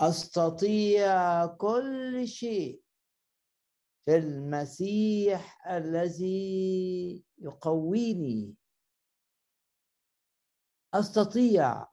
أستطيع 0.00 1.46
كل 1.46 2.28
شيء 2.28 2.82
في 4.04 4.16
المسيح 4.16 5.66
الذي 5.66 7.24
يقويني. 7.38 8.56
أستطيع 10.94 11.86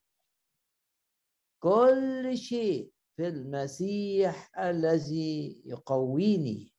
كل 1.59 2.37
شيء 2.37 2.93
في 3.15 3.27
المسيح 3.27 4.59
الذي 4.59 5.61
يقويني. 5.65 6.73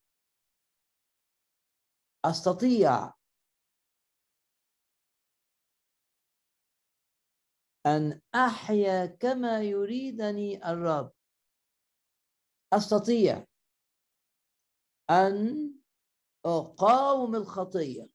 أستطيع 2.24 3.14
أن 7.86 8.20
أحيا 8.34 9.06
كما 9.06 9.62
يريدني 9.62 10.70
الرب. 10.72 11.12
أستطيع 12.72 13.46
أن 15.10 15.74
أقاوم 16.46 17.34
الخطية. 17.34 18.08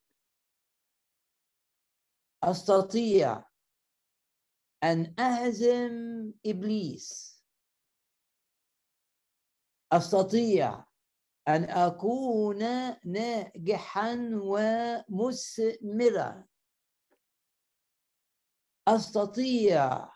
أستطيع 2.43 3.43
أن 4.83 5.15
أهزم 5.19 6.33
إبليس. 6.45 7.37
أستطيع 9.93 10.85
أن 11.47 11.63
أكون 11.63 12.59
ناجحا 13.05 14.29
ومثمرا 15.13 16.46
أستطيع 18.87 20.07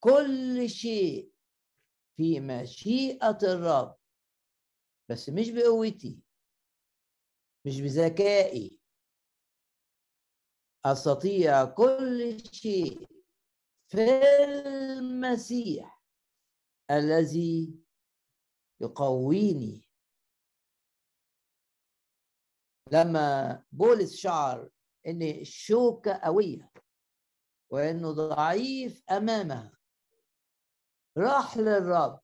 كل 0.00 0.70
شيء 0.70 1.32
في 2.16 2.40
مشيئة 2.40 3.38
الرب 3.42 3.98
بس 5.10 5.28
مش 5.28 5.50
بقوتي 5.50 6.22
مش 7.66 7.80
بذكائي. 7.80 8.80
أستطيع 10.84 11.64
كل 11.64 12.40
شيء 12.52 13.06
في 13.88 13.98
المسيح 14.44 16.02
الذي 16.90 17.84
يقويني. 18.80 19.88
لما 22.92 23.64
بولس 23.72 24.16
شعر 24.16 24.70
إن 25.06 25.22
الشوكة 25.22 26.20
قوية 26.24 26.72
وإنه 27.70 28.12
ضعيف 28.12 29.10
أمامها. 29.10 29.78
راح 31.18 31.56
للرب. 31.56 32.20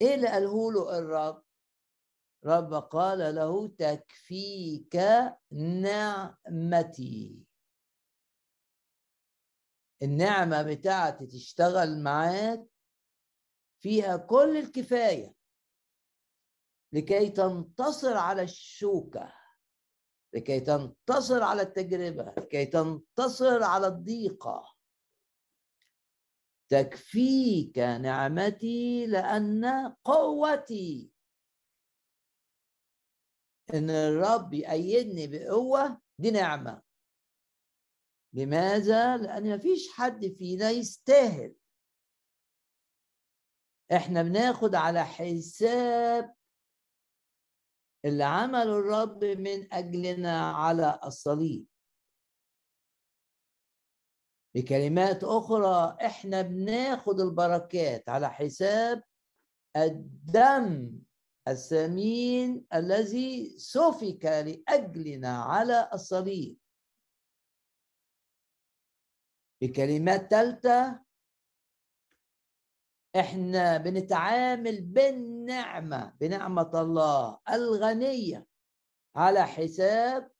إيه 0.00 0.14
اللي 0.14 0.28
قاله 0.28 0.72
له 0.72 0.98
الرب؟ 0.98 1.42
رب 2.44 2.74
قال 2.74 3.34
له 3.34 3.68
تكفيك 3.68 4.96
نعمتي. 5.52 7.46
النعمة 10.02 10.62
بتاعتي 10.62 11.26
تشتغل 11.26 12.02
معاك 12.02 12.66
فيها 13.82 14.16
كل 14.16 14.56
الكفاية 14.56 15.34
لكي 16.92 17.28
تنتصر 17.28 18.16
على 18.16 18.42
الشوكة. 18.42 19.45
لكي 20.36 20.60
تنتصر 20.60 21.42
على 21.42 21.62
التجربة 21.62 22.34
لكي 22.38 22.66
تنتصر 22.66 23.62
على 23.62 23.86
الضيقة. 23.86 24.76
تكفيك 26.68 27.78
نعمتي 27.78 29.06
لأن 29.06 29.64
قوتي. 30.04 31.12
إن 33.74 33.90
الرب 33.90 34.54
يأيدني 34.54 35.26
بقوة 35.26 36.00
دي 36.18 36.30
نعمة. 36.30 36.82
لماذا؟ 38.32 39.16
لأن 39.16 39.56
مفيش 39.56 39.88
حد 39.92 40.26
فينا 40.26 40.70
يستاهل. 40.70 41.54
إحنا 43.92 44.22
بناخد 44.22 44.74
على 44.74 45.04
حساب 45.04 46.35
اللي 48.06 48.24
عمله 48.24 48.78
الرب 48.78 49.24
من 49.24 49.72
أجلنا 49.74 50.50
على 50.50 51.00
الصليب. 51.04 51.66
بكلمات 54.54 55.24
أخرى 55.24 55.96
إحنا 56.06 56.42
بناخد 56.42 57.20
البركات 57.20 58.08
على 58.08 58.30
حساب 58.30 59.02
الدم 59.76 60.98
الثمين 61.48 62.66
الذي 62.74 63.58
سفك 63.58 64.24
لأجلنا 64.24 65.42
على 65.42 65.90
الصليب. 65.92 66.58
بكلمات 69.62 70.30
ثالثة 70.30 71.05
إحنا 73.16 73.76
بنتعامل 73.78 74.80
بالنعمة 74.82 76.16
بنعمة 76.20 76.70
الله 76.74 77.40
الغنية 77.50 78.46
على 79.16 79.46
حساب 79.46 80.32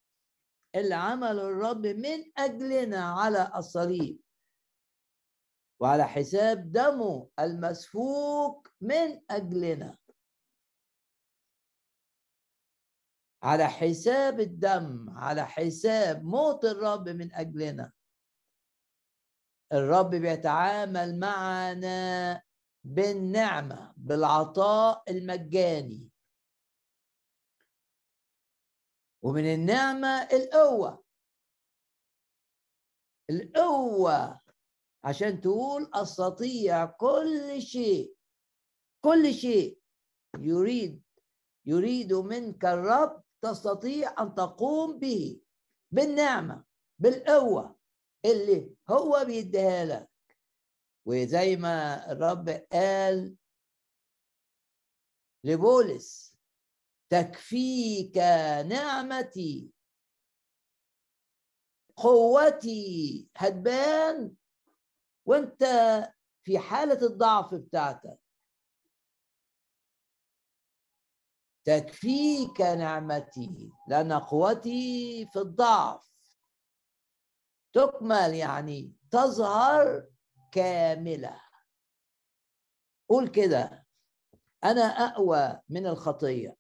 العمل 0.75 1.39
الرب 1.39 1.87
من 1.87 2.33
أجلنا 2.39 3.05
على 3.05 3.53
الصليب. 3.57 4.21
وعلى 5.81 6.09
حساب 6.09 6.73
دمه 6.73 7.31
المسفوك 7.39 8.73
من 8.81 9.21
أجلنا. 9.31 9.99
على 13.43 13.67
حساب 13.69 14.41
الدم 14.41 15.11
على 15.11 15.47
حساب 15.47 16.25
موت 16.25 16.65
الرب 16.65 17.09
من 17.09 17.35
أجلنا. 17.35 17.93
الرب 19.73 20.11
بيتعامل 20.11 21.19
معنا 21.19 22.43
بالنعمة 22.87 23.95
بالعطاء 23.97 25.03
المجاني. 25.09 26.11
ومن 29.23 29.45
النعمة 29.55 30.09
القوة. 30.09 31.05
القوة 33.31 34.41
عشان 35.05 35.41
تقول 35.41 35.91
أستطيع 35.95 36.85
كل 36.85 37.63
شيء. 37.63 38.17
كل 39.05 39.35
شيء. 39.35 39.81
يريد 40.39 41.03
يريد 41.67 42.13
منك 42.13 42.65
الرب 42.65 43.23
تستطيع 43.43 44.23
أن 44.23 44.35
تقوم 44.35 44.99
به. 44.99 45.41
بالنعمة 45.91 46.65
بالقوة 46.99 47.79
اللي 48.25 48.77
هو 48.91 49.25
بيديها 49.27 49.85
لك. 49.85 50.16
وزي 51.07 51.57
ما 51.57 52.13
الرب 52.13 52.49
قال 52.73 53.37
لبولس 55.45 56.37
تكفيك 57.11 58.17
نعمتي 58.69 59.71
قوتي 61.97 63.29
هتبان 63.37 64.35
وانت 65.27 65.65
في 66.43 66.59
حالة 66.59 67.07
الضعف 67.07 67.55
بتاعتك. 67.55 68.19
تكفيك 71.65 72.61
نعمتي 72.61 73.73
لأن 73.89 74.13
قوتي 74.13 75.27
في 75.33 75.39
الضعف. 75.39 76.07
تكمل 77.73 78.35
يعني 78.35 78.93
تظهر 79.11 80.07
كاملة. 80.57 81.41
قول 83.09 83.29
كده. 83.29 83.87
أنا 84.65 84.83
أقوى 84.83 85.61
من 85.69 85.87
الخطية. 85.87 86.57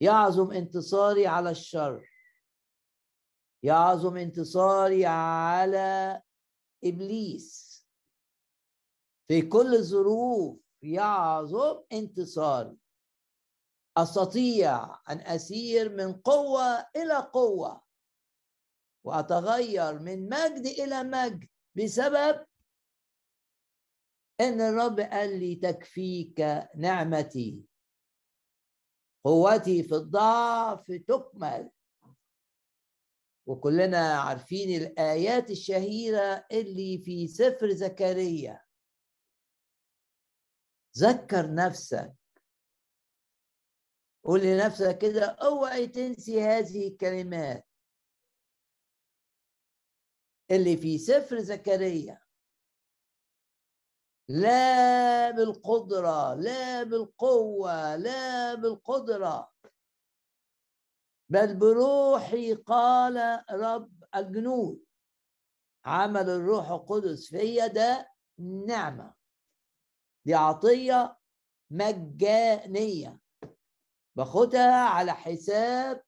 يعظم 0.00 0.52
انتصاري 0.52 1.26
على 1.26 1.50
الشر. 1.50 2.08
يعظم 3.62 4.16
انتصاري 4.16 5.06
على 5.06 6.22
إبليس. 6.84 7.72
في 9.28 9.42
كل 9.42 9.74
الظروف 9.74 10.60
يعظم 10.82 11.84
انتصاري. 11.92 12.78
أستطيع 13.96 14.84
أن 15.10 15.20
أسير 15.20 15.96
من 15.96 16.12
قوة 16.12 16.86
إلى 16.96 17.30
قوة. 17.32 17.82
وأتغير 19.04 19.98
من 19.98 20.28
مجد 20.28 20.66
إلى 20.66 21.02
مجد. 21.02 21.51
بسبب 21.74 22.46
أن 24.40 24.60
الرب 24.60 25.00
قال 25.00 25.40
لي 25.40 25.54
تكفيك 25.54 26.40
نعمتي. 26.76 27.64
قوتي 29.24 29.82
في 29.82 29.94
الضعف 29.94 30.92
تكمل. 30.92 31.70
وكلنا 33.46 34.20
عارفين 34.20 34.82
الآيات 34.82 35.50
الشهيرة 35.50 36.46
اللي 36.52 36.98
في 36.98 37.28
سفر 37.28 37.70
زكريا. 37.70 38.64
ذكر 40.98 41.54
نفسك. 41.54 42.14
قول 44.24 44.40
لنفسك 44.40 44.98
كده 44.98 45.26
أوعي 45.26 45.86
تنسي 45.86 46.42
هذه 46.42 46.88
الكلمات. 46.88 47.71
اللي 50.50 50.76
في 50.76 50.98
سفر 50.98 51.38
زكريا. 51.38 52.22
لا 54.28 55.30
بالقدرة 55.30 56.34
لا 56.34 56.82
بالقوة 56.82 57.96
لا 57.96 58.54
بالقدرة. 58.54 59.52
بل 61.28 61.56
بروحي 61.56 62.54
قال 62.54 63.44
رب 63.50 64.04
الجنود 64.16 64.84
عمل 65.84 66.28
الروح 66.30 66.70
القدس 66.70 67.28
فيا 67.28 67.66
ده 67.66 68.12
نعمة 68.66 69.14
دي 70.26 70.34
عطية 70.34 71.18
مجانية. 71.70 73.20
باخدها 74.16 74.84
على 74.84 75.12
حساب 75.12 76.04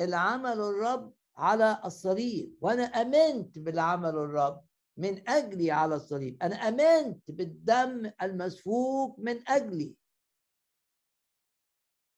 العمل 0.00 0.60
الرب 0.60 1.14
على 1.36 1.80
الصليب. 1.84 2.58
وأنا 2.60 2.82
آمنت 2.82 3.58
بالعمل 3.58 4.08
الرب 4.08 4.64
من 4.96 5.28
أجلي 5.28 5.70
على 5.70 5.94
الصليب. 5.94 6.42
أنا 6.42 6.56
آمنت 6.56 7.30
بالدم 7.30 8.10
المسفوك 8.22 9.18
من 9.18 9.48
أجلي. 9.48 9.96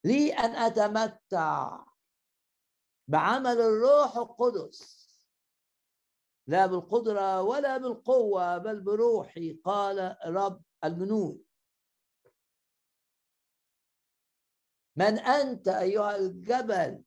لي 0.04 0.32
أن 0.32 0.50
أتمتع 0.50 1.84
بعمل 3.08 3.60
الروح 3.60 4.16
القدس. 4.16 5.06
لا 6.48 6.66
بالقدرة 6.66 7.42
ولا 7.42 7.78
بالقوة 7.78 8.58
بل 8.58 8.80
بروحي 8.80 9.52
قال 9.52 10.16
رب 10.26 10.62
الجنود 10.84 11.44
من 14.96 15.18
أنت 15.18 15.68
أيها 15.68 16.16
الجبل 16.16 17.04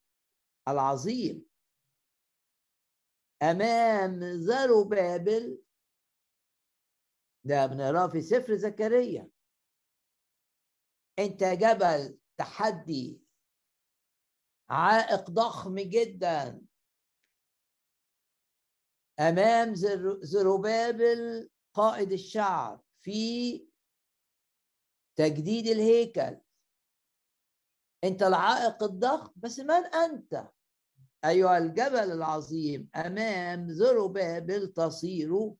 العظيم؟ 0.67 1.48
أمام 3.43 4.37
زروبابل 4.37 5.61
ده 7.43 7.65
بنقراه 7.65 8.07
في 8.07 8.21
سفر 8.21 8.55
زكريا. 8.55 9.29
أنت 11.19 11.43
جبل 11.43 12.19
تحدي 12.37 13.21
عائق 14.69 15.29
ضخم 15.29 15.79
جدا. 15.79 16.61
أمام 19.19 19.75
زروبابل 20.21 21.49
قائد 21.73 22.11
الشعب 22.11 22.83
في 23.01 23.67
تجديد 25.15 25.67
الهيكل. 25.67 26.41
أنت 28.03 28.23
العائق 28.23 28.83
الضخم 28.83 29.33
بس 29.35 29.59
من 29.59 29.85
أنت؟ 29.85 30.51
أيها 31.25 31.57
الجبل 31.57 32.11
العظيم 32.11 32.89
أمام 32.95 33.71
زروبابل 33.71 34.73
تصير 34.73 35.55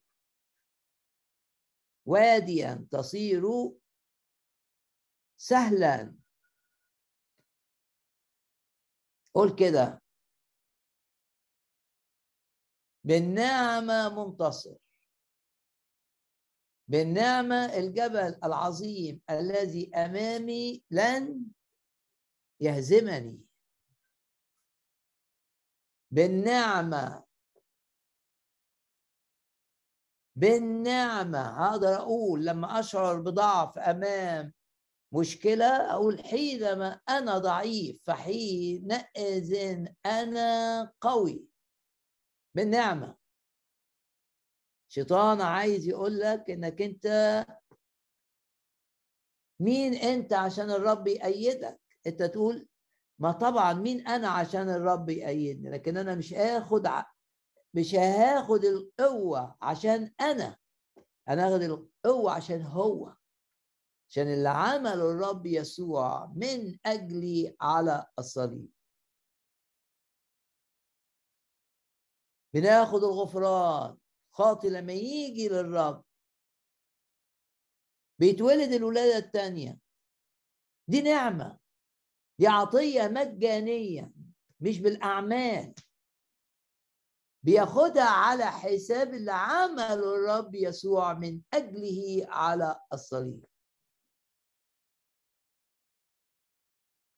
واديا 2.06 2.86
تصير 2.90 3.42
سهلا. 5.36 6.16
قول 9.34 9.54
كده. 9.56 10.02
بالنعمة 13.04 14.24
منتصر. 14.24 14.76
بالنعمة 16.88 17.56
الجبل 17.56 18.38
العظيم 18.44 19.20
الذي 19.30 19.94
أمامي 19.94 20.84
لن 20.90 21.44
يهزمني. 22.60 23.49
بالنعمة. 26.10 27.24
بالنعمة. 30.36 31.68
أقدر 31.70 31.94
أقول 31.96 32.44
لما 32.46 32.80
أشعر 32.80 33.20
بضعف 33.20 33.78
أمام 33.78 34.52
مشكلة 35.12 35.66
أقول 35.66 36.24
حينما 36.24 37.00
أنا 37.08 37.38
ضعيف 37.38 38.00
فحينئذ 38.04 39.84
أنا 40.06 40.92
قوي. 41.00 41.44
بالنعمة. 42.54 43.16
شيطان 44.88 45.40
عايز 45.40 45.88
يقول 45.88 46.20
لك 46.20 46.50
إنك 46.50 46.82
أنت 46.82 47.06
مين 49.60 49.94
أنت 49.94 50.32
عشان 50.32 50.70
الرب 50.70 51.06
يأيدك؟ 51.06 51.80
أنت 52.06 52.22
تقول 52.22 52.68
ما 53.20 53.32
طبعا 53.32 53.72
مين 53.72 54.06
أنا 54.06 54.28
عشان 54.28 54.68
الرب 54.68 55.08
يأيدني 55.08 55.70
لكن 55.70 55.96
أنا 55.96 56.14
مش 56.14 56.34
آخد 56.34 56.88
مش 57.74 57.94
هاخد 57.94 58.64
القوة 58.64 59.56
عشان 59.62 60.14
أنا. 60.20 60.56
أنا 61.28 61.46
هاخد 61.48 61.62
القوة 61.62 62.32
عشان 62.32 62.62
هو 62.62 63.14
عشان 64.08 64.26
اللي 64.26 64.48
عمله 64.48 65.10
الرب 65.10 65.46
يسوع 65.46 66.26
من 66.26 66.78
أجلي 66.86 67.56
على 67.60 68.06
الصليب. 68.18 68.70
بناخد 72.54 73.04
الغفران. 73.04 73.96
خاطي 74.32 74.68
لما 74.70 74.92
يجي 74.92 75.48
للرب 75.48 76.04
بيتولد 78.18 78.72
الولادة 78.72 79.16
الثانية 79.26 79.78
دي 80.88 81.02
نعمة. 81.02 81.58
دي 82.40 82.46
عطية 82.46 83.08
مجانية 83.08 84.12
مش 84.60 84.80
بالأعمال. 84.80 85.74
بياخدها 87.42 88.08
على 88.10 88.44
حساب 88.44 89.14
اللي 89.14 89.32
عمله 89.32 90.14
الرب 90.14 90.54
يسوع 90.54 91.14
من 91.14 91.40
أجله 91.54 92.26
على 92.28 92.80
الصليب. 92.92 93.44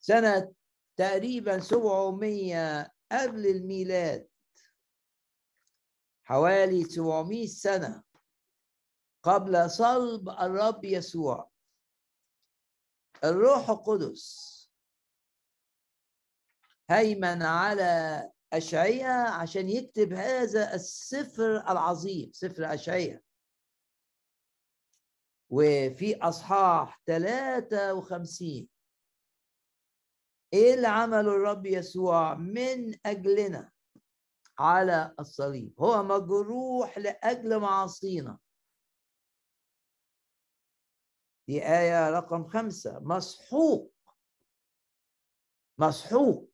سنة 0.01 0.55
تقريبا 0.97 1.61
700 1.61 2.83
قبل 3.13 3.47
الميلاد 3.47 4.29
حوالي 6.25 6.85
700 6.85 7.47
سنة 7.47 8.03
قبل 9.23 9.71
صلب 9.71 10.29
الرب 10.29 10.85
يسوع. 10.85 11.51
الروح 13.25 13.71
القدس 13.71 14.52
هيمن 16.99 17.43
على 17.43 18.31
أشعية 18.53 19.29
عشان 19.29 19.69
يكتب 19.69 20.13
هذا 20.13 20.75
السفر 20.75 21.57
العظيم 21.57 22.31
سفر 22.33 22.75
أشعية. 22.75 23.23
وفي 25.51 26.17
أصحاح 26.23 27.03
53 27.07 28.69
إيه 30.53 30.75
اللي 30.75 30.87
عمله 30.89 31.21
الرب 31.37 31.67
يسوع 31.67 32.35
من 32.35 32.95
أجلنا 33.07 33.73
على 34.59 35.15
الصليب؟ 35.21 35.81
هو 35.81 36.03
مجروح 36.03 36.99
لأجل 36.99 37.59
معاصينا. 37.61 38.39
دي 41.49 41.63
آية 41.63 42.11
رقم 42.11 42.49
خمسة. 42.49 43.01
مسحوق. 43.01 43.95
مسحوق. 45.79 46.52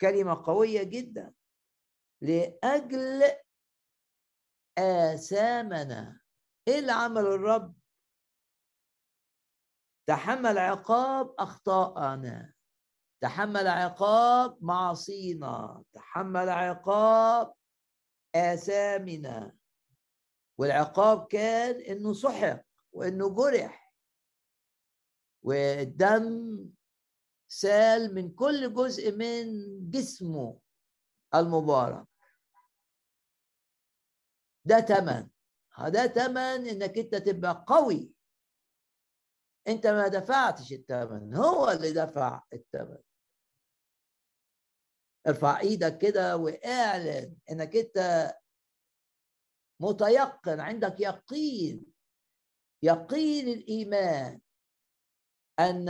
كلمة 0.00 0.42
قوية 0.46 0.82
جدا 0.82 1.34
لأجل 2.20 3.22
آثامنا. 4.78 6.20
إيه 6.68 6.78
اللي 6.78 6.92
عمل 6.92 7.26
الرب؟ 7.26 7.74
تحمل 10.08 10.58
عقاب 10.58 11.34
أخطاءنا. 11.38 12.54
تحمل 13.20 13.68
عقاب 13.68 14.64
معاصينا. 14.64 15.84
تحمل 15.92 16.48
عقاب 16.48 17.54
آثامنا. 18.34 19.56
والعقاب 20.58 21.26
كان 21.26 21.80
إنه 21.80 22.12
سحق 22.12 22.62
وإنه 22.92 23.34
جرح. 23.34 23.94
والدم 25.42 26.68
سأل 27.48 28.14
من 28.14 28.34
كل 28.34 28.74
جزء 28.74 29.12
من 29.12 29.46
جسمه 29.90 30.60
المبارك 31.34 32.06
ده 34.64 34.80
تمن. 34.80 35.28
ده 35.88 36.06
تمن 36.06 36.68
إنك 36.68 36.98
أنت 36.98 37.14
تبقى 37.14 37.64
قوي. 37.68 38.12
أنت 39.68 39.86
ما 39.86 40.08
دفعتش 40.08 40.72
الثمن 40.72 41.34
هو 41.34 41.70
اللي 41.70 41.92
دفع 41.92 42.42
الثمن 42.52 42.98
ارفع 45.26 45.60
إيدك 45.60 45.98
كده 45.98 46.36
واعلن 46.36 47.36
إنك 47.50 47.76
أنت 47.76 48.30
متيقن. 49.80 50.60
عندك 50.60 51.00
يقين. 51.00 51.86
يقين 52.82 53.48
الإيمان 53.48 54.40
أن 55.60 55.88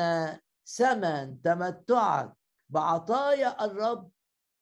ثمن 0.68 1.42
تمتعك 1.42 2.32
بعطايا 2.68 3.64
الرب 3.64 4.10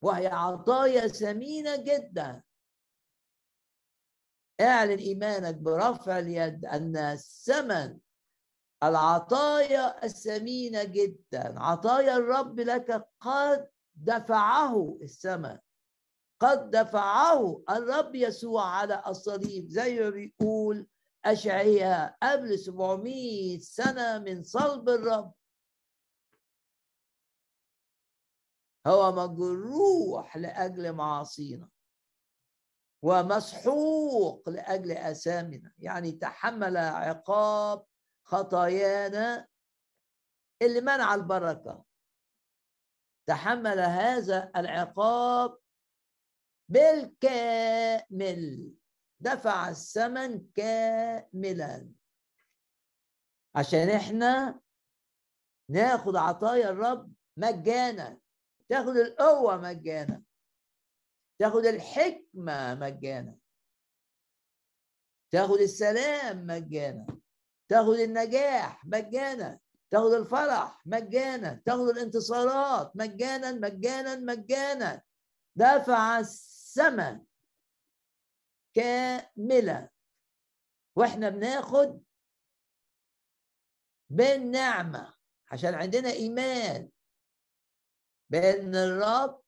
وهي 0.02 0.26
عطايا 0.26 1.08
ثمينة 1.08 1.76
جدا. 1.76 2.42
اعلن 4.60 4.98
إيمانك 4.98 5.54
برفع 5.54 6.18
اليد 6.18 6.64
أن 6.64 7.16
ثمن 7.16 7.98
العطايا 8.82 10.04
الثمينة 10.04 10.84
جدا. 10.84 11.60
عطايا 11.60 12.16
الرب 12.16 12.60
لك 12.60 13.08
قد 13.20 13.68
دفعه 13.94 14.98
الثمن 15.02 15.58
قد 16.40 16.70
دفعه 16.70 17.62
الرب 17.70 18.14
يسوع 18.14 18.64
على 18.64 19.02
الصليب 19.06 19.68
زي 19.68 20.00
ما 20.00 20.10
بيقول 20.10 20.86
أشعياء 21.24 22.16
قبل 22.22 22.58
700 22.58 23.58
سنة 23.58 24.18
من 24.18 24.42
صلب 24.42 24.88
الرب. 24.88 25.32
هو 28.86 29.12
مجروح 29.12 30.36
لأجل 30.36 30.92
معاصينا 30.92 31.68
ومسحوق 33.02 34.48
لأجل 34.48 34.92
أسامنا. 34.92 35.72
يعني 35.78 36.12
تحمل 36.12 36.76
عقاب 36.76 37.86
خطايانا 38.24 39.48
اللي 40.62 40.80
منع 40.80 41.14
البركة. 41.14 41.84
تحمل 43.28 43.78
هذا 43.78 44.50
العقاب 44.56 45.58
بالكامل. 46.68 48.74
دفع 49.20 49.68
الثمن 49.68 50.46
كاملا. 50.54 51.92
عشان 53.54 53.88
إحنا 53.88 54.60
ناخد 55.70 56.16
عطايا 56.16 56.70
الرب 56.70 57.12
مجانا. 57.36 58.18
تاخد 58.68 58.96
القوة 58.96 59.56
مجانا. 59.56 60.22
تاخد 61.38 61.64
الحكمة 61.64 62.74
مجانا. 62.74 63.38
تاخد 65.30 65.58
السلام 65.58 66.46
مجانا. 66.46 67.06
تاخد 67.68 67.94
النجاح 67.94 68.86
مجانا. 68.86 69.60
تاخد 69.90 70.12
الفرح 70.12 70.86
مجانا. 70.86 71.62
تاخد 71.66 71.88
الانتصارات 71.88 72.96
مجانا 72.96 73.52
مجانا 73.52 74.16
مجانا. 74.16 75.02
دفع 75.56 76.18
الثمن 76.18 77.24
كاملة. 78.74 79.90
وإحنا 80.96 81.28
بناخد 81.28 82.02
بالنعمة. 84.10 85.14
عشان 85.48 85.74
عندنا 85.74 86.10
إيمان. 86.10 86.90
بأن 88.30 88.74
الرب 88.74 89.42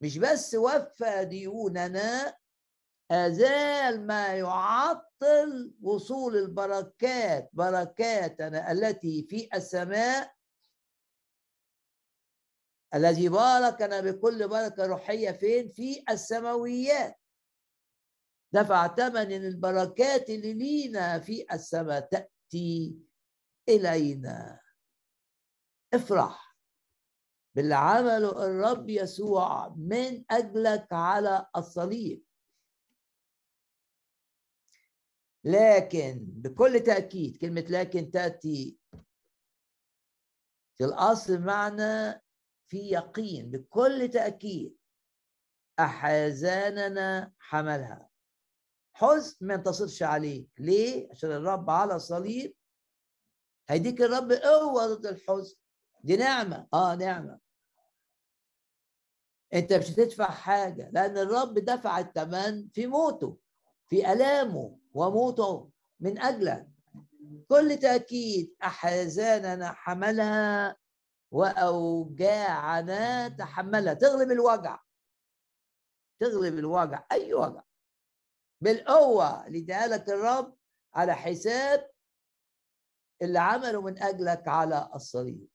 مش 0.00 0.18
بس 0.18 0.54
وفى 0.54 1.24
ديوننا 1.24 2.38
أزال 3.10 4.06
ما 4.06 4.34
يعطل 4.34 5.74
وصول 5.82 6.36
البركات 6.36 7.50
بركاتنا 7.52 8.72
التي 8.72 9.26
في 9.30 9.48
السماء 9.54 10.34
الذي 12.94 13.28
باركنا 13.28 14.00
بكل 14.00 14.48
بركة 14.48 14.86
روحية 14.86 15.30
فين؟ 15.30 15.68
في 15.68 16.04
السماويات. 16.10 17.18
دفع 18.52 18.94
ثمن 18.94 19.32
البركات 19.32 20.30
اللي 20.30 20.54
لينا 20.54 21.18
في 21.18 21.46
السماء 21.52 22.00
تأتي 22.00 22.96
إلينا. 23.68 24.60
افرح. 25.94 26.51
باللي 27.54 27.74
عمله 27.74 28.46
الرب 28.46 28.90
يسوع 28.90 29.68
من 29.68 30.24
أجلك 30.30 30.92
على 30.92 31.46
الصليب. 31.56 32.24
لكن 35.44 36.18
بكل 36.26 36.80
تأكيد 36.80 37.36
كلمة 37.36 37.64
لكن 37.68 38.10
تأتي 38.10 38.78
في 40.78 40.84
الأصل 40.84 41.40
معنى 41.40 42.22
في 42.68 42.78
يقين. 42.78 43.50
بكل 43.50 44.08
تأكيد 44.08 44.78
أحزاننا 45.78 47.32
حملها. 47.38 48.08
حزن 48.92 49.46
ما 49.46 49.54
ينتصرش 49.54 50.02
عليك. 50.02 50.50
ليه؟ 50.58 51.10
عشان 51.10 51.30
الرب 51.32 51.70
على 51.70 51.94
الصليب. 51.94 52.54
هيديك 53.68 54.00
الرب 54.02 54.32
قوة 54.32 54.86
ضد 54.94 55.06
الحزن. 55.06 55.56
دي 56.02 56.16
نعمة 56.16 56.66
آه 56.74 56.94
نعمة. 56.94 57.38
أنت 59.54 59.72
مش 59.72 59.90
هتدفع 59.90 60.30
حاجة 60.30 60.90
لأن 60.92 61.18
الرب 61.18 61.54
دفع 61.54 61.98
الثمن 61.98 62.68
في 62.68 62.86
موته 62.86 63.38
في 63.86 64.12
ألامه 64.12 64.78
وموته 64.94 65.70
من 66.00 66.18
أجلك 66.18 66.68
كل 67.48 67.76
تأكيد 67.76 68.54
أحزاننا 68.62 69.72
حملها 69.72 70.76
وأوجاعنا 71.30 73.28
تحملها. 73.28 73.94
تغلب 73.94 74.30
الوجع 74.30 74.80
تغلب 76.20 76.58
الوجع 76.58 77.04
أي 77.12 77.34
وجع. 77.34 77.62
بالقوة 78.60 79.46
اللي 79.46 79.60
لك 79.66 80.08
الرب 80.08 80.56
على 80.94 81.14
حساب 81.14 81.90
اللي 83.22 83.38
عمله 83.38 83.80
من 83.80 84.02
أجلك 84.02 84.48
على 84.48 84.90
الصليب. 84.94 85.51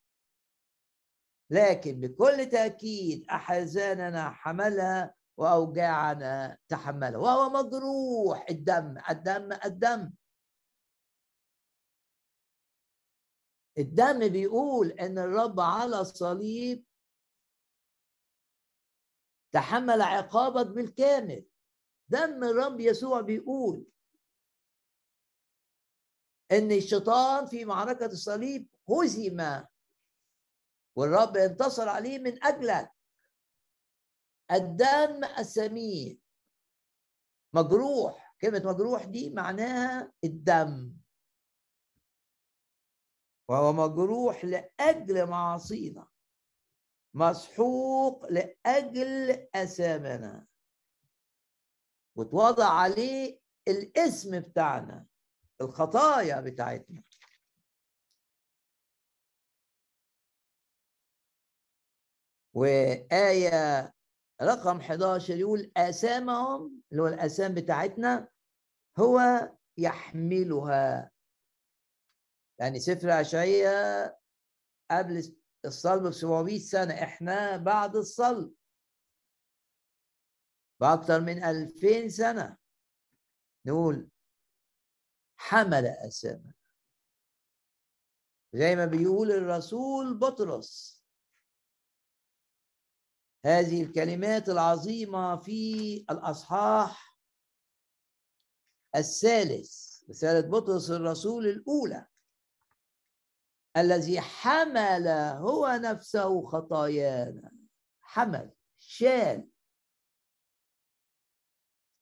لكن 1.49 1.99
بكل 2.01 2.49
تأكيد 2.49 3.25
أحزاننا 3.29 4.29
حملها 4.29 5.15
وأوجاعنا 5.37 6.57
تحملها 6.69 7.17
وهو 7.17 7.49
مجروح 7.49 8.45
الدم 8.49 8.97
الدم 9.09 9.53
الدم. 9.65 10.13
الدم 13.77 14.27
بيقول 14.27 14.91
إن 14.91 15.17
الرب 15.17 15.59
على 15.59 16.01
الصليب 16.01 16.85
تحمل 19.51 20.01
عقابك 20.01 20.67
بالكامل. 20.67 21.45
دم 22.09 22.43
الرب 22.43 22.79
يسوع 22.79 23.21
بيقول 23.21 23.85
إن 26.51 26.71
الشيطان 26.71 27.45
في 27.45 27.65
معركة 27.65 28.05
الصليب 28.05 28.69
هزم 28.89 29.63
والرب 30.97 31.37
انتصر 31.37 31.89
عليه 31.89 32.19
من 32.19 32.43
اجلك 32.43 32.91
الدم 34.51 35.23
السمين. 35.23 36.21
مجروح 37.53 38.35
كلمة 38.41 38.73
مجروح 38.73 39.03
دي 39.05 39.29
معناها 39.33 40.11
الدم. 40.23 40.93
وهو 43.49 43.73
مجروح 43.73 44.45
لأجل 44.45 45.25
معاصينا. 45.29 46.07
مسحوق 47.13 48.25
لأجل 48.31 49.47
اثامنا 49.55 50.47
وتوضع 52.15 52.69
عليه 52.69 53.39
الاسم 53.67 54.39
بتاعنا 54.39 55.05
الخطايا 55.61 56.41
بتاعتنا. 56.41 57.03
وآية 62.57 63.93
رقم 64.41 64.79
11 64.81 65.35
يقول 65.35 65.71
آثامهم 65.77 66.81
اللي 66.91 67.03
هو 67.03 67.07
الآثام 67.07 67.53
بتاعتنا 67.53 68.29
هو 68.99 69.19
يحملها. 69.77 71.11
يعني 72.59 72.79
سفر 72.79 73.21
أشعية 73.21 73.69
قبل 74.91 75.37
الصلب 75.65 76.07
ب 76.07 76.11
700 76.11 76.59
سنة 76.59 76.93
إحنا 76.93 77.57
بعد 77.57 77.95
الصلب. 77.95 78.55
بأكثر 80.81 81.21
من 81.21 81.43
ألفين 81.43 82.09
سنة. 82.09 82.57
نقول 83.67 84.09
حمل 85.39 85.85
أسامة 85.85 86.53
زي 88.53 88.75
ما 88.75 88.85
بيقول 88.85 89.31
الرسول 89.31 90.19
بطرس. 90.19 90.96
هذه 93.47 93.83
الكلمات 93.83 94.49
العظيمة 94.49 95.35
في 95.35 95.95
الأصحاح 96.09 97.17
الثالث 98.95 100.03
رسالة 100.09 100.49
بطرس 100.49 100.91
الرسول 100.91 101.47
الأولى 101.47 102.07
الذي 103.77 104.21
حمل 104.21 105.07
هو 105.37 105.79
نفسه 105.83 106.45
خطايانا. 106.45 107.51
حمل 108.01 108.51
شال. 108.79 109.49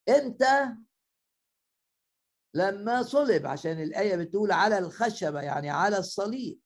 إمتى؟ 0.09 0.75
لما 2.53 3.03
صلب 3.03 3.45
عشان 3.45 3.81
الآية 3.81 4.15
بتقول 4.15 4.51
على 4.51 4.77
الخشبة 4.77 5.41
يعني 5.41 5.69
على 5.69 5.97
الصليب 5.97 6.61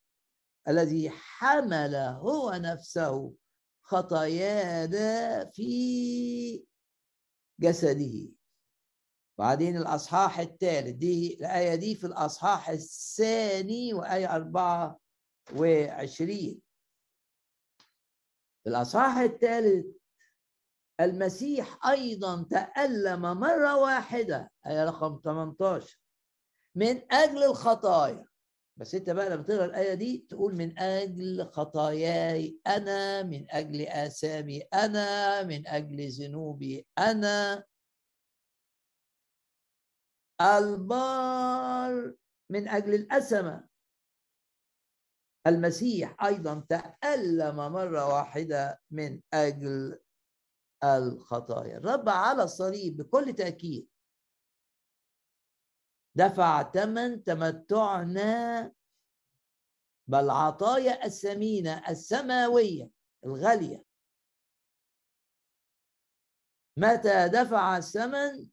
الذي 0.67 1.09
حمل 1.09 1.95
هو 1.95 2.51
نفسه 2.51 3.33
خطايانا 3.89 5.46
في 5.46 6.65
جسده. 7.60 8.29
بعدين 9.39 9.77
الأصحاح 9.77 10.39
الثالث 10.39 10.89
دي 10.89 11.34
الآية 11.34 11.75
دي 11.75 11.96
في 11.96 12.08
الأصحاح 12.08 12.69
الثاني 12.69 13.93
وآية 13.93 14.36
أربعة 14.36 15.00
وعشرين. 15.55 16.62
في 18.63 18.69
الأصحاح 18.69 19.17
الثالث 19.17 19.86
المسيح 21.00 21.86
أيضا 21.88 22.43
تألم 22.43 23.22
مرة 23.22 23.77
واحدة 23.77 24.51
آية 24.67 24.86
رقم 24.86 25.19
18 25.24 26.00
من 26.75 27.13
أجل 27.13 27.43
الخطايا. 27.43 28.28
بس 28.79 28.95
أنت 28.95 29.09
بقى 29.09 29.29
لما 29.29 29.43
تقرأ 29.43 29.65
الآية 29.65 29.93
دي 29.93 30.25
تقول 30.29 30.55
من 30.55 30.79
أجل 30.79 31.45
خطاياي 31.51 32.59
أنا 32.67 33.24
من 33.24 33.45
أجل 33.51 33.81
آثامي 33.81 34.62
أنا 34.62 35.43
من 35.43 35.67
أجل 35.67 36.09
ذنوبي 36.09 36.88
أنا 36.98 37.63
البار 40.41 42.13
من 42.51 42.67
أجل 42.67 42.93
الأسمة 42.93 43.67
المسيح 45.48 46.24
أيضا 46.25 46.65
تألم 46.69 47.55
مرة 47.55 48.13
واحدة 48.15 48.81
من 48.91 49.21
أجل 49.33 50.00
الخطايا. 50.83 51.77
الرب 51.77 52.09
على 52.09 52.43
الصليب 52.43 52.98
بكل 52.98 53.33
تأكيد 53.33 53.88
دفع 56.15 56.71
ثمن 56.71 57.23
تمتعنا 57.23 58.71
بالعطايا 60.07 61.05
الثمينة 61.05 61.89
السماوية 61.89 62.89
الغالية. 63.25 63.85
متى 66.77 67.27
دفع 67.27 67.77
الثمن؟ 67.77 68.49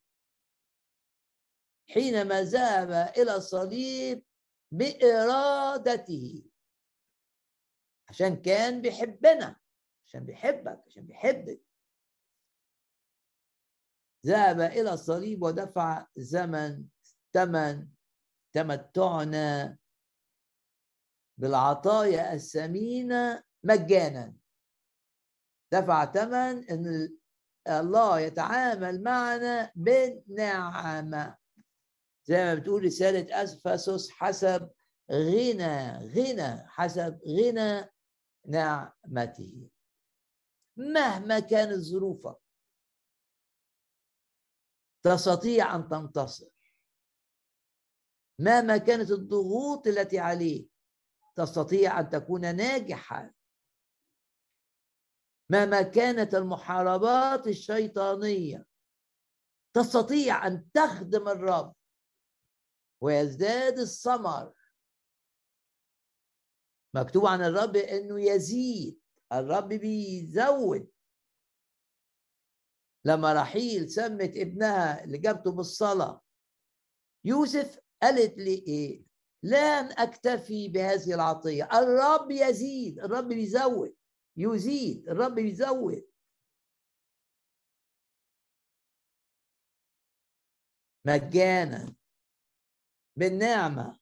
حينما 1.91 2.43
ذهب 2.43 2.91
إلى 2.91 3.37
الصليب 3.37 4.25
بإرادته. 4.73 6.45
عشان 8.09 8.43
كان 8.43 8.83
بيحبنا 8.83 9.61
عشان 10.07 10.25
بيحبك 10.27 10.83
عشان 10.87 11.07
بيحبك. 11.07 11.63
ذهب 14.27 14.61
إلى 14.61 14.93
الصليب 14.93 15.43
ودفع 15.43 16.07
زمن 16.17 16.89
ثمن 17.37 17.89
تمتعنا 18.53 19.79
بالعطايا 21.39 22.35
الثمينة 22.35 23.45
مجانا. 23.63 24.37
دفع 25.73 26.13
ثمن 26.13 26.71
إن 26.71 27.17
الله 27.69 28.21
يتعامل 28.21 29.03
معنا 29.03 29.73
بالنعمة. 29.75 31.37
زي 32.25 32.45
ما 32.45 32.55
بتقول 32.55 32.85
رسالة 32.85 33.43
أسفسس 33.43 34.11
حسب 34.11 34.71
غنى 35.13 35.93
غنى 36.15 36.69
حسب 36.69 37.21
غنى 37.29 37.91
نعمته. 38.47 39.71
مهما 40.77 41.41
كانت 41.41 41.79
ظروفك 41.79 42.37
تستطيع 45.03 45.77
أن 45.77 45.89
تنتصر. 45.89 46.56
مهما 48.39 48.77
كانت 48.77 49.11
الضغوط 49.11 49.87
التي 49.87 50.19
عليك 50.19 50.71
تستطيع 51.37 52.01
أن 52.01 52.11
تكون 52.11 52.57
ناجحا. 52.57 53.33
مهما 55.51 55.83
كانت 55.83 56.35
المحاربات 56.35 57.47
الشيطانية 57.47 58.67
تستطيع 59.77 60.47
أن 60.47 60.71
تخدم 60.73 61.29
الرب 61.29 61.75
ويزداد 63.01 63.79
الثمر. 63.79 64.55
مكتوب 66.95 67.27
عن 67.27 67.43
الرب 67.45 67.77
إنه 67.77 68.21
يزيد 68.21 69.01
الرب 69.33 69.69
بيزود. 69.69 70.91
لما 73.05 73.33
رحيل 73.33 73.91
سمت 73.91 74.37
ابنها 74.37 75.05
اللي 75.05 75.19
جابته 75.19 75.53
بالصلاة 75.53 76.23
يوسف 77.25 77.86
قالت 78.03 78.39
لي 78.39 78.55
إيه؟ 78.55 79.07
لن 79.43 79.93
أكتفي 79.99 80.69
بهذه 80.69 81.15
العطية. 81.15 81.65
الرب 81.65 82.31
يزيد 82.31 82.99
الرب 82.99 83.29
بيزود 83.29 83.97
يزيد 84.37 85.09
الرب 85.09 85.35
بيزود. 85.35 86.09
مجانا 91.07 91.95
بالنعمة. 93.17 93.99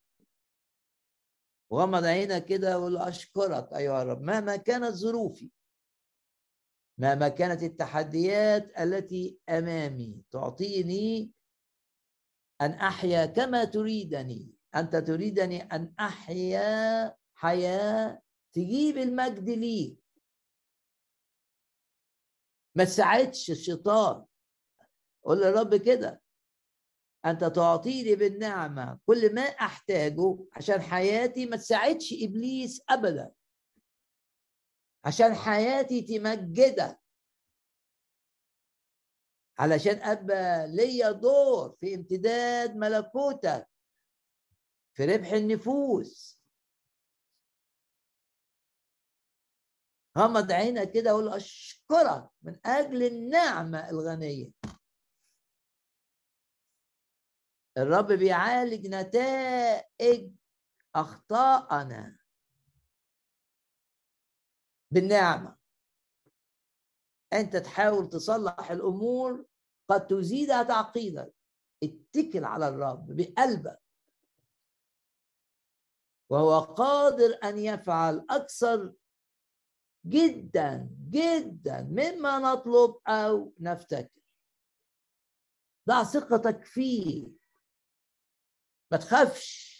وغمض 1.71 2.03
عينك 2.03 2.45
كده 2.45 2.79
وقول 2.79 2.97
أشكرك 2.97 3.73
أيها 3.73 4.01
الرب. 4.01 4.21
مهما 4.21 4.55
كانت 4.55 4.95
ظروفي 4.95 5.51
مهما 6.97 7.29
كانت 7.29 7.63
التحديات 7.63 8.79
التي 8.79 9.39
أمامي 9.49 10.23
تعطيني 10.31 11.31
أن 12.61 12.71
أحيا 12.71 13.25
كما 13.25 13.63
تريدني. 13.63 14.51
أنت 14.75 14.95
تريدني 14.95 15.61
أن 15.63 15.93
أحيا 15.99 17.15
حياه 17.33 18.21
تجيب 18.53 18.97
المجد 18.97 19.49
لي. 19.49 19.97
ما 22.75 22.83
تساعدش 22.83 23.51
الشيطان. 23.51 24.25
قول 25.23 25.37
للرب 25.37 25.75
كده. 25.75 26.21
أنت 27.25 27.43
تعطيني 27.43 28.15
بالنعمة 28.15 28.99
كل 29.05 29.35
ما 29.35 29.41
أحتاجه 29.41 30.37
عشان 30.53 30.81
حياتي 30.81 31.45
ما 31.45 31.57
تساعدش 31.57 32.13
إبليس 32.21 32.81
ابدا. 32.89 33.31
عشان 35.05 35.35
حياتي 35.35 36.01
تمجدك. 36.01 36.99
علشان 39.59 40.01
أبقى 40.01 40.67
ليا 40.67 41.11
دور 41.11 41.75
في 41.79 41.95
امتداد 41.95 42.75
ملكوتك 42.75 43.69
في 44.93 45.05
ربح 45.05 45.31
النفوس. 45.31 46.41
غمض 50.17 50.51
عينك 50.51 50.91
كده 50.91 51.15
وقول 51.15 51.33
أشكرك 51.33 52.29
من 52.41 52.59
أجل 52.65 53.03
النعمة 53.03 53.89
الغنية. 53.89 54.51
الرب 57.77 58.11
بيعالج 58.11 58.87
نتائج 58.87 60.31
اخطائنا 60.95 62.17
بالنعمة. 64.91 65.57
أنت 67.39 67.55
تحاول 67.55 68.09
تصلح 68.09 68.71
الأمور 68.71 69.45
قد 69.89 70.07
تزيدها 70.07 70.63
تعقيدا. 70.63 71.31
اتكل 71.83 72.43
على 72.43 72.67
الرب 72.67 73.15
بقلبك. 73.15 73.81
وهو 76.29 76.59
قادر 76.59 77.39
أن 77.43 77.57
يفعل 77.57 78.25
أكثر 78.29 78.93
جدا 80.05 80.89
جدا 81.09 81.81
مما 81.81 82.39
نطلب 82.39 82.95
أو 83.07 83.53
نفتكر. 83.59 84.21
ضع 85.87 86.03
ثقتك 86.03 86.65
فيه. 86.65 87.27
ما 88.91 88.97
تخافش. 88.97 89.75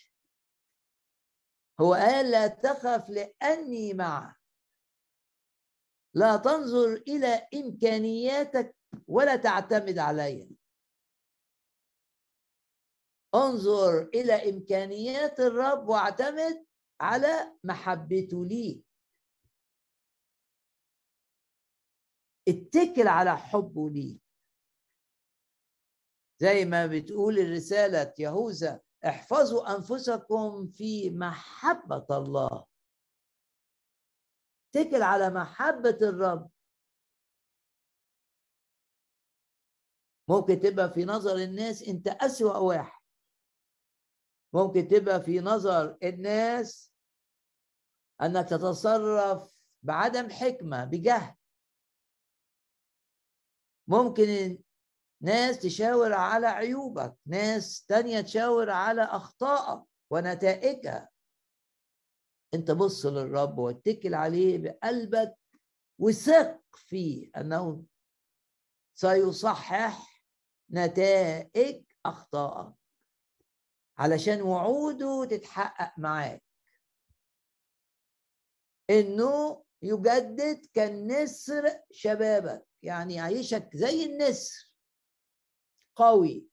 هو 1.81 1.93
قال 1.93 2.31
لا 2.31 2.47
تخف 2.47 3.09
لأني 3.09 3.93
معك. 3.93 4.44
لا 6.15 6.37
تنظر 6.37 6.93
إلى 6.93 7.47
إمكانياتك 7.53 8.75
ولا 9.07 9.35
تعتمد 9.35 9.97
عليها. 9.97 10.49
انظر 13.35 14.01
إلى 14.13 14.49
إمكانيات 14.49 15.39
الرب 15.39 15.89
واعتمد 15.89 16.65
على 17.01 17.57
محبته 17.63 18.45
ليك 18.45 18.85
اتكل 22.47 23.07
على 23.07 23.37
حبه 23.37 23.89
ليك 23.89 24.21
زي 26.41 26.65
ما 26.65 26.87
بتقول 26.87 27.39
الرسالة 27.39 28.13
يهوذا 28.19 28.81
احفظوا 29.05 29.75
أنفسكم 29.75 30.67
في 30.67 31.09
محبة 31.09 32.05
الله. 32.17 32.65
اتكل 34.75 35.01
على 35.01 35.29
محبة 35.29 35.97
الرب. 36.01 36.51
ممكن 40.27 40.59
تبقى 40.59 40.93
في 40.93 41.05
نظر 41.05 41.35
الناس 41.35 41.83
انت 41.83 42.07
أسوأ 42.07 42.57
واحد. 42.57 43.01
ممكن 44.53 44.87
تبقى 44.87 45.21
في 45.21 45.39
نظر 45.39 45.97
الناس 46.03 46.93
انك 48.21 48.49
تتصرف 48.49 49.57
بعدم 49.83 50.29
حكمة 50.29 50.85
بجهل. 50.85 51.35
ممكن 53.87 54.57
ناس 55.21 55.59
تشاور 55.59 56.13
على 56.13 56.47
عيوبك 56.47 57.17
ناس 57.25 57.85
تانية 57.85 58.21
تشاور 58.21 58.69
على 58.69 59.01
أخطائك 59.01 59.83
ونتائجها. 60.09 61.09
انت 62.55 62.71
بص 62.71 63.05
للرب 63.05 63.57
واتكل 63.57 64.13
عليه 64.13 64.57
بقلبك 64.57 65.37
وثق 65.99 66.61
فيه 66.75 67.31
انه 67.37 67.85
سيصحح 68.95 70.23
نتائج 70.71 71.83
أخطائك 72.05 72.73
علشان 73.97 74.41
وعوده 74.41 75.25
تتحقق 75.25 75.99
معاك. 75.99 76.43
إنه 78.89 79.63
يجدد 79.81 80.65
كالنسر 80.73 81.79
شبابك 81.91 82.67
يعني 82.83 83.13
يعيشك 83.15 83.69
زي 83.73 84.05
النسر 84.05 84.71
قوي. 85.95 86.47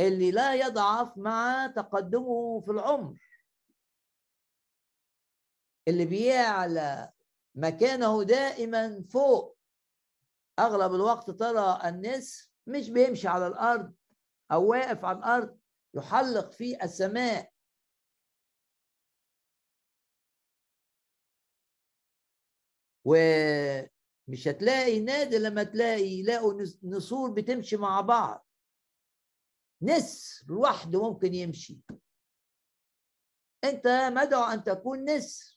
اللي 0.00 0.30
لا 0.30 0.54
يضعف 0.54 1.18
مع 1.18 1.66
تقدمه 1.76 2.60
في 2.60 2.70
العمر. 2.70 3.23
اللي 5.88 6.04
بيعلى 6.04 7.12
مكانه 7.54 8.22
دائما 8.22 9.04
فوق. 9.12 9.58
أغلب 10.58 10.94
الوقت 10.94 11.30
ترى 11.30 11.88
النسر 11.88 12.50
مش 12.66 12.90
بيمشي 12.90 13.28
على 13.28 13.46
الأرض 13.46 13.94
أو 14.52 14.70
واقف 14.70 15.04
على 15.04 15.18
الأرض 15.18 15.58
يحلق 15.94 16.52
في 16.52 16.84
السماء. 16.84 17.52
ومش 23.04 24.48
هتلاقي 24.48 25.00
نادر 25.00 25.38
لما 25.38 25.62
تلاقي 25.62 26.06
يلاقوا 26.06 26.62
نسور 26.82 27.30
بتمشي 27.30 27.76
مع 27.76 28.00
بعض. 28.00 28.46
نسر 29.82 30.46
لوحده 30.48 31.10
ممكن 31.10 31.34
يمشي. 31.34 31.80
أنت 33.64 33.86
مدعو 33.86 34.42
أن 34.44 34.64
تكون 34.64 35.04
نسر 35.10 35.53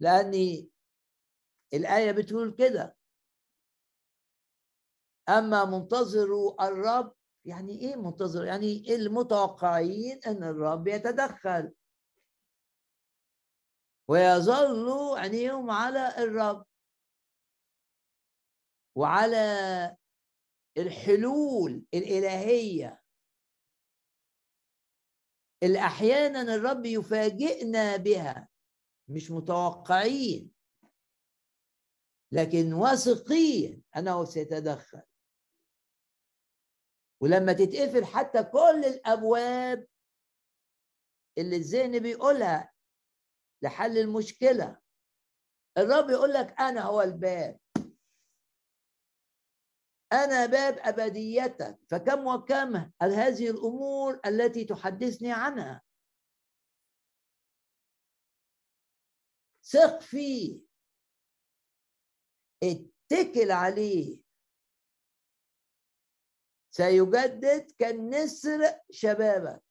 لأن 0.00 0.32
الآية 1.74 2.12
بتقول 2.12 2.54
كده. 2.58 2.96
أما 5.28 5.64
منتظروا 5.64 6.68
الرب 6.68 7.14
يعني 7.44 7.80
إيه 7.80 7.96
منتظر؟ 7.96 8.44
يعني 8.44 8.94
المتوقعين 8.94 10.20
أن 10.26 10.44
الرب 10.44 10.88
يتدخل. 10.88 11.74
ويظل 14.08 15.18
عينيهم 15.18 15.70
على 15.70 16.18
الرب. 16.18 16.66
وعلى 18.94 19.96
الحلول 20.78 21.84
الإلهية. 21.94 23.02
اللي 25.62 25.78
أحيانا 25.78 26.54
الرب 26.54 26.86
يفاجئنا 26.86 27.96
بها. 27.96 28.48
مش 29.08 29.30
متوقعين. 29.30 30.54
لكن 32.32 32.72
واثقين 32.72 33.84
أنه 33.96 34.24
سيتدخل. 34.24 35.02
ولما 37.22 37.52
تتقفل 37.52 38.04
حتى 38.04 38.42
كل 38.44 38.84
الأبواب 38.84 39.86
اللي 41.38 41.56
الذهن 41.56 41.98
بيقولها 41.98 42.72
لحل 43.62 43.98
المشكلة 43.98 44.80
الرب 45.78 46.10
يقول 46.10 46.32
لك 46.32 46.60
أنا 46.60 46.82
هو 46.82 47.02
الباب. 47.02 47.60
أنا 50.12 50.46
باب 50.46 50.78
أبديتك. 50.78 51.78
فكم 51.90 52.26
وكم 52.26 52.90
هذه 53.02 53.50
الأمور 53.50 54.20
التي 54.26 54.64
تحدثني 54.64 55.32
عنها. 55.32 55.82
ثق 59.70 60.00
فيه. 60.00 60.60
اتكل 62.62 63.50
عليه. 63.50 64.20
سيجدد 66.70 67.70
كالنسر 67.78 68.60
شبابك. 68.90 69.62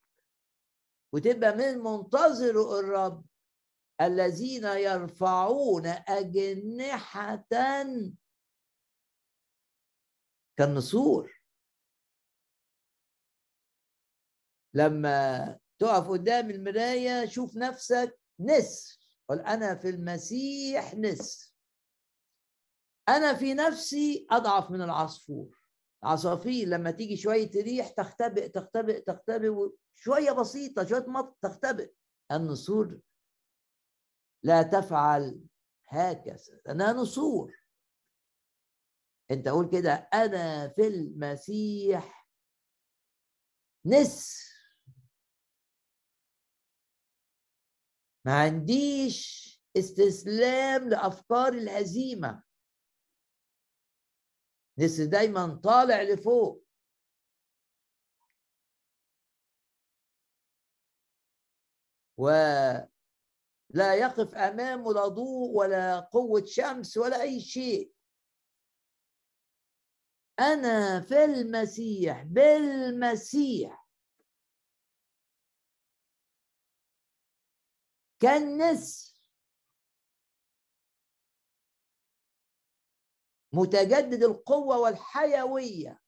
وتبقى 1.13 1.55
من 1.55 1.77
منتظر 1.77 2.79
الرب 2.79 3.25
الذين 4.01 4.63
يرفعون 4.63 5.85
أجنحة 5.87 7.47
كالنسور. 10.57 11.41
لما 14.73 15.59
تقف 15.79 16.09
قدام 16.09 16.49
المراية 16.49 17.25
شوف 17.25 17.57
نفسك 17.57 18.19
نسر. 18.39 18.96
قل 19.29 19.39
أنا 19.39 19.75
في 19.75 19.89
المسيح 19.89 20.95
نسر 20.95 21.53
أنا 23.09 23.33
في 23.33 23.53
نفسي 23.53 24.27
أضعف 24.31 24.71
من 24.71 24.81
العصفور. 24.81 25.57
عصافير 26.03 26.67
لما 26.67 26.91
تيجي 26.91 27.17
شوية 27.17 27.51
ريح 27.55 27.89
تختبئ 27.89 28.49
تختبئ 28.49 29.01
تختبئ 29.01 29.69
شوية 29.95 30.31
بسيطة 30.31 30.85
شوية 30.85 31.05
مط 31.07 31.37
تختبئ. 31.41 31.93
النسور 32.31 32.99
لا 34.43 34.63
تفعل 34.63 35.41
هكذا. 35.87 36.61
أنا 36.69 36.93
نسور. 36.93 37.55
أنت 39.31 39.47
قول 39.47 39.69
كده 39.69 39.93
أنا 39.93 40.67
في 40.67 40.87
المسيح 40.87 42.27
نسر 43.85 44.56
ما 48.27 48.33
عنديش 48.33 49.47
استسلام 49.77 50.89
لأفكار 50.89 51.53
الهزيمة. 51.53 52.43
نسر 54.77 55.05
دايما 55.05 55.55
طالع 55.63 56.01
لفوق. 56.01 56.65
ولا 62.17 62.89
يقف 63.75 64.35
امامه 64.35 64.93
لا 64.93 65.07
ضوء 65.07 65.57
ولا 65.57 65.99
قوة 65.99 66.45
شمس 66.45 66.97
ولا 66.97 67.21
أي 67.21 67.39
شيء. 67.39 67.93
أنا 70.39 71.01
في 71.01 71.23
المسيح 71.25 72.23
بالمسيح. 72.23 73.86
كالنسر 78.19 79.17
متجدد 83.53 84.23
القوة 84.23 84.79
والحيوية. 84.79 86.01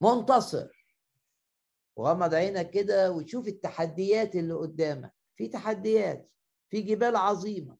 منتصر. 0.00 0.84
وغمض 1.96 2.34
عينك 2.34 2.70
كده 2.70 3.12
وتشوف 3.12 3.48
التحديات 3.48 4.34
اللي 4.34 4.54
قدامك. 4.54 5.14
في 5.36 5.48
تحديات 5.48 6.30
في 6.70 6.80
جبال 6.80 7.16
عظيمة. 7.16 7.78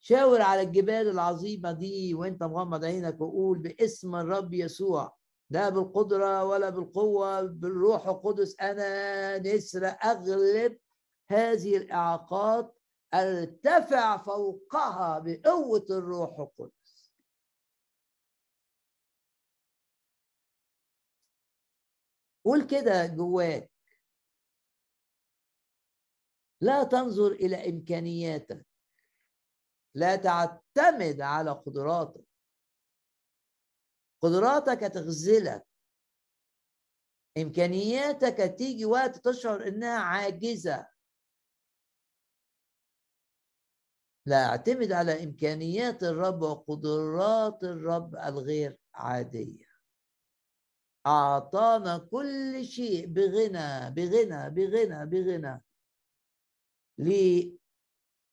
شاور 0.00 0.42
على 0.42 0.60
الجبال 0.62 1.10
العظيمة 1.10 1.72
دي 1.72 2.14
وانت 2.14 2.42
مغمض 2.42 2.84
عينك 2.84 3.20
وقول 3.20 3.58
باسم 3.58 4.14
الرب 4.14 4.54
يسوع. 4.54 5.17
لا 5.50 5.68
بالقدرة 5.68 6.44
ولا 6.44 6.70
بالقوة 6.70 7.42
بالروح 7.42 8.06
القدس 8.08 8.60
أنا 8.60 9.38
نسر 9.38 9.86
أغلب 9.86 10.78
هذه 11.30 11.76
الإعاقات 11.76 12.78
أرتفع 13.14 14.16
فوقها 14.16 15.18
بقوة 15.18 15.86
الروح 15.90 16.40
القدس. 16.40 17.12
قول 22.44 22.66
كده 22.66 23.06
جواك. 23.06 23.70
لا 26.60 26.84
تنظر 26.84 27.32
إلى 27.32 27.68
إمكانياتك. 27.70 28.66
لا 29.94 30.16
تعتمد 30.16 31.20
على 31.20 31.50
قدراتك. 31.50 32.27
قدراتك 34.22 34.84
هتغزلك 34.84 35.66
إمكانياتك 37.38 38.40
هتيجي 38.40 38.84
وقت 38.84 39.28
تشعر 39.28 39.66
إنها 39.68 39.98
عاجزة. 39.98 40.86
لا 44.26 44.46
أعتمد 44.46 44.92
على 44.92 45.24
إمكانيات 45.24 46.02
الرب 46.02 46.42
وقدرات 46.42 47.64
الرب 47.64 48.16
الغير 48.16 48.78
عادية. 48.94 49.68
أعطانا 51.06 51.98
كل 51.98 52.64
شيء 52.64 53.06
بغنى 53.06 53.90
بغنى 53.90 54.50
بغنى 54.50 55.06
بغنى. 55.06 55.62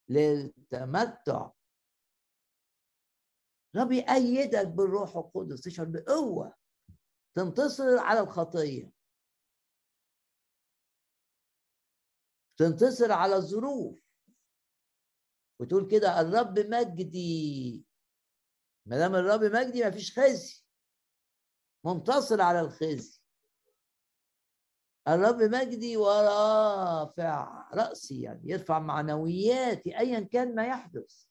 للتمتع. 0.09 1.49
رب 3.75 3.91
يأيدك 3.91 4.67
بالروح 4.67 5.15
القدس 5.15 5.61
تشعر 5.61 5.85
بقوة 5.85 6.55
تنتصر 7.35 7.97
على 7.99 8.19
الخطية. 8.19 8.91
تنتصر 12.57 13.11
على 13.11 13.35
الظروف. 13.35 14.05
وتقول 15.59 15.91
كده 15.91 16.21
الرب 16.21 16.59
مجدي. 16.59 17.85
ما 18.85 18.97
دام 18.97 19.15
الرب 19.15 19.43
مجدي 19.43 19.83
ما 19.83 19.91
فيش 19.91 20.19
خزي. 20.19 20.63
منتصر 21.85 22.41
على 22.41 22.59
الخزي. 22.61 23.21
الرب 25.07 25.41
مجدي 25.41 25.97
ورافع 25.97 27.69
رأسي 27.73 28.21
يعني 28.21 28.41
يرفع 28.49 28.79
معنوياتي 28.79 29.99
أيا 29.99 30.19
كان 30.19 30.55
ما 30.55 30.67
يحدث. 30.67 31.25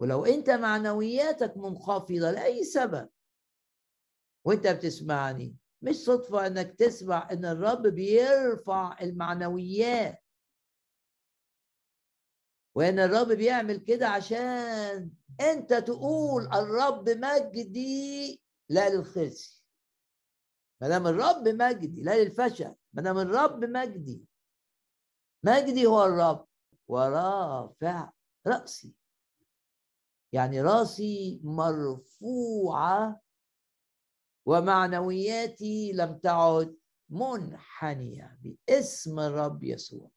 ولو 0.00 0.24
أنت 0.24 0.50
معنوياتك 0.50 1.56
منخفضة 1.56 2.30
لأي 2.30 2.64
سبب. 2.64 3.08
وأنت 4.44 4.66
بتسمعني 4.66 5.56
مش 5.82 5.96
صدفة 5.96 6.46
أنك 6.46 6.74
تسمع 6.74 7.28
أن 7.32 7.44
الرب 7.44 7.86
بيرفع 7.86 8.96
المعنويات. 9.00 10.24
وإن 12.74 12.98
الرب 12.98 13.28
بيعمل 13.28 13.76
كده 13.76 14.08
عشان 14.08 15.10
أنت 15.40 15.74
تقول 15.74 16.42
الرب 16.46 17.08
مجدي 17.08 18.42
لا 18.68 18.88
للخزي. 18.88 19.58
ما 20.80 20.88
دام 20.88 21.06
الرب 21.06 21.48
مجدي 21.48 22.02
لا 22.02 22.22
للفشل 22.24 22.74
ما 22.92 23.02
دام 23.02 23.18
الرب 23.18 23.64
مجدي. 23.64 24.24
مجدي 25.44 25.86
هو 25.86 26.04
الرب 26.04 26.46
ورافع 26.88 28.10
رأسي. 28.46 28.97
يعني 30.32 30.62
راسي 30.62 31.40
مرفوعة 31.44 33.20
ومعنوياتي 34.46 35.92
لم 35.92 36.18
تعد 36.18 36.78
منحنية 37.10 38.38
باسم 38.40 39.20
الرب 39.20 39.64
يسوع. 39.64 40.10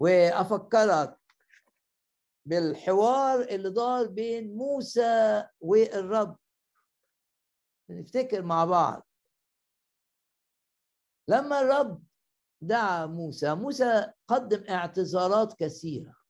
وأفكرك 0.00 1.18
بالحوار 2.46 3.40
اللي 3.40 3.70
دار 3.70 4.06
بين 4.06 4.56
موسى 4.56 5.44
والرب. 5.60 6.36
نفتكر 7.90 8.42
مع 8.42 8.64
بعض. 8.64 9.06
لما 11.28 11.60
الرب 11.60 12.04
دعا 12.60 13.06
موسى 13.06 13.54
موسى 13.54 14.12
قدم 14.28 14.64
اعتذارات 14.68 15.54
كثيرة. 15.58 16.23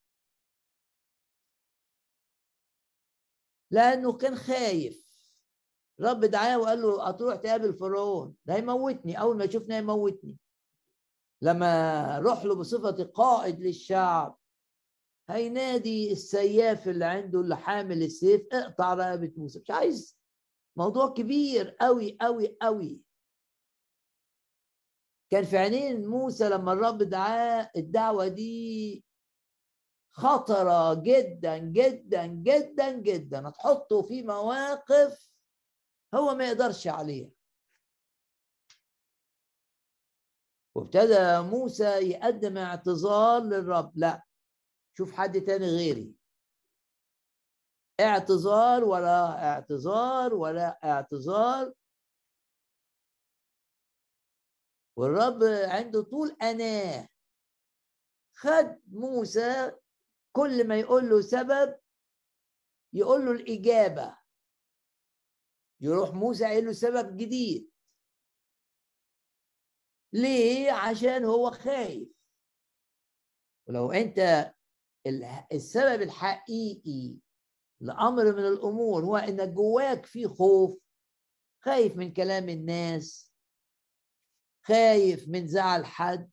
لأنه 3.74 4.12
كان 4.12 4.36
خايف. 4.36 5.04
رب 6.00 6.20
دعاه 6.24 6.58
وقال 6.58 6.82
له 6.82 7.08
هتروح 7.08 7.36
تقابل 7.36 7.74
فرعون. 7.74 8.36
ده 8.46 8.54
هيموتني. 8.54 9.20
أول 9.20 9.36
ما 9.36 9.44
يشوفني 9.44 9.74
هيموتني. 9.74 10.38
لما 11.42 12.18
روح 12.18 12.44
له 12.44 12.54
بصفة 12.54 13.04
قائد 13.04 13.60
للشعب. 13.60 14.38
هينادي 15.30 16.12
السياف 16.12 16.88
اللي 16.88 17.04
عنده 17.04 17.40
اللي 17.40 17.56
حامل 17.56 18.02
السيف 18.02 18.46
اقطع 18.52 18.94
رقبة 18.94 19.32
موسى. 19.36 19.60
مش 19.60 19.70
عايز 19.70 20.18
موضوع 20.76 21.14
كبير 21.14 21.76
قوي 21.80 22.16
قوي 22.20 22.56
قوي 22.62 23.00
كان 25.30 25.44
في 25.44 25.58
عينين 25.58 26.06
موسى 26.06 26.48
لما 26.48 26.72
الرب 26.72 26.98
دعاه 27.02 27.70
الدعوة 27.76 28.28
دي 28.28 29.04
خطرة 30.16 30.94
جدا 30.94 31.58
جدا 31.58 32.26
جدا 32.26 32.90
جدا. 32.90 33.48
هتحطه 33.48 34.02
في 34.02 34.22
مواقف 34.22 35.30
هو 36.14 36.34
ما 36.34 36.48
يقدرش 36.48 36.86
عليها. 36.86 37.30
وابتدى 40.74 41.40
موسى 41.50 42.10
يقدم 42.10 42.56
اعتذار 42.56 43.42
للرب. 43.42 43.92
لا 43.98 44.22
شوف 44.96 45.12
حد 45.12 45.40
تاني 45.40 45.66
غيري. 45.66 46.14
اعتذار 48.00 48.84
ولا 48.84 49.44
اعتذار 49.52 50.34
ولا 50.34 50.80
اعتذار. 50.84 51.74
والرب 54.96 55.42
عنده 55.68 56.02
طول 56.02 56.36
أناه 56.42 57.08
خد 58.32 58.80
موسى 58.86 59.72
كل 60.36 60.68
ما 60.68 60.78
يقول 60.78 61.08
له 61.08 61.20
سبب 61.20 61.80
يقول 62.92 63.26
له 63.26 63.32
الإجابة. 63.32 64.18
يروح 65.80 66.10
موسى 66.10 66.44
قايل 66.44 66.66
له 66.66 66.72
سبب 66.72 67.16
جديد. 67.16 67.70
ليه؟ 70.12 70.72
عشان 70.72 71.24
هو 71.24 71.50
خايف. 71.50 72.08
ولو 73.68 73.92
أنت 73.92 74.50
السبب 75.52 76.02
الحقيقي 76.02 77.16
لأمر 77.80 78.24
من 78.24 78.46
الأمور 78.46 79.04
هو 79.04 79.16
إنك 79.16 79.48
جواك 79.48 80.06
في 80.06 80.28
خوف 80.28 80.78
خايف 81.64 81.96
من 81.96 82.12
كلام 82.12 82.48
الناس 82.48 83.32
خايف 84.66 85.28
من 85.28 85.46
زعل 85.46 85.84
حد 85.86 86.30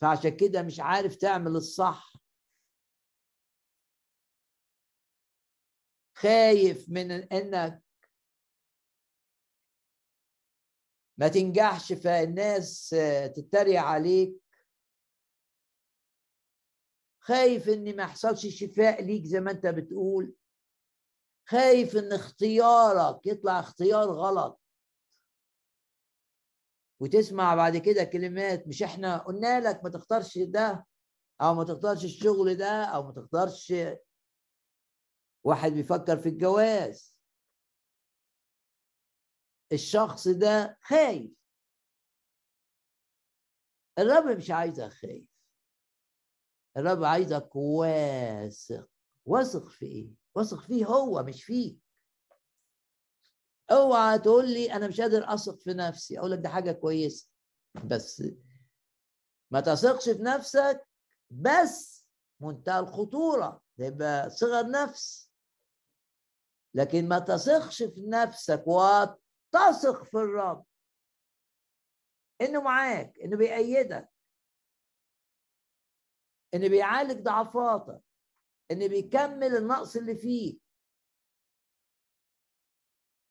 فعشان 0.00 0.36
كده 0.36 0.62
مش 0.62 0.80
عارف 0.80 1.16
تعمل 1.16 1.56
الصح. 1.56 2.25
خايف 6.18 6.88
من 6.88 7.10
إنك 7.12 7.82
ما 11.18 11.28
تنجحش 11.28 11.92
فالناس 11.92 12.96
تتريق 13.36 13.80
عليك. 13.80 14.42
خايف 17.20 17.68
إن 17.68 17.96
ما 17.96 18.02
يحصلش 18.02 18.46
شفاء 18.46 19.02
ليك 19.02 19.24
زي 19.24 19.40
ما 19.40 19.50
أنت 19.50 19.66
بتقول. 19.66 20.34
خايف 21.48 21.96
إن 21.96 22.12
اختيارك 22.12 23.26
يطلع 23.26 23.60
اختيار 23.60 24.10
غلط. 24.10 24.60
وتسمع 27.00 27.54
بعد 27.54 27.76
كده 27.76 28.04
كلمات 28.04 28.68
مش 28.68 28.82
إحنا 28.82 29.18
قلنا 29.18 29.60
لك 29.60 29.84
ما 29.84 29.90
تختارش 29.90 30.38
ده 30.38 30.86
أو 31.40 31.54
ما 31.54 31.64
تختارش 31.64 32.04
الشغل 32.04 32.54
ده 32.54 32.84
أو 32.84 33.02
ما 33.02 33.12
تختارش 33.12 33.72
واحد 35.46 35.72
بيفكر 35.72 36.18
في 36.18 36.28
الجواز. 36.28 37.16
الشخص 39.72 40.28
ده 40.28 40.78
خايف. 40.82 41.30
الرب 43.98 44.24
مش 44.36 44.50
عايزك 44.50 44.88
خايف. 44.88 45.28
الرب 46.76 47.04
عايزك 47.04 47.56
واثق. 47.56 48.88
واثق 49.26 49.68
في 49.68 49.86
إيه؟ 49.86 50.10
واثق 50.34 50.60
فيه 50.60 50.86
هو 50.86 51.22
مش 51.22 51.44
فيك. 51.44 51.78
اوعى 53.70 54.18
تقول 54.18 54.50
لي 54.50 54.72
أنا 54.72 54.88
مش 54.88 55.00
قادر 55.00 55.34
أثق 55.34 55.58
في 55.60 55.70
نفسي. 55.74 56.18
أقول 56.18 56.30
لك 56.30 56.38
دي 56.38 56.48
حاجة 56.48 56.72
كويسة. 56.72 57.28
بس 57.84 58.22
ما 59.50 59.60
تثقش 59.60 60.08
في 60.08 60.22
نفسك 60.22 60.88
بس 61.30 62.06
منتهى 62.40 62.78
الخطورة. 62.78 63.62
ده 63.78 63.86
يبقى 63.86 64.30
صغر 64.30 64.70
نفس. 64.70 65.25
لكن 66.76 67.08
ما 67.08 67.18
تثقش 67.18 67.82
في 67.82 68.06
نفسك 68.06 68.64
وت 68.66 69.20
تثق 69.52 70.04
في 70.04 70.14
الرب. 70.16 70.66
إنه 72.40 72.60
معاك 72.62 73.18
إنه 73.18 73.36
بيأيدك 73.36 74.08
إنه 76.54 76.68
بيعالج 76.68 77.22
ضعفاتك 77.22 78.00
إنه 78.70 78.86
بيكمل 78.86 79.56
النقص 79.56 79.96
اللي 79.96 80.16
فيك. 80.16 80.60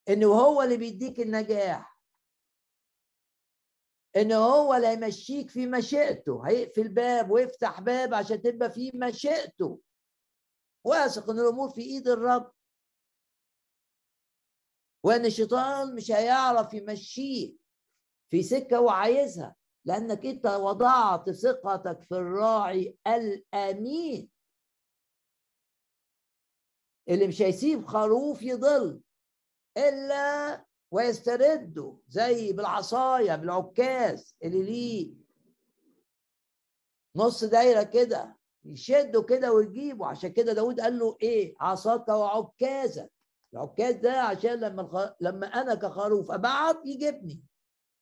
إنه 0.10 0.28
هو 0.28 0.62
اللي 0.62 0.78
بيديك 0.78 1.20
النجاح. 1.20 2.02
إنه 4.16 4.36
هو 4.36 4.74
اللي 4.74 4.88
هيمشيك 4.88 5.50
في 5.50 5.68
مشيئته. 5.68 6.48
هيقفل 6.48 6.90
باب 6.90 7.32
ويفتح 7.32 7.82
باب 7.82 8.14
عشان 8.14 8.42
تبقى 8.42 8.72
في 8.72 8.92
مشيئته. 8.96 9.82
واثق 10.86 11.30
إن 11.30 11.40
الأمور 11.40 11.70
في 11.70 11.82
إيد 11.82 12.08
الرب. 12.08 12.55
وإن 15.06 15.26
الشيطان 15.26 15.96
مش 15.96 16.12
هيعرف 16.12 16.74
يمشيه 16.74 17.56
في 18.30 18.44
سكة 18.44 18.78
هو 18.78 18.90
عايزها 18.90 19.56
لأنك 19.86 20.26
أنت 20.26 20.46
وضعت 20.46 21.30
ثقتك 21.30 22.02
في 22.02 22.12
الراعي 22.16 22.98
الأمين. 23.08 24.30
اللي 27.10 27.28
مش 27.28 27.42
هيسيب 27.42 27.86
خروف 27.86 28.42
يضل 28.42 29.02
إلا 29.78 30.66
ويسترده 30.92 31.98
زي 32.08 32.54
بالعصاية 32.54 33.36
بالعكاز 33.36 34.36
اللي 34.44 34.64
ليه 34.64 35.14
نص 37.16 37.44
دايرة 37.44 37.84
كده 37.84 38.38
يشده 38.64 39.24
كده 39.24 39.54
ويجيبه. 39.54 40.08
عشان 40.08 40.32
كده 40.34 40.54
داود 40.54 40.82
قال 40.82 41.00
له 41.00 41.18
إيه؟ 41.22 41.56
عصاك 41.60 42.08
وعكازك. 42.08 43.15
العكاز 43.56 43.96
ده 43.96 44.22
عشان 44.22 44.60
لما 44.60 44.82
الخ... 44.82 45.16
لما 45.22 45.48
أنا 45.48 45.76
كخروف 45.76 46.32
أبعت 46.32 46.86
يجيبني. 46.86 47.44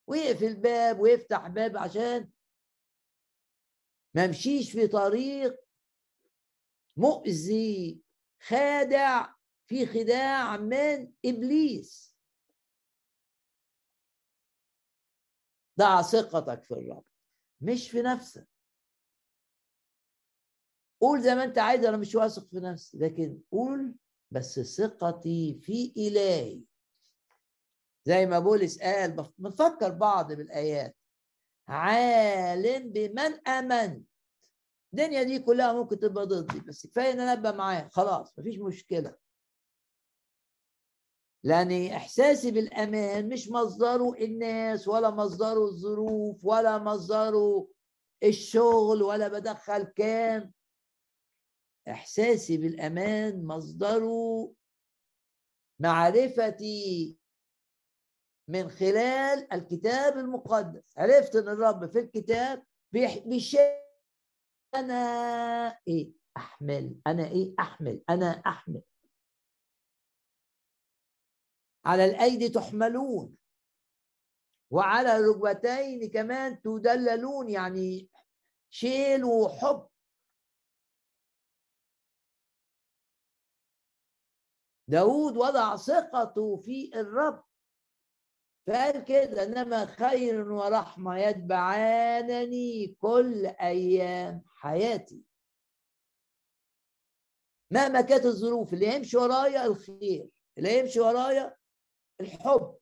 ويقفل 0.08 0.46
الباب 0.46 1.00
ويفتح 1.00 1.48
باب 1.48 1.78
عشان 1.78 2.32
ما 4.16 4.26
أمشيش 4.26 4.72
في 4.72 4.88
طريق 4.88 5.60
مؤذي 6.98 8.02
خادع 8.42 9.34
في 9.66 9.86
خداع 9.86 10.58
من 10.58 11.14
إبليس. 11.26 12.18
ضع 15.80 16.02
ثقتك 16.02 16.64
في 16.64 16.74
الرب 16.74 17.06
مش 17.62 17.92
في 17.92 18.02
نفسك. 18.02 18.48
قول 21.02 21.22
زي 21.22 21.36
ما 21.36 21.44
أنت 21.44 21.58
عايز 21.58 21.86
أنا 21.86 21.98
مش 21.98 22.16
واثق 22.16 22.48
في 22.48 22.56
نفسي 22.60 22.98
لكن 22.98 23.42
قول 23.52 23.96
بس 24.34 24.60
ثقتي 24.60 25.60
في 25.62 25.94
إلهي. 25.98 26.62
زي 28.06 28.26
ما 28.26 28.40
بولس 28.40 28.82
قال 28.82 29.30
بنفكر 29.38 29.90
بعض 29.90 30.34
بالآيات. 30.34 30.96
عالم 31.68 32.90
بمن 32.92 33.48
امنت 33.48 34.08
الدنيا 34.94 35.24
دي 35.24 35.40
كلها 35.40 35.74
ممكن 35.74 36.00
تبقى 36.00 36.26
ضدي 36.26 36.60
بس 36.60 36.88
كفاية 36.88 37.12
إن 37.14 37.20
أنا 37.20 37.34
أبقى 37.34 37.54
معاه. 37.56 37.90
خلاص 37.92 38.40
مفيش 38.40 38.60
مشكلة. 38.60 39.16
لأن 41.44 41.88
إحساسي 41.92 42.52
بالأمان 42.52 43.30
مش 43.30 43.50
مصدره 43.50 44.14
الناس 44.14 44.88
ولا 44.88 45.10
مصدره 45.10 45.66
الظروف 45.66 46.46
ولا 46.46 46.78
مصدره 46.78 47.68
الشغل 48.24 49.04
ولا 49.04 49.28
بدخل 49.28 49.84
كام. 49.84 50.54
إحساسي 51.88 52.58
بالأمان 52.58 53.46
مصدره 53.46 54.54
معرفتي 55.80 57.18
من 58.50 58.70
خلال 58.70 59.54
الكتاب 59.54 60.18
المقدس. 60.18 60.98
عرفت 60.98 61.36
إن 61.36 61.48
الرب 61.48 61.92
في 61.92 62.00
الكتاب 62.00 62.64
بيشيء 62.92 63.84
أنا 64.76 64.96
إيه؟ 65.88 66.12
أحمل. 66.38 66.96
أنا 67.08 67.28
إيه؟ 67.28 67.56
أحمل. 67.60 68.04
أنا 68.10 68.26
أحمل. 68.26 68.82
على 71.86 72.06
الأيدي 72.06 72.50
تحملون. 72.50 73.38
وعلى 74.72 75.18
الركبتين 75.18 76.10
كمان 76.10 76.62
تدللون. 76.62 77.50
يعني 77.50 78.10
شيل 78.70 79.24
وحب. 79.24 79.88
داود 84.94 85.38
وضع 85.38 85.76
ثقته 85.76 86.58
في 86.58 86.92
الرب. 86.96 87.44
فقال 88.68 89.04
كده 89.06 89.44
إنما 89.44 89.86
خير 89.86 90.52
ورحمة 90.52 91.18
يتبعانني 91.18 92.88
كل 92.88 93.46
أيام 93.46 94.44
حياتي. 94.48 95.24
مهما 97.72 98.02
كانت 98.02 98.26
الظروف 98.26 98.74
اللي 98.74 98.96
يمشي 98.96 99.18
ورايا 99.18 99.66
الخير 99.66 100.30
اللي 100.58 100.80
يمشي 100.80 101.00
ورايا 101.00 101.58
الحب. 102.22 102.78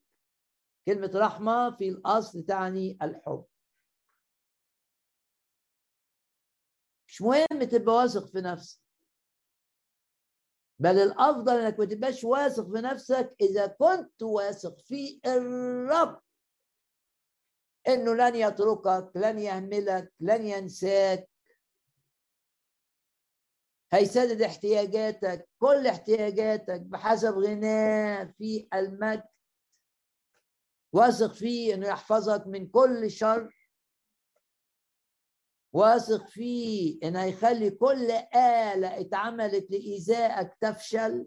كلمة 0.86 1.12
رحمة 1.16 1.76
في 1.78 1.90
الأصل 1.90 2.44
تعني 2.44 2.98
الحب. 3.02 3.46
مش 7.08 7.22
مهم 7.22 7.64
تبقى 7.72 7.96
واثق 7.96 8.26
في 8.26 8.42
نفسك. 8.42 8.81
بل 10.82 11.00
الأفضل 11.00 11.60
أنك 11.60 11.80
ما 11.80 11.86
تبقاش 11.86 12.24
واثق 12.24 12.64
في 12.64 12.82
نفسك 12.82 13.36
إذا 13.42 13.68
كنت 13.68 14.24
واثق 14.24 14.80
في 14.80 15.22
الرب. 15.26 16.22
إنه 17.88 18.14
لن 18.14 18.36
يتركك 18.36 19.12
لن 19.16 19.40
يهملك 19.40 20.14
لن 20.20 20.48
ينساك. 20.48 21.30
هيسدد 23.94 24.42
احتياجاتك 24.42 25.50
كل 25.60 25.88
احتياجاتك 25.88 26.82
بحسب 26.82 27.34
غناه 27.34 28.24
في 28.38 28.68
المجد. 28.74 29.24
واثق 30.94 31.34
فيه 31.34 31.74
إنه 31.74 31.88
يحفظك 31.88 32.48
من 32.48 32.68
كل 32.68 33.12
شر. 33.12 33.50
واثق 35.74 36.28
فيه 36.28 37.00
ان 37.04 37.16
هيخلي 37.16 37.70
كل 37.70 38.12
آلة 38.36 39.00
اتعملت 39.02 39.72
لإيذائك 39.72 40.54
تفشل. 40.62 41.26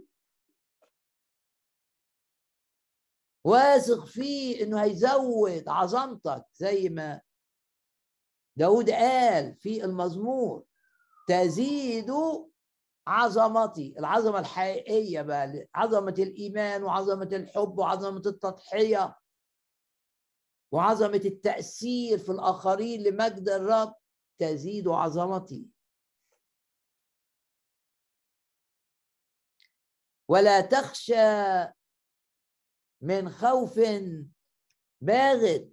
واثق 3.45 4.05
فيه 4.07 4.63
إنه 4.65 4.83
هيزود 4.83 5.69
عظمتك 5.69 6.45
زي 6.55 6.89
ما 6.89 7.21
داود 8.57 8.91
قال 8.91 9.57
في 9.57 9.85
المزمور 9.85 10.65
تزيد 11.29 12.11
عظمتي. 13.07 13.95
العظمة 13.99 14.39
الحقيقية 14.39 15.23
بقى 15.23 15.69
عظمة 15.75 16.15
الإيمان 16.19 16.83
وعظمة 16.83 17.29
الحب 17.33 17.79
وعظمة 17.79 18.23
التضحية 18.27 19.17
وعظمة 20.73 21.21
التأثير 21.25 22.19
في 22.19 22.33
الآخرين 22.33 23.03
لمجد 23.03 23.49
الرب. 23.49 23.95
تزيد 24.39 24.89
عظمتي. 24.89 25.71
ولا 30.29 30.61
تخشى 30.61 31.15
من 33.01 33.31
خوف 33.31 33.81
باغت 35.01 35.71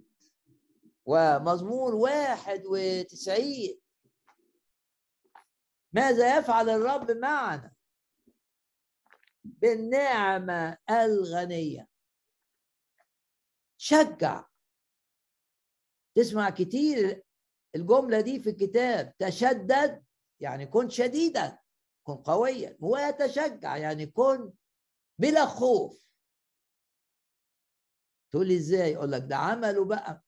ومزمور 1.04 1.94
واحد 1.94 2.62
وتسعين. 2.66 3.80
ماذا 5.92 6.38
يفعل 6.38 6.70
الرب 6.70 7.10
معنا؟ 7.10 7.74
بالنعمة 9.44 10.78
الغنية. 10.90 11.88
شجع. 13.76 14.44
تسمع 16.14 16.50
كتير 16.50 17.24
الجملة 17.74 18.20
دي 18.20 18.40
في 18.40 18.50
الكتاب 18.50 19.14
تشدد 19.18 20.04
يعني 20.40 20.66
كن 20.66 20.88
شديدا 20.90 21.58
كن 22.06 22.14
قويا 22.16 22.76
ويتشجع 22.80 23.76
يعني 23.76 24.06
كن 24.06 24.52
بلا 25.18 25.46
خوف. 25.46 26.02
تقول 28.32 28.48
لي 28.48 28.56
إزاي؟ 28.56 28.96
أقول 28.96 29.12
لك 29.12 29.22
ده 29.22 29.36
عمله 29.36 29.84
بقى. 29.84 30.24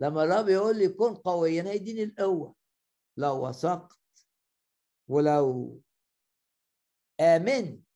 لما 0.00 0.22
الرب 0.24 0.48
يقول 0.48 0.78
لي 0.78 0.88
كن 0.88 1.14
قويا 1.14 1.62
هيديني 1.62 2.02
القوة. 2.02 2.54
لو 3.16 3.48
وثقت 3.48 3.98
ولو 5.08 5.80
آمنت 7.20 7.88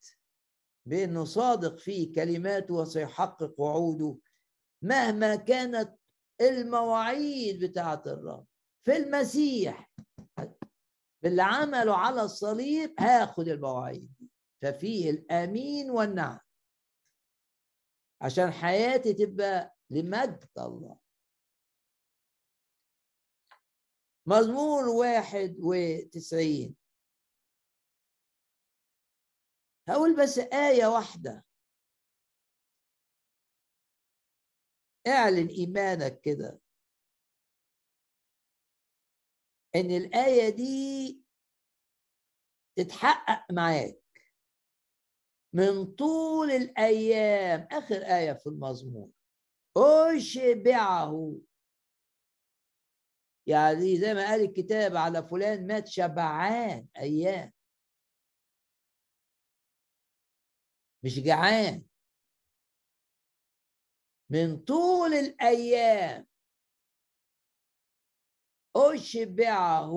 بأنه 0.85 1.25
صادق 1.25 1.77
في 1.77 2.05
كلماته 2.05 2.73
وسيحقق 2.73 3.59
وعوده 3.59 4.17
مهما 4.81 5.35
كانت 5.35 5.98
المواعيد 6.41 7.63
بتاعت 7.65 8.07
الرب. 8.07 8.47
في 8.85 8.97
المسيح 8.97 9.91
باللي 11.23 11.41
عمله 11.41 11.95
على 11.97 12.21
الصليب 12.21 12.95
هاخد 12.99 13.47
المواعيد. 13.47 14.15
دي 14.19 14.31
ففيه 14.61 15.09
الأمين 15.09 15.91
والنعم. 15.91 16.39
عشان 18.21 18.51
حياتي 18.51 19.13
تبقى 19.13 19.75
لمجد 19.89 20.49
الله. 20.57 20.99
مزمور 24.25 24.89
واحد 24.89 25.55
وتسعين. 25.59 26.75
هقول 29.89 30.15
بس 30.23 30.37
آية 30.37 30.85
واحدة. 30.87 31.45
اعلن 35.07 35.47
إيمانك 35.47 36.21
كده. 36.21 36.59
إن 39.75 39.91
الآية 39.91 40.49
دي 40.49 41.21
تتحقق 42.75 43.51
معاك 43.51 43.99
من 45.53 45.85
طول 45.85 46.51
الأيام. 46.51 47.67
آخر 47.71 47.95
آية 47.95 48.33
في 48.33 48.47
المزمور. 48.47 49.09
أشبعه. 49.77 51.35
يعني 53.47 53.97
زي 53.97 54.13
ما 54.13 54.25
قال 54.25 54.41
الكتاب 54.41 54.95
على 54.95 55.23
فلان 55.23 55.67
مات 55.67 55.87
شبعان 55.87 56.87
أيام. 56.97 57.53
مش 61.03 61.19
جعان. 61.19 61.88
من 64.29 64.57
طول 64.57 65.13
الأيام. 65.13 66.27
أشبعه 68.75 69.91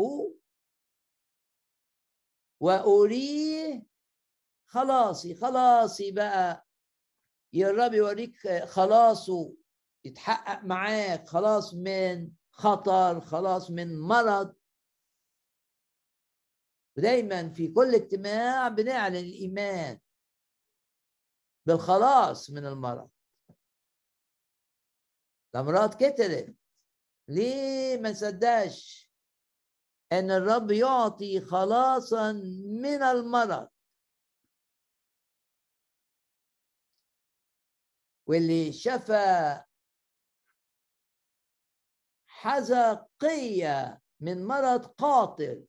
وأريه. 2.61 3.87
خلاصي 4.67 5.35
خلاصي 5.35 6.13
بقى. 6.13 6.67
يا 7.53 7.71
الرب 7.71 7.95
يوريك 7.95 8.65
خلاصه 8.65 9.57
يتحقق 10.05 10.65
معاك. 10.65 11.29
خلاص 11.29 11.75
من 11.75 12.33
خطر 12.53 13.21
خلاص 13.21 13.71
من 13.71 14.01
مرض. 14.01 14.57
ودايما 16.99 17.49
في 17.49 17.69
كل 17.69 17.95
اجتماع 17.95 18.69
بنعلن 18.69 19.17
الإيمان 19.17 20.01
بالخلاص 21.67 22.51
من 22.51 22.67
المرض. 22.67 23.11
الأمراض 25.55 25.95
كترت. 25.95 26.55
ليه 27.29 27.97
ما 28.01 28.13
صدقش 28.13 29.11
إن 30.13 30.31
الرب 30.31 30.71
يعطي 30.71 31.41
خلاصا 31.41 32.33
من 32.83 33.03
المرض؟ 33.03 33.69
واللي 38.27 38.73
شفى 38.73 39.61
حزقية 42.27 44.03
من 44.21 44.47
مرض 44.47 44.87
قاتل 44.87 45.67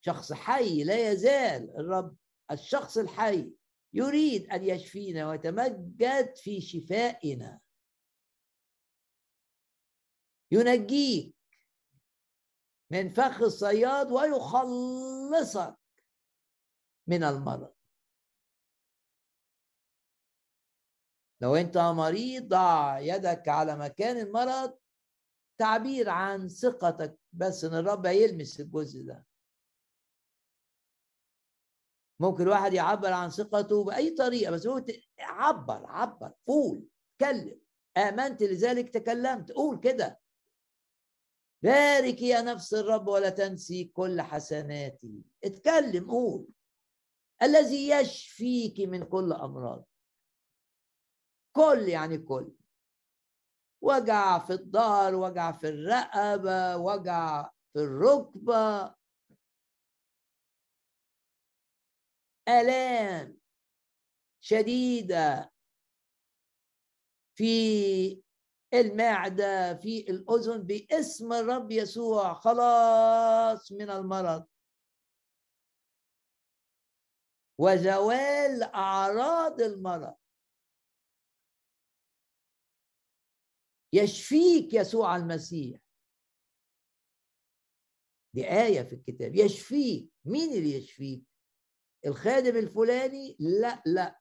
شخص 0.00 0.32
حي 0.32 0.84
لا 0.84 1.10
يزال 1.10 1.76
الرب 1.76 2.16
الشخص 2.50 2.98
الحي 2.98 3.52
يريد 3.92 4.50
أن 4.50 4.64
يشفينا 4.64 5.28
ويتمجد 5.28 6.36
في 6.36 6.60
شفائنا. 6.60 7.60
ينجيك 10.50 11.36
من 12.90 13.08
فخ 13.08 13.42
الصياد 13.42 14.12
ويخلصك 14.12 15.76
من 17.06 17.24
المرض. 17.24 17.74
لو 21.40 21.56
أنت 21.56 21.78
مريض 21.78 22.48
ضع 22.48 22.98
يدك 22.98 23.48
على 23.48 23.76
مكان 23.76 24.16
المرض 24.16 24.78
تعبير 25.58 26.10
عن 26.10 26.48
ثقتك 26.48 27.18
بس 27.32 27.64
إن 27.64 27.74
الرب 27.74 28.06
هيلمس 28.06 28.60
الجزء 28.60 29.06
ده. 29.06 29.26
ممكن 32.20 32.42
الواحد 32.42 32.74
يعبر 32.74 33.12
عن 33.12 33.30
ثقته 33.30 33.84
بأي 33.84 34.10
طريقة 34.10 34.50
بس 34.50 34.66
هو 34.66 34.84
عبر 35.18 35.86
عبر 35.86 36.32
قول 36.46 36.88
اتكلم. 37.14 37.60
آمنت 37.96 38.42
لذلك 38.42 38.88
تكلمت. 38.88 39.52
قول 39.52 39.80
كده. 39.80 40.19
بارك 41.62 42.22
يا 42.22 42.42
نفس 42.42 42.74
الرب 42.74 43.08
ولا 43.08 43.30
تنسي 43.30 43.84
كل 43.84 44.20
حسناتي. 44.22 45.22
اتكلم 45.44 46.10
قول. 46.10 46.48
الذي 47.42 47.88
يشفيك 47.90 48.80
من 48.80 49.04
كل 49.04 49.32
أمراض. 49.32 49.84
كل 51.52 51.88
يعني 51.88 52.18
كل. 52.18 52.52
وجع 53.82 54.38
في 54.38 54.52
الظهر 54.52 55.14
وجع 55.14 55.52
في 55.52 55.68
الرقبة 55.68 56.76
وجع 56.76 57.50
في 57.72 57.78
الركبة. 57.78 58.94
آلام 62.48 63.38
شديدة 64.40 65.52
في 67.34 68.22
المعدة 68.74 69.74
في 69.74 70.10
الأذن 70.10 70.62
باسم 70.62 71.32
الرب 71.32 71.70
يسوع. 71.70 72.34
خلاص 72.34 73.72
من 73.72 73.90
المرض. 73.90 74.46
وزوال 77.58 78.62
أعراض 78.62 79.60
المرض. 79.60 80.14
يشفيك 83.92 84.74
يسوع 84.74 85.16
المسيح. 85.16 85.80
دي 88.34 88.44
آية 88.50 88.82
في 88.82 88.94
الكتاب. 88.94 89.34
يشفيك. 89.34 90.12
مين 90.24 90.48
اللي 90.52 90.74
يشفيك؟ 90.74 91.22
الخادم 92.06 92.56
الفلاني؟ 92.56 93.36
لا 93.40 93.82
لا. 93.86 94.19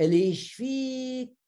اللي 0.00 0.30
يشفيك 0.30 1.38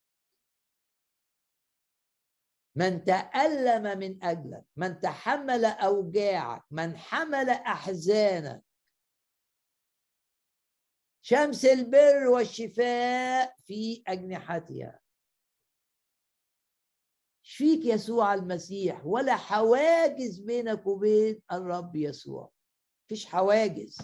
من 2.76 3.04
تألم 3.04 3.98
من 3.98 4.24
أجلك 4.24 4.64
من 4.76 5.00
تحمل 5.00 5.64
أوجاعك 5.64 6.62
من 6.70 6.96
حمل 6.96 7.50
أحزانك. 7.50 8.64
شمس 11.24 11.64
البر 11.64 12.26
والشفاء 12.28 13.54
في 13.66 14.02
أجنحتها. 14.06 15.00
شفيك 17.42 17.84
يسوع 17.84 18.34
المسيح؟ 18.34 19.06
ولا 19.06 19.36
حواجز 19.36 20.38
بينك 20.38 20.86
وبين 20.86 21.42
الرب 21.52 21.96
يسوع. 21.96 22.52
فيش 23.08 23.26
حواجز. 23.26 23.98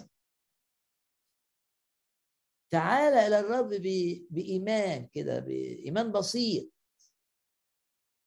تعال 2.71 3.13
إلى 3.13 3.39
الرب 3.39 3.69
بإيمان 4.29 5.07
كده 5.07 5.39
بإيمان 5.39 6.11
بسيط. 6.11 6.71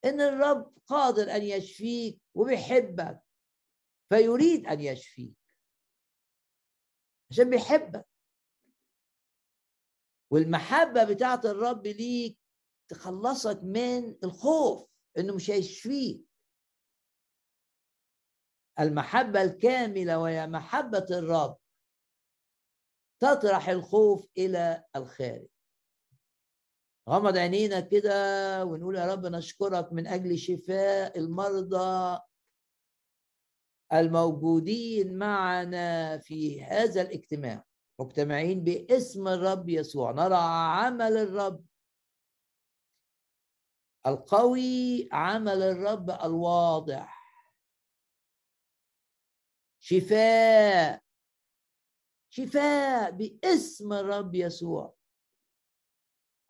إن 0.04 0.20
الرب 0.20 0.74
قادر 0.86 1.30
أن 1.36 1.42
يشفيك 1.42 2.20
وبيحبك 2.34 3.20
فيريد 4.08 4.66
أن 4.66 4.80
يشفيك. 4.80 5.34
عشان 7.30 7.50
بيحبك. 7.50 8.06
والمحبة 10.30 11.04
بتاعت 11.04 11.46
الرب 11.46 11.86
ليك 11.86 12.38
تخلصك 12.88 13.60
من 13.62 14.16
الخوف 14.24 14.88
إنه 15.18 15.34
مش 15.34 15.50
هيشفيك. 15.50 16.24
المحبة 18.80 19.42
الكاملة 19.42 20.18
وهي 20.18 20.46
محبة 20.46 21.06
الرب. 21.10 21.61
تطرح 23.22 23.68
الخوف 23.68 24.26
إلى 24.38 24.84
الخارج. 24.96 25.46
غمض 27.08 27.36
عينينا 27.36 27.80
كده 27.80 28.64
ونقول 28.64 28.96
يا 28.96 29.06
رب 29.06 29.26
نشكرك 29.26 29.92
من 29.92 30.06
أجل 30.06 30.38
شفاء 30.38 31.18
المرضى 31.18 32.20
الموجودين 33.92 35.18
معنا 35.18 36.18
في 36.18 36.64
هذا 36.64 37.02
الاجتماع 37.02 37.64
مجتمعين 38.00 38.64
باسم 38.64 39.28
الرب 39.28 39.68
يسوع. 39.68 40.12
نرى 40.12 40.42
عمل 40.84 41.16
الرب 41.16 41.64
القوي 44.06 45.08
عمل 45.12 45.62
الرب 45.62 46.10
الواضح. 46.10 47.22
شفاء 49.80 51.01
شفاء 52.34 53.10
باسم 53.10 53.92
الرب 53.92 54.34
يسوع. 54.34 54.94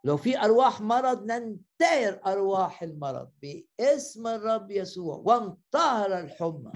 لو 0.05 0.16
في 0.16 0.39
أرواح 0.39 0.80
مرض 0.80 1.24
ننتهر 1.24 2.20
أرواح 2.26 2.83
المرض 2.83 3.33
باسم 3.43 4.26
الرب 4.26 4.70
يسوع 4.70 5.16
وانطهر 5.16 6.18
الحمى. 6.18 6.72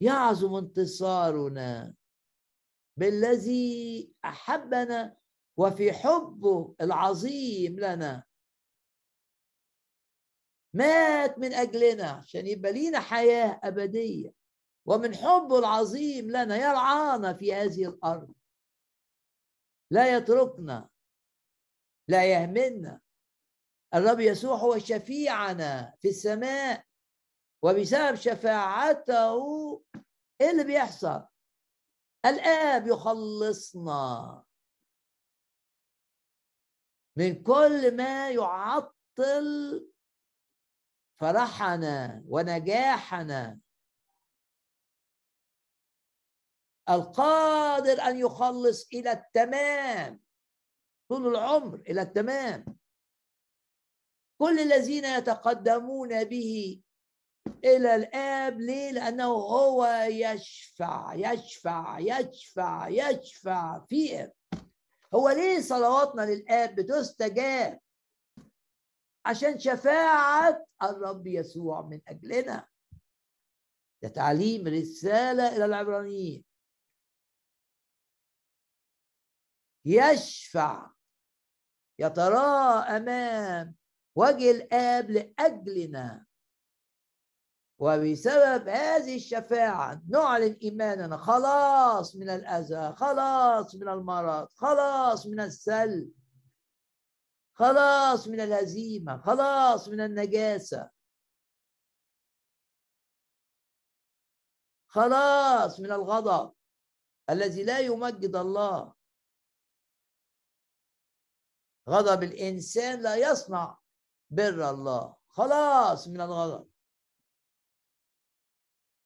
يعظم 0.00 0.54
انتصارنا 0.54 1.94
بالذي 2.96 4.12
أحبنا 4.24 5.16
وفي 5.56 5.92
حبه 5.92 6.74
العظيم 6.80 7.80
لنا. 7.80 8.24
مات 10.74 11.38
من 11.38 11.52
أجلنا 11.52 12.10
عشان 12.10 12.46
يبقى 12.46 12.72
لينا 12.72 13.00
حياة 13.00 13.60
أبدية. 13.64 14.34
ومن 14.86 15.14
حبه 15.14 15.58
العظيم 15.58 16.30
لنا 16.30 16.56
يرعانا 16.56 17.34
في 17.34 17.54
هذه 17.54 17.88
الأرض. 17.88 18.34
لا 19.90 20.16
يتركنا 20.16 20.88
لا 22.08 22.24
يهملنا 22.24 23.00
الرب 23.94 24.20
يسوع 24.20 24.56
هو 24.56 24.78
شفيعنا 24.78 25.94
في 26.00 26.08
السماء 26.08 26.84
وبسبب 27.62 28.14
شفاعته 28.14 29.36
إيه 30.40 30.50
اللي 30.50 30.64
بيحصل؟ 30.64 31.26
الآب 32.26 32.86
يخلصنا. 32.86 34.44
من 37.16 37.42
كل 37.42 37.96
ما 37.96 38.30
يعطل 38.30 39.93
فرحنا 41.16 42.22
ونجاحنا. 42.28 43.58
القادر 46.90 48.02
أن 48.02 48.18
يخلص 48.18 48.88
إلى 48.92 49.12
التمام 49.12 50.20
طول 51.08 51.26
العمر 51.26 51.74
إلى 51.88 52.02
التمام. 52.02 52.64
كل 54.38 54.58
الذين 54.58 55.04
يتقدمون 55.04 56.24
به 56.24 56.82
إلى 57.64 57.94
الآب 57.94 58.60
ليه؟ 58.60 58.90
لأنه 58.90 59.24
هو 59.24 59.86
يشفع 60.10 61.14
يشفع 61.14 61.98
يشفع 61.98 62.88
يشفع 62.88 63.84
فيهم. 63.84 64.30
هو 65.14 65.28
ليه 65.28 65.60
صلواتنا 65.60 66.22
للآب 66.22 66.74
بتستجاب 66.74 67.80
عشان 69.26 69.58
شفاعة 69.58 70.66
الرب 70.82 71.26
يسوع 71.26 71.82
من 71.82 72.00
أجلنا. 72.08 72.68
ده 74.02 74.08
تعليم 74.08 74.66
رسالة 74.66 75.56
إلى 75.56 75.64
العبرانيين. 75.64 76.44
يشفع 79.84 80.90
يتراءى 81.98 82.96
أمام 82.96 83.74
وجه 84.16 84.50
الآب 84.50 85.10
لأجلنا. 85.10 86.26
وبسبب 87.78 88.68
هذه 88.68 89.16
الشفاعة 89.16 90.02
نعلن 90.08 90.56
إيماننا. 90.62 91.16
خلاص 91.16 92.16
من 92.16 92.30
الأذى 92.30 92.94
خلاص 92.96 93.74
من 93.74 93.88
المرض 93.88 94.48
خلاص 94.48 95.26
من 95.26 95.40
السل. 95.40 96.10
خلاص 97.54 98.28
من 98.28 98.40
الهزيمة 98.40 99.18
خلاص 99.18 99.88
من 99.88 100.00
النجاسة. 100.00 100.90
خلاص 104.86 105.80
من 105.80 105.92
الغضب 105.92 106.54
الذي 107.30 107.64
لا 107.64 107.78
يمجد 107.78 108.36
الله. 108.36 108.94
غضب 111.88 112.22
الإنسان 112.22 113.02
لا 113.02 113.16
يصنع 113.16 113.78
بر 114.30 114.70
الله. 114.70 115.16
خلاص 115.28 116.08
من 116.08 116.20
الغضب. 116.20 116.70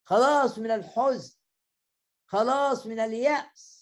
خلاص 0.05 0.59
من 0.59 0.71
الحزن. 0.71 1.39
خلاص 2.27 2.87
من 2.87 3.01
اليأس. 3.01 3.79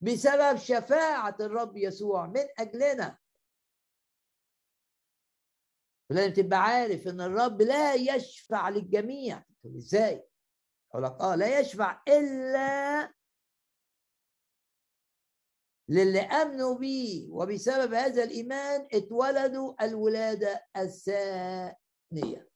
بسبب 0.00 0.56
شفاعة 0.56 1.36
الرب 1.40 1.76
يسوع 1.76 2.26
من 2.26 2.46
أجلنا. 2.58 3.19
لازم 6.10 6.32
تبقى 6.32 6.58
عارف 6.62 7.08
إن 7.08 7.20
الرب 7.20 7.62
لا 7.62 7.94
يشفع 7.94 8.68
للجميع. 8.68 9.44
إزاي؟ 9.66 10.26
أقول 10.90 11.04
لك 11.04 11.12
آه 11.20 11.34
لا 11.34 11.60
يشفع 11.60 12.02
إلا 12.08 13.14
للي 15.88 16.20
آمنوا 16.20 16.78
بيه. 16.78 17.30
وبسبب 17.30 17.94
هذا 17.94 18.24
الإيمان 18.24 18.88
اتولدوا 18.92 19.84
الولادة 19.84 20.66
الثانية. 20.76 22.50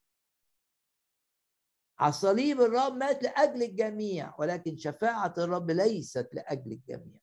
على 1.99 2.09
الصليب 2.11 2.61
الرب 2.61 2.93
مات 2.93 3.23
لأجل 3.23 3.63
الجميع 3.63 4.35
ولكن 4.39 4.77
شفاعة 4.77 5.35
الرب 5.39 5.71
ليست 5.71 6.29
لأجل 6.33 6.73
الجميع. 6.73 7.21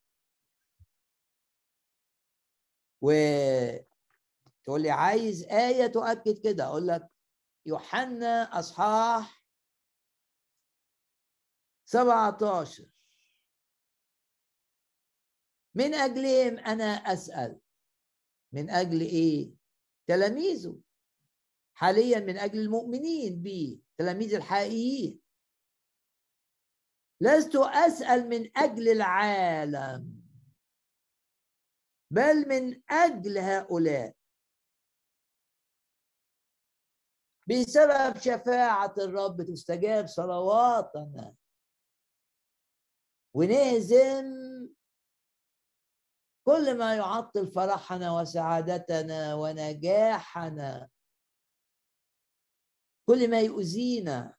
و 3.01 3.11
تقول 4.63 4.81
لي 4.81 4.91
عايز 4.91 5.43
آية 5.43 5.87
تؤكد 5.87 6.37
كده. 6.43 6.65
أقول 6.65 6.87
لك 6.87 7.09
يوحنا 7.65 8.59
أصحاح 8.59 9.43
17 11.85 12.85
من 15.75 15.93
أجلهم 15.93 16.59
أنا 16.59 16.85
أسأل. 16.85 17.59
من 18.53 18.69
أجل 18.69 19.01
إيه؟ 19.01 19.53
تلاميذه. 20.07 20.79
حاليا 21.73 22.19
من 22.19 22.37
أجل 22.37 22.59
المؤمنين 22.59 23.41
به 23.41 23.79
تلاميذ 23.97 24.33
الحقيقيين. 24.35 25.21
لست 27.21 27.55
أسأل 27.55 28.29
من 28.29 28.57
أجل 28.57 28.89
العالم 28.89 30.21
بل 32.11 32.47
من 32.47 32.81
أجل 32.89 33.37
هؤلاء. 33.37 34.20
بسبب 37.51 38.17
شفاعة 38.17 38.93
الرب 38.97 39.43
تستجاب 39.43 40.07
صلواتنا. 40.07 41.35
ونهزم 43.33 44.25
كل 46.43 46.77
ما 46.77 46.95
يعطل 46.95 47.47
فرحنا 47.47 48.19
وسعادتنا 48.19 49.35
ونجاحنا. 49.35 50.89
كل 53.05 53.29
ما 53.29 53.41
يؤذينا. 53.41 54.35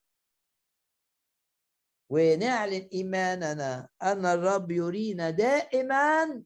ونعلن 2.09 2.89
إيماننا 2.93 3.89
أن 4.01 4.25
الرب 4.25 4.71
يرينا 4.71 5.29
دائما. 5.29 6.43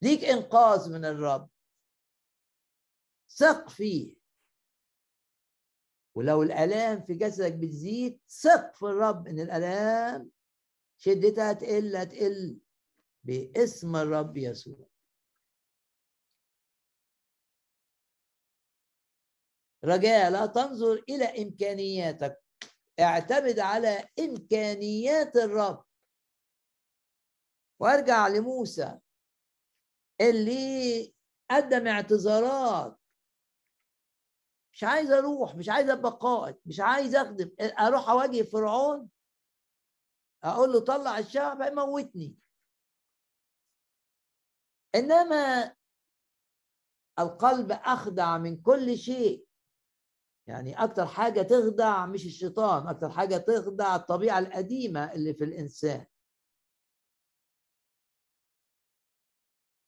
ليك 0.07 0.25
إنقاذ 0.25 0.93
من 0.93 1.05
الرب. 1.05 1.51
ثق 3.31 3.69
فيه. 3.69 4.17
ولو 6.15 6.43
الألام 6.43 7.03
في 7.03 7.15
جسدك 7.15 7.53
بتزيد 7.53 8.21
ثق 8.29 8.75
في 8.75 8.83
الرب 8.83 9.27
إن 9.29 9.41
الألام 9.41 10.31
شدتها 10.99 11.53
تقل 11.53 11.97
هتقل 11.97 12.59
باسم 13.25 13.97
الرب 13.97 14.37
يسوع. 14.37 14.89
رجاء 19.85 20.31
لا 20.31 20.47
تنظر 20.47 21.05
إلى 21.09 21.43
إمكانياتك. 21.43 22.43
اعتمد 23.01 23.59
على 23.59 24.09
إمكانيات 24.19 25.37
الرب. 25.37 25.85
وارجع 27.81 28.29
لموسى. 28.29 28.99
اللي 30.21 31.15
قدم 31.51 31.87
اعتذارات. 31.87 33.01
مش 34.73 34.85
عايز 34.85 35.11
أروح 35.11 35.55
مش 35.55 35.69
عايز 35.69 35.91
أبقى 35.91 36.19
قائد 36.21 36.57
مش 36.67 36.81
عايز 36.81 37.15
أخدم. 37.15 37.51
أروح 37.61 38.09
أواجه 38.09 38.43
فرعون 38.43 39.11
أقول 40.45 40.73
له 40.73 40.81
طلع 40.81 41.19
الشعب 41.19 41.61
يموتني 41.61 42.39
إنما 44.95 45.75
القلب 47.19 47.73
أخدع 47.73 48.39
من 48.39 48.63
كل 48.63 48.99
شيء. 48.99 49.47
يعني 50.49 50.85
أكتر 50.85 51.07
حاجة 51.07 51.43
تخدع 51.43 52.07
مش 52.07 52.27
الشيطان 52.27 52.89
أكتر 52.89 53.11
حاجة 53.11 53.37
تخدع 53.37 53.97
الطبيعة 53.97 54.39
القديمة 54.39 55.13
اللي 55.13 55.35
في 55.35 55.45
الإنسان. 55.45 56.07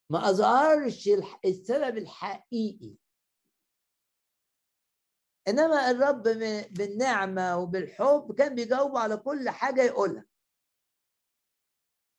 ما 0.09 0.29
أظهرش 0.29 1.09
السبب 1.45 1.97
الحقيقي. 1.97 2.95
إنما 5.47 5.91
الرب 5.91 6.23
بالنعمة 6.73 7.57
وبالحب 7.57 8.35
كان 8.37 8.55
بيجاوب 8.55 8.97
على 8.97 9.17
كل 9.17 9.49
حاجة 9.49 9.81
يقولها. 9.83 10.25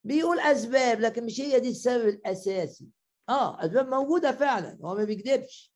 بيقول 0.05 0.41
أسباب 0.41 1.01
لكن 1.01 1.26
مش 1.26 1.41
هي 1.41 1.61
دي 1.61 1.68
السبب 1.68 2.09
الأساسي. 2.09 2.88
آه 3.28 3.64
أسباب 3.64 3.88
موجودة 3.88 4.32
فعلا 4.32 4.78
هو 4.84 4.95
ما 4.95 5.05
بيكذبش. 5.05 5.74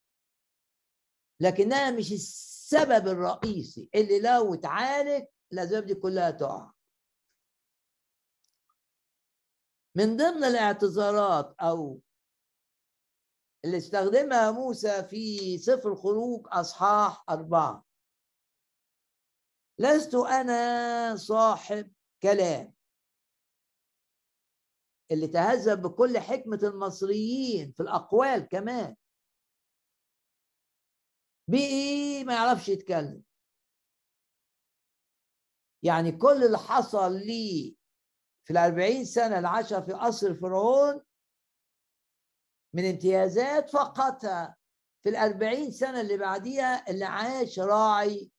لكنها 1.40 1.90
مش 1.90 2.12
السبب 2.12 3.08
الرئيسي 3.08 3.90
اللي 3.94 4.20
لو 4.20 4.54
اتعالج 4.54 5.26
الأسباب 5.52 5.86
دي 5.86 5.94
كلها 5.94 6.30
تقع. 6.30 6.72
من 9.96 10.16
ضمن 10.16 10.44
الاعتذارات 10.44 11.54
أو 11.60 12.00
اللي 13.64 13.76
استخدمها 13.76 14.50
موسى 14.50 15.02
في 15.04 15.58
سفر 15.58 15.92
الخروج 15.92 16.46
أصحاح 16.48 17.24
أربعة. 17.30 17.86
لست 19.78 20.14
أنا 20.14 21.16
صاحب 21.16 21.92
كلام. 22.22 22.74
اللي 25.10 25.28
تهذب 25.28 25.82
بكل 25.82 26.18
حكمة 26.18 26.60
المصريين 26.62 27.72
في 27.72 27.80
الأقوال 27.80 28.48
كمان. 28.48 28.96
بإيه 31.48 32.24
ما 32.24 32.34
يعرفش 32.34 32.68
يتكلم. 32.68 33.22
يعني 35.82 36.12
كل 36.12 36.44
اللي 36.44 36.58
حصل 36.58 37.12
لي 37.12 37.76
في 38.44 38.50
الأربعين 38.52 39.04
سنة 39.04 39.48
عاشها 39.48 39.80
في 39.80 39.92
قصر 39.92 40.34
فرعون 40.34 41.04
من 42.74 42.84
امتيازات 42.84 43.70
فقطها 43.70 44.56
في 45.02 45.08
الأربعين 45.08 45.70
سنة 45.70 46.00
اللي 46.00 46.16
بعديها 46.16 46.90
اللي 46.90 47.04
عاش 47.04 47.58
راعي 47.58 48.30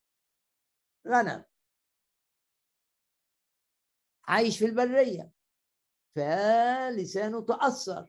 غنم. 1.07 1.43
عايش 4.27 4.59
في 4.59 4.65
البرية. 4.65 5.31
فلسانه 6.15 7.41
تأثر. 7.41 8.07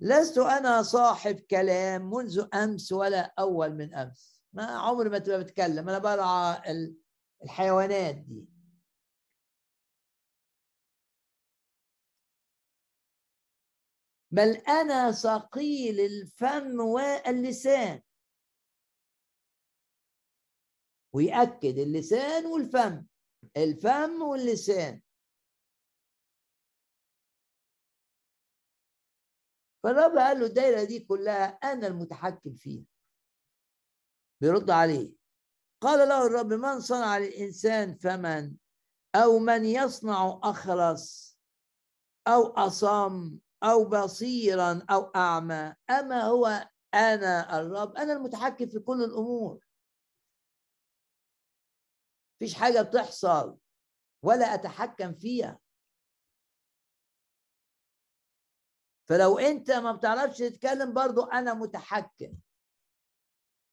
لست 0.00 0.38
أنا 0.38 0.82
صاحب 0.82 1.40
كلام 1.40 2.10
منذ 2.10 2.46
أمس 2.54 2.92
ولا 2.92 3.34
أول 3.38 3.74
من 3.74 3.94
أمس. 3.94 4.42
ما 4.52 4.64
عمري 4.64 5.10
ما 5.10 5.18
تبقى 5.18 5.40
بتكلم. 5.40 5.88
أنا 5.88 5.98
برعى 5.98 6.62
الحيوانات 7.44 8.14
دي. 8.14 8.49
بل 14.32 14.56
أنا 14.56 15.12
ثقيل 15.12 16.00
الفم 16.00 16.80
واللسان. 16.80 18.02
ويأكد 21.12 21.78
اللسان 21.78 22.46
والفم 22.46 23.06
الفم 23.56 24.22
واللسان. 24.22 25.02
فالرب 29.82 30.18
قال 30.18 30.40
له 30.40 30.46
الدايرة 30.46 30.84
دي 30.84 31.00
كلها 31.00 31.44
أنا 31.44 31.86
المتحكم 31.86 32.54
فيها. 32.54 32.84
بيرد 34.40 34.70
عليه. 34.70 35.12
قال 35.80 36.08
له 36.08 36.26
الرب 36.26 36.52
من 36.52 36.80
صنع 36.80 37.18
للإنسان 37.18 37.94
فمن 37.94 38.56
أو 39.14 39.38
من 39.38 39.64
يصنع 39.64 40.40
أخرس؟ 40.42 41.38
أو 42.28 42.42
أصم؟ 42.46 43.38
أو 43.62 43.84
بصيرا 43.84 44.86
أو 44.90 45.02
أعمى 45.16 45.74
أما 45.90 46.22
هو 46.22 46.68
أنا 46.94 47.60
الرب 47.60 47.96
أنا 47.96 48.12
المتحكم 48.12 48.66
في 48.68 48.78
كل 48.78 49.02
الأمور. 49.04 49.64
فيش 52.38 52.54
حاجة 52.54 52.82
بتحصل 52.82 53.58
ولا 54.24 54.54
أتحكم 54.54 55.14
فيها. 55.14 55.60
فلو 59.08 59.38
أنت 59.38 59.70
ما 59.70 59.92
بتعرفش 59.92 60.38
تتكلم 60.38 60.94
برضو 60.94 61.22
أنا 61.24 61.54
متحكم. 61.54 62.38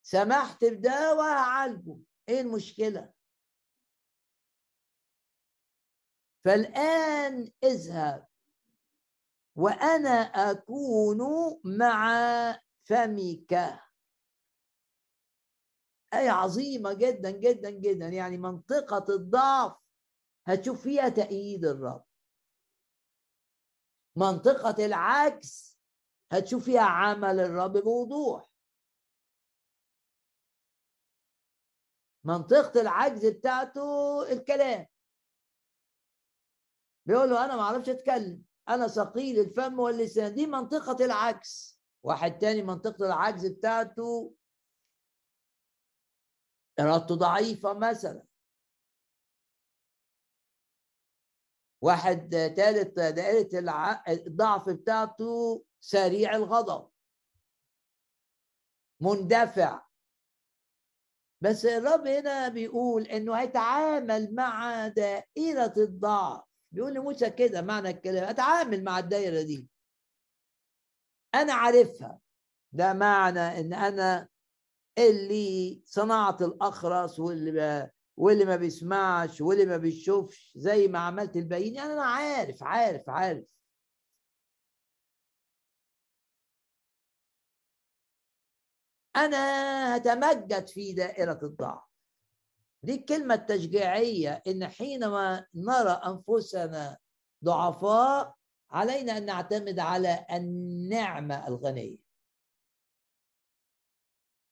سمحت 0.04 0.66
بده 0.66 1.16
وهعالجه. 1.16 1.98
إيه 2.30 2.42
المشكلة؟ 2.42 3.14
فالآن 6.46 7.52
اذهب. 7.64 8.28
وأنا 9.58 10.10
أكون 10.52 11.18
مع 11.64 12.12
فمك. 12.84 13.54
آية 16.14 16.30
عظيمة 16.30 16.94
جدا 16.94 17.32
جدا 17.32 17.70
جدا. 17.70 18.08
يعني 18.08 18.38
منطقة 18.38 19.16
الضعف. 19.16 19.78
هتشوف 20.48 20.84
فيها 20.84 21.10
تأييد 21.10 21.66
الرب. 21.66 22.06
منطقة 24.16 24.86
العكس. 24.86 25.80
هتشوف 26.32 26.66
فيها 26.66 26.82
عمل 26.82 27.40
الرب 27.40 27.78
بوضوح. 27.78 28.52
منطقة 32.24 32.82
العجز 32.82 33.26
بتاعته 33.26 34.22
الكلام. 34.32 34.88
بيقول 37.06 37.30
له 37.30 37.46
أنا 37.46 37.56
ما 37.56 37.62
أعرفش 37.62 37.90
أتكلم. 37.90 38.47
أنا 38.70 38.88
ثقيل 38.88 39.40
الفم 39.40 39.80
واللسان. 39.80 40.36
دي 40.36 40.48
منطقة 40.48 41.06
العكس 41.06 41.80
واحد 42.04 42.38
تاني 42.38 42.62
منطقة 42.62 43.06
العجز 43.06 43.46
بتاعته 43.48 44.36
إرادته 46.80 47.16
ضعيفة 47.16 47.74
مثلا. 47.74 48.24
واحد 51.82 52.30
ثالث 52.56 53.00
دائرة 53.00 53.50
الضعف 54.10 54.70
بتاعته 54.70 55.64
سريع 55.80 56.36
الغضب. 56.36 56.90
مندفع. 59.02 59.88
بس 61.42 61.66
الرب 61.66 62.08
هنا 62.08 62.48
بيقول 62.48 63.04
إنه 63.04 63.36
هيتعامل 63.36 64.36
مع 64.36 64.88
دائرة 64.88 65.74
الضعف. 65.78 66.47
بيقول 66.72 66.94
لموسى 66.94 67.30
كده 67.30 67.62
معنى 67.62 67.90
الكلام 67.90 68.24
أتعامل 68.24 68.84
مع 68.84 69.00
الدائرة 69.00 69.42
دي. 69.42 69.68
أنا 71.36 71.54
عارفها. 71.54 72.20
ده 72.72 72.94
معنى 72.94 73.40
إن 73.40 73.74
أنا 73.74 74.30
اللي 74.98 75.82
صنعت 75.86 76.42
الأخرس 76.42 77.20
واللي 77.20 77.92
واللي 78.18 78.46
ما 78.46 78.56
بيسمعش 78.56 79.42
واللي 79.42 79.66
ما 79.66 79.78
بيشوفش 79.78 80.54
زي 80.58 80.88
ما 80.88 81.00
عملت 81.00 81.36
الباقيين. 81.38 81.76
يعني 81.76 81.94
أنا 81.94 82.04
عارف 82.06 82.64
عارف 82.64 83.10
عارف. 83.10 83.46
أنا 89.16 89.38
هتمجد 89.98 90.68
في 90.68 90.94
دائرة 90.94 91.40
الضعف. 91.44 91.97
دي 92.88 92.96
الكلمة 92.96 93.34
التشجيعيه 93.34 94.44
إن 94.48 94.68
حينما 94.68 95.46
نرى 95.56 96.02
أنفسنا 96.06 96.98
ضعفاء 97.44 98.36
علينا 98.72 99.18
أن 99.18 99.26
نعتمد 99.26 99.80
على 99.80 100.26
النعمة 100.32 101.48
الغنية. 101.48 101.98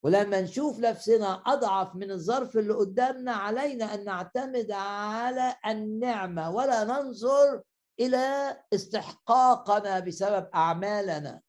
ولما 0.03 0.41
نشوف 0.41 0.79
نفسنا 0.79 1.43
أضعف 1.45 1.95
من 1.95 2.11
الظرف 2.11 2.57
اللي 2.57 2.73
قدامنا 2.73 3.31
علينا 3.31 3.93
أن 3.93 4.03
نعتمد 4.05 4.71
على 4.71 5.55
النعمة 5.65 6.51
ولا 6.51 6.83
ننظر 6.83 7.61
إلى 7.99 8.57
استحقاقنا 8.73 9.99
بسبب 9.99 10.49
أعمالنا. 10.55 11.41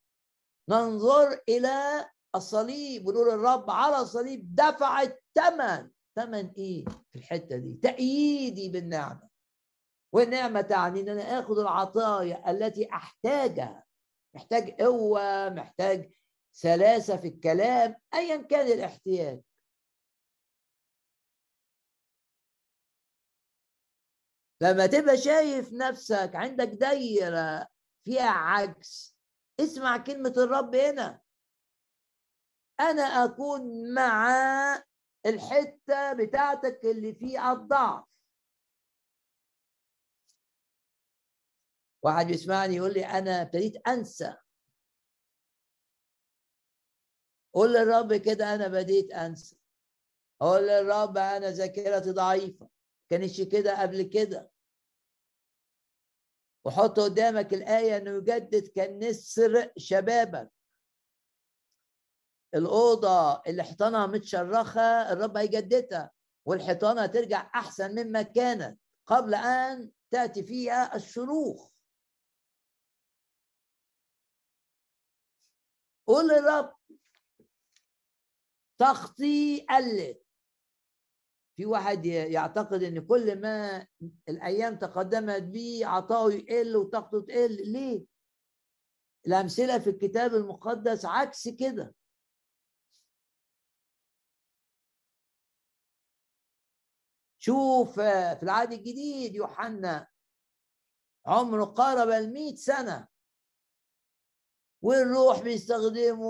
ننظر 0.68 1.40
إلى 1.48 2.08
الصليب 2.34 3.06
ونقول 3.06 3.30
الرب 3.30 3.70
على 3.70 3.98
الصليب 4.00 4.54
دفع 4.54 5.02
الثمن 5.02 5.95
ثمن 6.16 6.50
إيه 6.58 6.84
في 6.84 7.18
الحتة 7.18 7.56
دي؟ 7.56 7.74
تأييدي 7.74 8.68
بالنعمة. 8.68 9.28
والنعمة 10.12 10.60
تعني 10.60 11.00
إن 11.00 11.08
أنا 11.08 11.22
آخذ 11.22 11.58
العطايا 11.58 12.50
التي 12.50 12.88
أحتاجها. 12.92 13.84
محتاج 14.34 14.70
قوة 14.82 15.48
محتاج 15.48 16.12
سلاسة 16.52 17.16
في 17.16 17.28
الكلام 17.28 17.96
ايا 18.14 18.42
كان 18.42 18.66
الاحتياج. 18.66 19.40
لما 24.62 24.86
تبقى 24.86 25.16
شايف 25.16 25.72
نفسك 25.72 26.30
عندك 26.34 26.68
دايرة 26.68 27.66
فيها 28.04 28.30
عكس 28.30 29.16
اسمع 29.60 29.96
كلمة 29.96 30.34
الرب 30.36 30.74
هنا. 30.74 31.20
أنا 32.80 33.02
أكون 33.02 33.94
مع 33.94 34.28
الحتة 35.26 36.12
بتاعتك 36.12 36.80
اللي 36.84 37.14
فيها 37.14 37.52
الضعف. 37.52 38.04
واحد 42.02 42.26
بيسمعني 42.26 42.76
يقول 42.76 42.94
لي 42.94 43.06
أنا 43.06 43.42
ابتديت 43.42 43.88
أنسى. 43.88 44.36
قول 47.54 47.72
للرب 47.72 48.14
كده 48.14 48.54
أنا 48.54 48.68
بديت 48.68 49.12
أنسى. 49.12 49.56
قول 50.40 50.62
للرب 50.62 51.16
أنا 51.18 51.50
ذاكرتي 51.50 52.10
ضعيفة. 52.10 52.68
كانش 53.10 53.40
كده 53.40 53.82
قبل 53.82 54.02
كده. 54.02 54.50
وحط 56.64 57.00
قدامك 57.00 57.54
الآية 57.54 57.96
إنه 57.96 58.10
يجدد 58.10 58.68
كالنسر 58.68 59.72
شبابك. 59.76 60.55
الأوضة 62.54 63.42
اللي 63.46 63.62
حيطانها 63.62 64.06
متشرخة 64.06 65.12
الرب 65.12 65.36
هيجددها 65.36 66.10
والحيطانه 66.46 67.02
هترجع 67.02 67.50
أحسن 67.54 67.90
مما 68.06 68.22
كانت 68.22 68.80
قبل 69.06 69.34
أن 69.34 69.90
تأتي 70.10 70.42
فيها 70.42 70.96
الشروخ. 70.96 71.70
قول 76.06 76.28
للرب 76.28 76.74
طاقتي 78.78 79.66
قلت 79.70 80.22
في 81.56 81.66
واحد 81.66 82.06
يعتقد 82.06 82.82
إن 82.82 83.06
كل 83.06 83.40
ما 83.40 83.86
الأيام 84.28 84.78
تقدمت 84.78 85.42
بيه 85.42 85.86
عطاؤه 85.86 86.32
يقل 86.32 86.76
وطاقته 86.76 87.20
تقل. 87.20 87.72
ليه؟ 87.72 88.04
الأمثلة 89.26 89.78
في 89.78 89.90
الكتاب 89.90 90.34
المقدس 90.34 91.04
عكس 91.04 91.48
كده. 91.48 91.94
شوف 97.46 97.94
في 98.00 98.42
العهد 98.42 98.72
الجديد 98.72 99.34
يوحنا 99.34 100.08
عمره 101.26 101.64
قارب 101.64 102.08
المئة 102.08 102.54
سنة. 102.54 103.08
والروح 104.82 105.42
بيستخدمه 105.42 106.26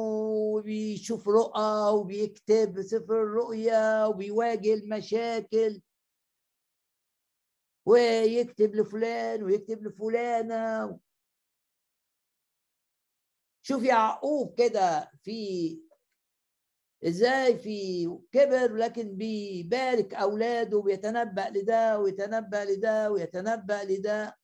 وبيشوف 0.54 1.28
رؤى 1.28 1.94
وبيكتب 1.94 2.82
سفر 2.82 3.22
الرؤيا 3.22 4.06
وبيواجه 4.06 4.74
المشاكل 4.74 5.82
ويكتب 7.86 8.74
لفلان 8.74 9.42
ويكتب 9.42 9.82
لفلانة. 9.82 11.00
شوف 13.62 13.82
يعقوب 13.82 14.58
كده 14.58 15.10
في 15.22 15.85
إزاي 17.04 17.58
في 17.58 18.06
كبر 18.32 18.76
لكن 18.76 19.16
بيبارك 19.16 20.14
أولاده 20.14 20.76
وبيتنبأ 20.78 21.50
لده 21.50 21.98
ويتنبأ 21.98 22.64
لده 22.64 23.10
ويتنبأ 23.10 23.84
لده. 23.84 24.38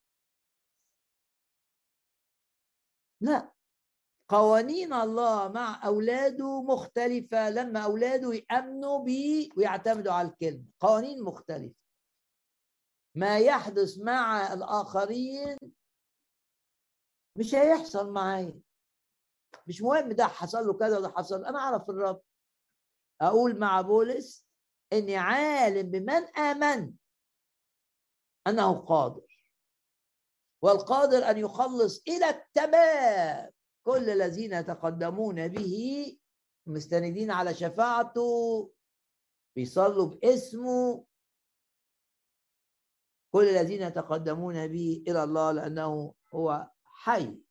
لا 3.21 3.53
قوانين 4.29 4.93
الله 4.93 5.49
مع 5.49 5.87
أولاده 5.87 6.63
مختلفة. 6.63 7.51
لما 7.51 7.81
أولاده 7.81 8.33
يأمنوا 8.35 8.99
به 9.05 9.49
ويعتمدوا 9.57 10.13
على 10.13 10.29
الكلمة 10.29 10.65
قوانين 10.81 11.23
مختلفة. 11.25 11.75
ما 13.15 13.39
يحدث 13.39 13.99
مع 13.99 14.53
الآخرين 14.53 15.57
مش 17.39 17.55
هيحصل 17.55 18.13
معايا. 18.13 18.61
مش 19.67 19.83
مهم 19.83 20.13
ده 20.13 20.27
حصل 20.27 20.67
له 20.67 20.79
كذا 20.79 20.99
وده 20.99 21.09
حصل 21.09 21.45
أنا 21.45 21.59
أعرف 21.59 21.91
الرب. 21.91 22.23
أقول 23.23 23.59
مع 23.59 23.81
بولس 23.81 24.47
إني 24.93 25.17
عالم 25.17 25.91
بمن 25.91 26.39
آمن. 26.39 26.95
أنه 28.47 28.73
قادر. 28.73 29.47
والقادر 30.63 31.31
أن 31.31 31.39
يخلص 31.39 32.03
إلى 32.09 32.29
التمام. 32.29 33.51
كل 33.87 34.11
الذين 34.11 34.53
يتقدمون 34.53 35.49
به 35.49 36.19
مستندين 36.67 37.31
على 37.31 37.55
شفاعته 37.55 38.73
بيصلوا 39.57 40.07
باسمه. 40.07 41.05
كل 43.33 43.49
الذين 43.49 43.83
يتقدمون 43.83 44.67
به 44.67 45.05
إلى 45.09 45.25
الله 45.25 45.53
لأنه 45.53 46.15
هو 46.35 46.71
حي 46.85 47.43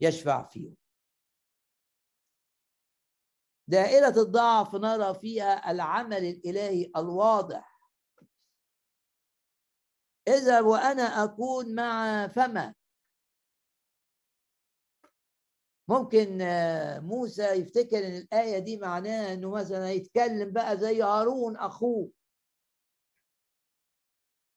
يشفع 0.00 0.48
فيهم. 0.48 0.79
دائرة 3.70 4.22
الضعف 4.22 4.74
نرى 4.74 5.14
فيها 5.14 5.70
العمل 5.70 6.24
الإلهي 6.24 6.90
الواضح. 6.96 7.80
إذا 10.28 10.60
وأنا 10.60 11.02
أكون 11.02 11.74
مع 11.74 12.26
فما. 12.28 12.74
ممكن 15.88 16.38
موسى 17.02 17.42
يفتكر 17.42 17.98
إن 17.98 18.16
الآية 18.16 18.58
دي 18.58 18.76
معناها 18.76 19.32
إنه 19.32 19.50
مثلا 19.50 19.90
يتكلم 19.92 20.52
بقى 20.52 20.76
زي 20.78 21.02
هارون 21.02 21.56
أخوه. 21.56 22.10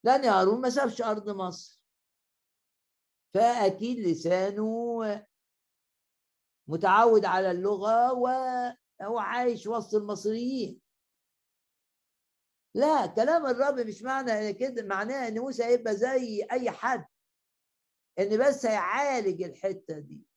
لأن 0.04 0.26
هارون 0.26 0.62
ما 0.62 0.70
سابش 0.70 1.02
أرض 1.02 1.30
مصر. 1.30 1.80
فأكيد 3.34 4.00
لسانه 4.00 5.04
متعود 6.68 7.26
على 7.26 7.52
اللغة 7.52 8.14
وهو 9.08 9.20
عايش 9.20 9.68
وسط 9.68 9.96
المصريين. 9.96 10.82
لا 12.76 13.06
كلام 13.06 13.46
الرب 13.46 13.80
مش 13.80 14.04
معنى 14.04 14.54
كده 14.54 14.84
معناه 14.84 15.28
إن 15.28 15.40
موسى 15.40 15.64
هيبقى 15.64 15.96
زي 15.96 16.48
أي 16.52 16.72
حد 16.72 17.06
إن 18.20 18.48
بس 18.48 18.66
هيعالج 18.66 19.44
الحتة 19.44 20.00
دي. 20.00 20.28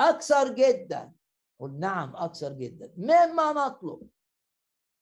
أكثر 0.00 0.54
جدا 0.54 1.12
قل 1.60 1.78
نعم 1.78 2.16
أكثر 2.16 2.52
جدا. 2.52 2.94
مما 2.96 3.52
نطلب 3.52 4.10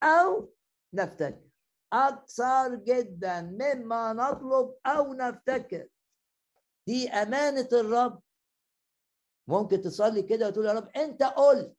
أو 0.03 0.55
نفتكر. 0.93 1.49
أكثر 1.93 2.75
جدا 2.75 3.43
مما 3.43 4.13
نطلب 4.13 4.79
أو 4.87 5.15
نفتكر. 5.15 5.89
دي 6.87 7.09
أمانة 7.11 7.69
الرب. 7.73 8.23
ممكن 9.49 9.81
تصلي 9.81 10.23
كده 10.23 10.49
وتقول 10.49 10.67
يا 10.67 10.73
رب 10.73 10.89
أنت 10.97 11.23
قلت. 11.23 11.77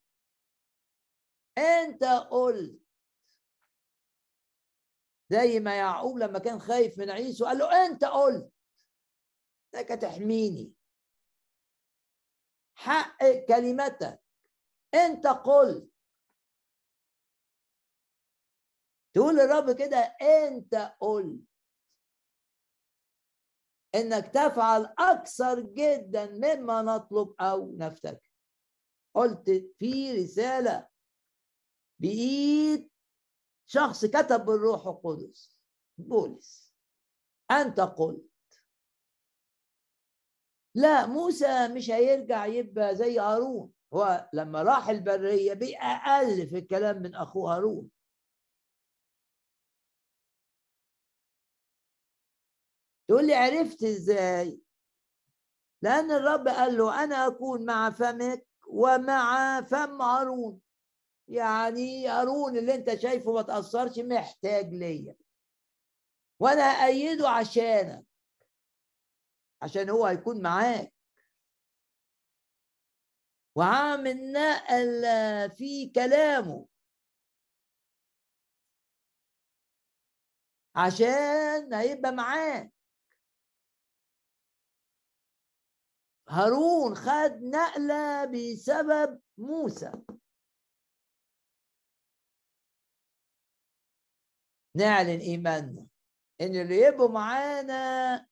أنت 1.57 2.03
قلت. 2.03 2.81
زي 5.29 5.59
ما 5.59 5.75
يعقوب 5.77 6.17
لما 6.17 6.39
كان 6.39 6.59
خايف 6.59 6.97
من 6.97 7.09
عيسو 7.09 7.45
قال 7.45 7.57
له 7.57 7.85
أنت 7.85 8.05
قلت. 8.05 8.53
انك 9.75 9.87
تحميني. 9.87 10.73
حق 12.75 13.17
كلمتك. 13.47 14.23
أنت 14.93 15.27
قلت. 15.27 15.91
تقول 19.13 19.35
للرب 19.35 19.71
كده 19.71 19.97
أنت 20.21 20.95
قلت. 20.99 21.56
إنك 23.97 24.27
تفعل 24.27 24.93
أكثر 24.99 25.59
جدا 25.59 26.25
مما 26.31 26.81
نطلب 26.81 27.33
أو 27.41 27.75
نفتكر 27.77 28.31
قلت 29.15 29.49
في 29.79 30.11
رسالة 30.23 30.87
بإيد 31.99 32.89
شخص 33.69 34.05
كتب 34.05 34.45
بالروح 34.45 34.87
القدس 34.87 35.57
بولس. 35.97 36.73
أنت 37.51 37.79
قلت. 37.79 38.27
لا 40.75 41.05
موسى 41.05 41.67
مش 41.67 41.91
هيرجع 41.91 42.45
يبقى 42.45 42.95
زي 42.95 43.19
هارون. 43.19 43.71
هو 43.93 44.29
لما 44.33 44.63
راح 44.63 44.89
البرية 44.89 45.53
بأقل 45.53 46.47
في 46.47 46.57
الكلام 46.57 47.01
من 47.01 47.15
أخوه 47.15 47.55
هارون. 47.55 47.89
تقول 53.07 53.27
لي 53.27 53.33
عرفت 53.35 53.83
إزاي؟ 53.83 54.61
لأن 55.81 56.11
الرب 56.11 56.47
قال 56.47 56.77
له 56.77 57.03
أنا 57.03 57.27
أكون 57.27 57.65
مع 57.65 57.89
فمك 57.89 58.47
ومع 58.67 59.61
فم 59.61 60.01
هارون. 60.01 60.61
يعني 61.27 62.07
هارون 62.07 62.57
اللي 62.57 62.75
أنت 62.75 62.95
شايفه 62.95 63.33
ما 63.33 63.41
تأثرش 63.41 63.99
محتاج 63.99 64.73
ليا. 64.73 65.15
وأنا 66.39 66.63
ايده 66.63 67.29
عشانك. 67.29 68.05
عشان 69.61 69.89
هو 69.89 70.05
هيكون 70.05 70.41
معاك. 70.41 70.93
وعامل 73.55 74.31
نقل 74.31 75.01
في 75.55 75.89
كلامه. 75.89 76.67
عشان 80.75 81.73
هيبقى 81.73 82.11
معاه 82.11 82.71
هارون 86.29 86.95
خد 86.95 87.43
نقلة 87.43 88.25
بسبب 88.25 89.21
موسى. 89.37 89.91
نعلن 94.75 95.19
إيماننا 95.19 95.87
إن 96.41 96.55
اللي 96.55 96.81
يبقوا 96.81 97.09
معانا 97.09 98.27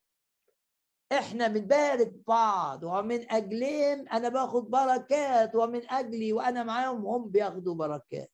إحنا 1.11 1.47
بنبارك 1.47 2.13
بعض 2.27 2.83
ومن 2.83 3.31
اجلهم 3.31 4.09
أنا 4.09 4.29
باخد 4.29 4.69
بركات 4.69 5.55
ومن 5.55 5.89
أجلي 5.89 6.33
وأنا 6.33 6.63
معاهم 6.63 7.05
هم 7.05 7.29
بياخدوا 7.29 7.75
بركات. 7.75 8.31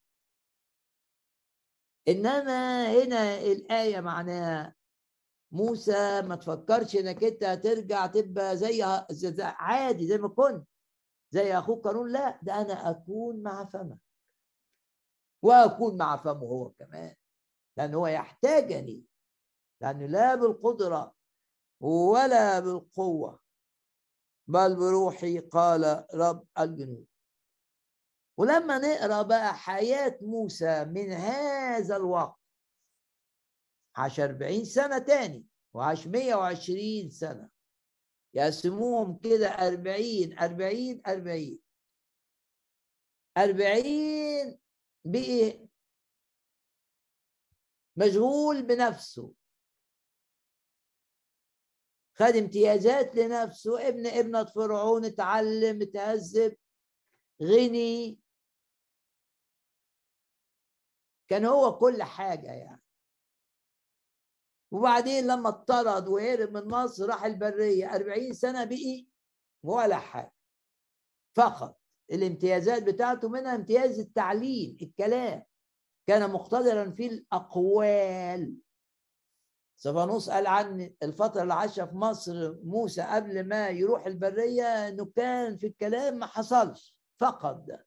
إنما 2.07 2.85
هنا 2.91 3.37
الآية 3.37 3.99
معناها 3.99 4.75
موسى 5.51 6.21
ما 6.21 6.35
تفكرش 6.35 6.95
إنك 6.95 7.23
أنت 7.23 7.43
هترجع 7.43 8.05
تبقى 8.07 8.57
زي 8.57 8.83
عادي 9.39 10.07
زي 10.07 10.17
ما 10.17 10.27
كنت. 10.27 10.67
زي 11.31 11.57
أخوك 11.57 11.87
قانون 11.87 12.11
لا 12.11 12.39
ده 12.43 12.61
أنا 12.61 12.89
أكون 12.89 13.43
مع 13.43 13.65
فمك 13.65 13.97
وأكون 15.43 15.97
مع 15.97 16.17
فمه 16.17 16.43
هو 16.47 16.69
كمان. 16.69 17.15
لأن 17.77 17.93
هو 17.93 18.07
يحتاجني. 18.07 19.05
لأنه 19.81 20.05
لا 20.05 20.35
بالقدرة 20.35 21.15
ولا 21.81 22.59
بالقوة 22.59 23.39
بل 24.47 24.75
بروحي 24.75 25.39
قال 25.39 26.05
رب 26.13 26.47
الجنود. 26.59 27.07
ولما 28.37 28.77
نقرأ 28.77 29.21
بقى 29.21 29.53
حياة 29.53 30.17
موسى 30.21 30.85
من 30.85 31.11
هذا 31.11 31.95
الوقت 31.95 32.40
عاش 33.95 34.19
40 34.19 34.65
سنة 34.65 34.97
تاني 34.97 35.45
وعاش 35.73 36.07
120 36.07 37.09
سنة. 37.09 37.49
يقسموهم 38.33 39.17
كده 39.17 39.47
40 39.47 40.39
40 40.39 41.01
40 41.07 41.59
40 43.37 44.59
بإيه؟ 45.05 45.67
مشغول 47.95 48.61
بنفسه. 48.61 49.33
خد 52.13 52.35
امتيازات 52.35 53.15
لنفسه 53.15 53.87
ابن 53.87 54.07
ابنة 54.07 54.45
فرعون 54.45 55.05
اتعلم 55.05 55.81
اتهذب 55.81 56.57
غني. 57.43 58.19
كان 61.27 61.45
هو 61.45 61.77
كل 61.77 62.03
حاجة 62.03 62.51
يعني. 62.51 62.81
وبعدين 64.71 65.27
لما 65.27 65.49
اطرد 65.49 66.07
وهرب 66.07 66.49
من 66.49 66.67
مصر 66.67 67.09
راح 67.09 67.25
البرية. 67.25 67.95
أربعين 67.95 68.33
سنة 68.33 68.63
بقي 68.63 69.07
ولا 69.63 69.97
حاجة. 69.97 70.33
فقط 71.35 71.79
الامتيازات 72.11 72.83
بتاعته 72.83 73.29
منها 73.29 73.55
امتياز 73.55 73.99
التعليم 73.99 74.77
الكلام. 74.81 75.43
كان 76.07 76.31
مقتدرا 76.31 76.91
في 76.91 77.07
الأقوال. 77.07 78.55
سفانوس 79.75 80.29
قال 80.29 80.47
عن 80.47 80.93
الفترة 81.03 81.41
اللي 81.41 81.53
عاشها 81.53 81.85
في 81.85 81.95
مصر 81.95 82.55
موسى 82.63 83.01
قبل 83.01 83.47
ما 83.47 83.69
يروح 83.69 84.05
البرية 84.05 84.87
إنه 84.87 85.05
كان 85.05 85.57
في 85.57 85.67
الكلام 85.67 86.19
ما 86.19 86.25
حصلش. 86.25 86.95
فقد 87.19 87.83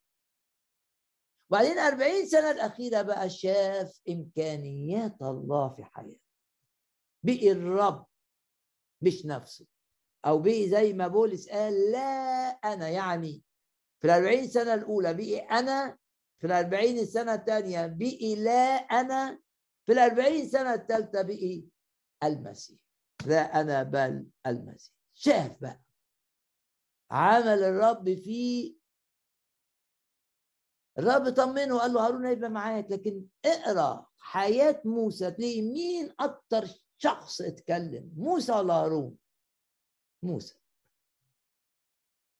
وبعدين 1.51 1.78
أربعين 1.78 2.26
سنة 2.26 2.51
الأخيرة 2.51 3.03
بقى 3.03 3.30
شاف 3.30 4.01
إمكانيات 4.09 5.22
الله 5.22 5.68
في 5.68 5.85
حياته. 5.85 6.24
بقي 7.25 7.53
الرب 7.53 8.07
مش 9.03 9.27
نفسه. 9.27 9.66
أو 10.27 10.39
بقي 10.39 10.68
زي 10.68 10.93
ما 10.93 11.09
بولس 11.09 11.49
قال 11.49 11.91
لا 11.93 11.99
أنا 12.49 12.89
يعني 12.89 13.43
في 14.01 14.05
الأربعين 14.07 14.49
سنة 14.49 14.75
الأولى 14.75 15.14
بقي 15.14 15.39
أنا 15.39 15.99
في 16.41 16.47
الأربعين 16.47 17.05
سنة 17.07 17.35
الثانية 17.35 17.87
بقي 17.87 18.35
لا 18.35 18.75
أنا 18.77 19.41
في 19.87 19.93
الأربعين 19.93 20.49
سنة 20.49 20.75
الثالثة 20.75 21.22
بقي 21.22 21.64
المسيح. 22.25 22.79
لا 23.27 23.61
أنا 23.61 23.83
بل 23.83 24.27
المسيح. 24.47 24.95
شاف 25.14 25.61
بقى 25.61 25.81
عمل 27.11 27.62
الرب 27.62 28.14
فيه 28.14 28.77
الرب 30.99 31.29
طمنه 31.31 31.75
وقال 31.75 31.93
له 31.93 32.07
هارون 32.07 32.27
هيبقى 32.27 32.51
معاك 32.51 32.91
لكن 32.91 33.27
اقرأ 33.45 34.07
حياة 34.18 34.83
موسى 34.85 35.31
تلاقي 35.31 35.62
مين 35.62 36.14
أكتر 36.20 36.64
شخص 36.99 37.40
اتكلم. 37.40 38.12
موسى 38.16 38.53
ولا 38.53 39.12
موسى. 40.22 40.55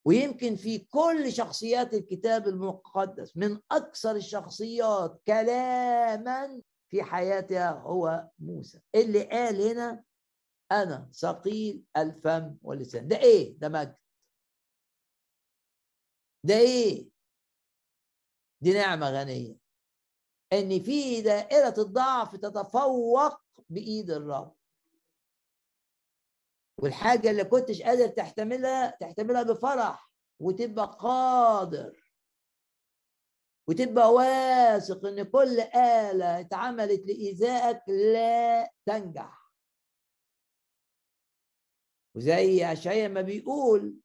ويمكن 0.05 0.57
في 0.57 0.78
كل 0.78 1.32
شخصيات 1.32 1.94
الكتاب 1.94 2.48
المقدس 2.48 3.36
من 3.36 3.61
أكثر 3.70 4.16
الشخصيات 4.16 5.22
كلاما 5.26 6.62
في 6.88 7.02
حياتها 7.02 7.70
هو 7.70 8.28
موسى. 8.38 8.80
اللي 8.94 9.22
قال 9.22 9.62
هنا 9.62 10.05
أنا 10.72 11.11
ثقيل 11.12 11.84
الفم 11.96 12.57
واللسان. 12.62 13.09
ده 13.09 13.16
إيه؟ 13.16 13.59
ده 13.59 13.68
مجد. 13.68 13.96
ده 16.44 16.55
إيه؟ 16.55 17.09
دي 18.61 18.72
نعمة 18.72 19.11
غنية. 19.11 19.57
إن 20.52 20.82
في 20.82 21.22
دائرة 21.22 21.74
الضعف 21.78 22.36
تتفوق 22.36 23.43
بإيد 23.74 24.10
الرب. 24.10 24.56
والحاجة 26.82 27.30
اللي 27.30 27.44
كنتش 27.44 27.82
قادر 27.82 28.08
تحتملها 28.08 28.90
تحتملها 29.00 29.42
بفرح 29.42 30.10
وتبقى 30.40 30.96
قادر. 31.00 32.04
وتبقى 33.68 34.12
واثق 34.12 35.06
إن 35.06 35.22
كل 35.22 35.60
آلة 35.60 36.40
اتعملت 36.40 37.06
لإيذائك 37.06 37.82
لا 37.88 38.70
تنجح. 38.86 39.52
وزي 42.16 42.72
أشعياء 42.72 43.08
ما 43.08 43.20
بيقول 43.20 44.00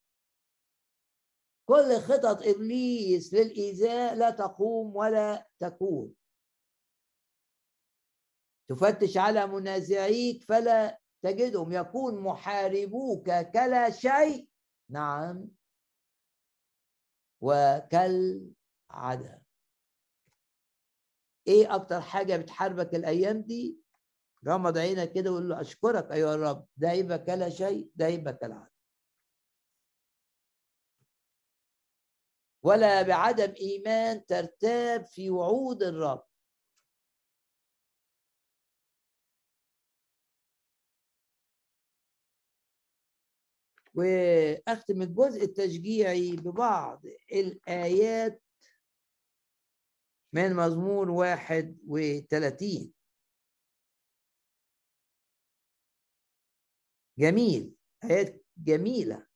كل 1.70 2.00
خطط 2.00 2.48
إبليس 2.48 3.34
للإيذاء 3.34 4.16
لا 4.16 4.30
تقوم 4.30 4.96
ولا 4.96 5.48
تكون. 5.60 6.16
تفتش 8.70 9.18
على 9.18 9.48
منازعيك 9.48 10.44
فلا 10.44 11.00
تجدهم. 11.22 11.72
يكون 11.72 12.20
محاربوك 12.24 13.26
كلا 13.54 13.90
شيء. 13.90 14.50
نعم. 14.90 15.48
وكالعدم 17.42 19.40
إيه 21.48 21.76
أكتر 21.76 22.02
حاجة 22.02 22.38
بتحاربك 22.38 22.96
الأيام 22.96 23.42
دي؟ 23.42 23.80
غمض 24.48 24.78
عينك 24.78 25.14
كده 25.14 25.32
وقول 25.32 25.50
له 25.50 25.62
أشكرك 25.62 26.12
أيها 26.12 26.36
الرب. 26.36 26.68
ده 26.78 26.92
يبقى 26.92 27.20
كلا 27.20 27.50
شيء 27.50 27.92
ده 27.96 28.08
يبقى 28.08 28.34
كالعدم 28.34 28.70
ولا 32.64 33.02
بعدم 33.02 33.54
إيمان 33.62 34.26
ترتاب 34.26 35.06
في 35.06 35.30
وعود 35.30 35.84
الرب. 35.84 36.29
وأختم 43.94 45.02
الجزء 45.02 45.44
التشجيعي 45.44 46.36
ببعض 46.36 47.06
الآيات 47.32 48.44
من 50.34 50.56
مزمور 50.56 51.10
واحد 51.12 51.80
وثلاثين 51.88 52.94
جميل 57.18 57.76
آيات 58.04 58.46
جميلة. 58.58 59.30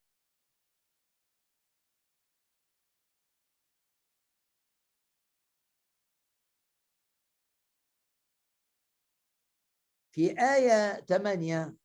في 10.11 10.39
آية 10.39 10.99
8 10.99 11.82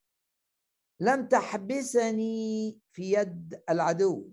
لم 1.00 1.28
تحبسني 1.28 2.80
في 2.92 3.12
يد 3.12 3.62
العدو. 3.70 4.32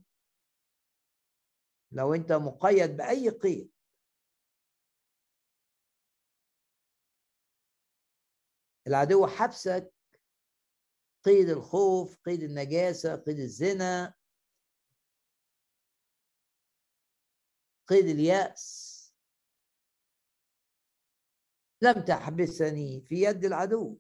لو 1.91 2.13
أنت 2.13 2.32
مقيد 2.32 2.97
بأي 2.97 3.30
قيد. 3.30 3.72
العدو 8.88 9.28
حبسك. 9.28 9.93
قيد 11.24 11.49
الخوف 11.49 12.18
قيد 12.26 12.43
النجاسة 12.43 13.16
قيد 13.16 13.39
الزنا. 13.39 14.13
قيد 17.88 18.05
اليأس. 18.05 18.95
لم 21.82 22.05
تحبسني 22.05 23.01
في 23.01 23.16
يد 23.16 23.45
العدو. 23.45 23.99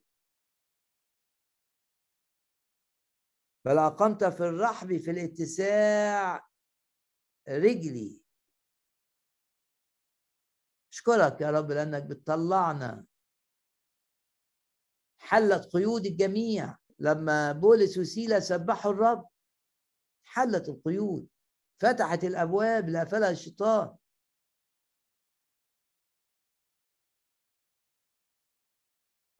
بل 3.65 3.77
أقمت 3.77 4.23
في 4.23 4.43
الرحب 4.43 4.97
في 4.97 5.11
الاتساع 5.11 6.47
رجلي. 7.49 8.21
أشكرك 10.93 11.41
يا 11.41 11.51
رب 11.51 11.71
لأنك 11.71 12.03
بتطلعنا. 12.03 13.05
حلت 15.17 15.65
قيود 15.73 16.05
الجميع. 16.05 16.77
لما 16.99 17.51
بولس 17.51 17.97
وسيلة 17.97 18.39
سبحوا 18.39 18.91
الرب 18.91 19.27
حلت 20.23 20.69
القيود. 20.69 21.27
فتحت 21.81 22.23
الأبواب 22.23 22.87
اللي 22.87 22.97
الشيطان. 23.29 23.95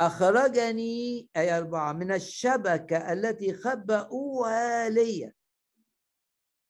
أخرجني 0.02 1.30
أي 1.38 1.58
أربعة 1.58 1.94
من 1.94 2.12
الشبكة 2.12 3.14
التي 3.14 3.54
خبأوها 3.54 4.90
لي. 4.90 5.34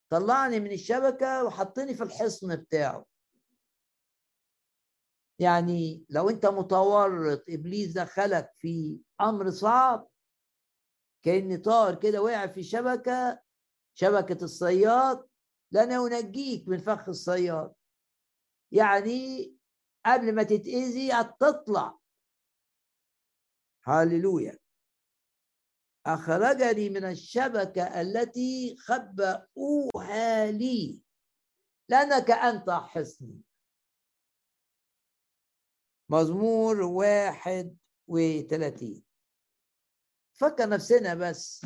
طلعني 0.09 0.59
من 0.59 0.71
الشبكة 0.71 1.43
وحطني 1.43 1.95
في 1.95 2.03
الحصن 2.03 2.55
بتاعه. 2.55 3.05
يعني 5.39 6.05
لو 6.09 6.30
أنت 6.30 6.45
متورط 6.45 7.43
إبليس 7.49 7.91
دخلك 7.91 8.51
في 8.55 8.99
أمر 9.21 9.49
صعب 9.49 10.07
كأن 11.23 11.57
طار 11.61 11.95
كده 11.95 12.21
وقع 12.21 12.47
في 12.47 12.63
شبكة 12.63 13.39
شبكة 13.93 14.43
الصياد 14.43 15.28
لن 15.71 15.91
ينجيك 15.91 16.67
من 16.67 16.78
فخ 16.78 17.09
الصياد. 17.09 17.73
يعني 18.71 19.55
قبل 20.05 20.36
ما 20.36 20.43
تتأذي 20.43 21.11
هتطلع. 21.11 21.99
هاليلويا. 23.88 24.59
أخرجني 26.05 26.89
من 26.89 27.03
الشبكة 27.03 28.01
التي 28.01 28.75
خبأوها 28.79 30.51
لي. 30.51 31.01
لأنك 31.89 32.31
أنت 32.31 32.69
حصني 32.69 33.41
مزمور 36.09 36.81
واحد 36.81 37.77
وثلاثين. 38.07 39.03
فكر 40.33 40.69
نفسنا 40.69 41.15
بس. 41.15 41.65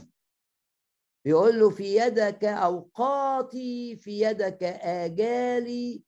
بيقول 1.26 1.59
له 1.59 1.70
في 1.70 1.95
يدك 1.97 2.43
أوقاتي 2.43 3.95
في 3.95 4.22
يدك 4.22 4.63
آجالي. 4.63 6.03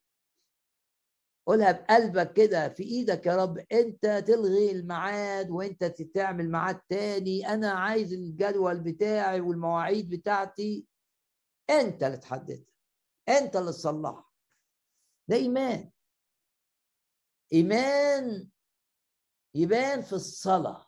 قولها 1.46 1.72
بقلبك 1.72 2.34
كده 2.34 2.70
في 2.70 2.84
إيدك 2.84 3.26
يا 3.26 3.36
رب 3.36 3.58
أنت 3.72 4.24
تلغي 4.28 4.72
الميعاد 4.72 5.50
وأنت 5.50 5.84
تعمل 5.84 6.52
ميعاد 6.52 6.80
تاني. 6.90 7.48
أنا 7.48 7.72
عايز 7.72 8.14
الجدول 8.14 8.80
بتاعي 8.80 9.42
والمواعيد 9.42 10.10
بتاعتي. 10.10 10.88
أنت 11.70 12.04
اللي 12.04 12.18
تحددها. 12.18 12.66
أنت 13.30 13.56
اللي 13.56 13.72
تصلحها. 13.72 14.30
ده 15.28 15.36
إيمان. 15.36 15.92
إيمان 17.54 18.50
يبان 19.56 20.02
في 20.02 20.14
الصلاة. 20.14 20.88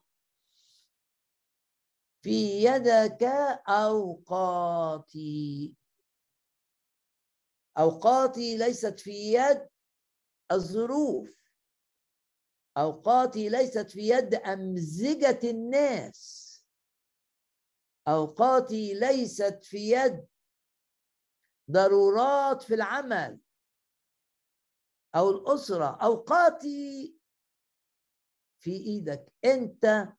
في 2.22 2.64
يدك 2.64 3.24
أوقاتي. 3.68 5.74
أوقاتي 7.78 8.58
ليست 8.58 9.00
في 9.00 9.34
يد 9.34 9.68
الظروف. 10.54 11.44
أوقاتي 12.78 13.50
ليست 13.50 13.90
في 13.90 14.10
يد 14.10 14.36
أمزجة 14.36 15.40
الناس. 15.44 16.50
أوقاتي 18.08 18.94
ليست 18.94 19.60
في 19.64 19.92
يد 19.92 20.28
ضرورات 21.72 22.62
في 22.62 22.74
العمل 22.74 23.40
أو 25.16 25.30
الأسرة. 25.30 25.98
أوقاتي 26.04 27.18
في 28.60 28.72
إيدك. 28.72 29.34
أنت 29.46 30.14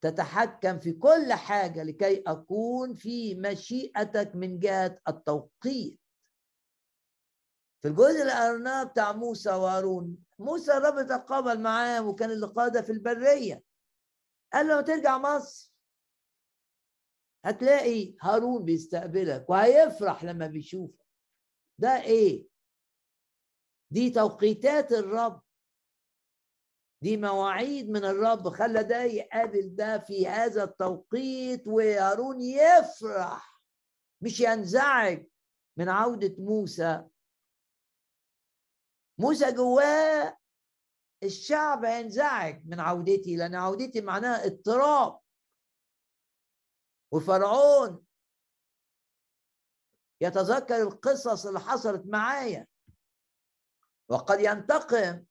تتحكم 0.00 0.78
في 0.78 0.92
كل 0.92 1.32
حاجة 1.32 1.82
لكي 1.82 2.22
أكون 2.26 2.94
في 2.94 3.34
مشيئتك 3.34 4.32
من 4.34 4.58
جهة 4.58 5.00
التوقيت. 5.08 5.99
في 7.82 7.88
الجزء 7.88 8.22
الاولاني 8.22 8.90
بتاع 8.90 9.12
موسى 9.12 9.50
وهارون 9.50 10.24
موسى 10.38 10.72
الرب 10.76 11.06
تقابل 11.08 11.60
معاه 11.60 12.08
وكان 12.08 12.30
اللي 12.30 12.46
قاده 12.46 12.82
في 12.82 12.92
البرية. 12.92 13.62
قال 14.52 14.68
له 14.68 14.80
ترجع 14.80 15.18
مصر. 15.18 15.72
هتلاقي 17.44 18.14
هارون 18.20 18.64
بيستقبلك 18.64 19.50
وهيفرح 19.50 20.24
لما 20.24 20.46
بيشوفك. 20.46 21.06
ده 21.78 22.02
إيه؟ 22.02 22.48
دي 23.90 24.10
توقيتات 24.10 24.92
الرب. 24.92 25.42
دي 27.02 27.16
مواعيد 27.16 27.90
من 27.90 28.04
الرب. 28.04 28.48
خلى 28.48 28.84
ده 28.84 29.02
يقابل 29.02 29.74
ده 29.76 29.98
في 29.98 30.28
هذا 30.28 30.64
التوقيت 30.64 31.66
وهارون 31.66 32.40
يفرح. 32.40 33.62
مش 34.20 34.40
ينزعج 34.40 35.26
من 35.76 35.88
عودة 35.88 36.34
موسى 36.38 37.04
موسى 39.20 39.52
جواه 39.52 40.38
الشعب 41.22 41.84
ينزعج 41.84 42.66
من 42.66 42.80
عودتي 42.80 43.36
لأن 43.36 43.54
عودتي 43.54 44.00
معناها 44.00 44.46
اضطراب. 44.46 45.20
وفرعون 47.12 48.06
يتذكر 50.20 50.82
القصص 50.82 51.46
اللي 51.46 51.60
حصلت 51.60 52.06
معايا. 52.06 52.66
وقد 54.08 54.40
ينتقم. 54.40 55.24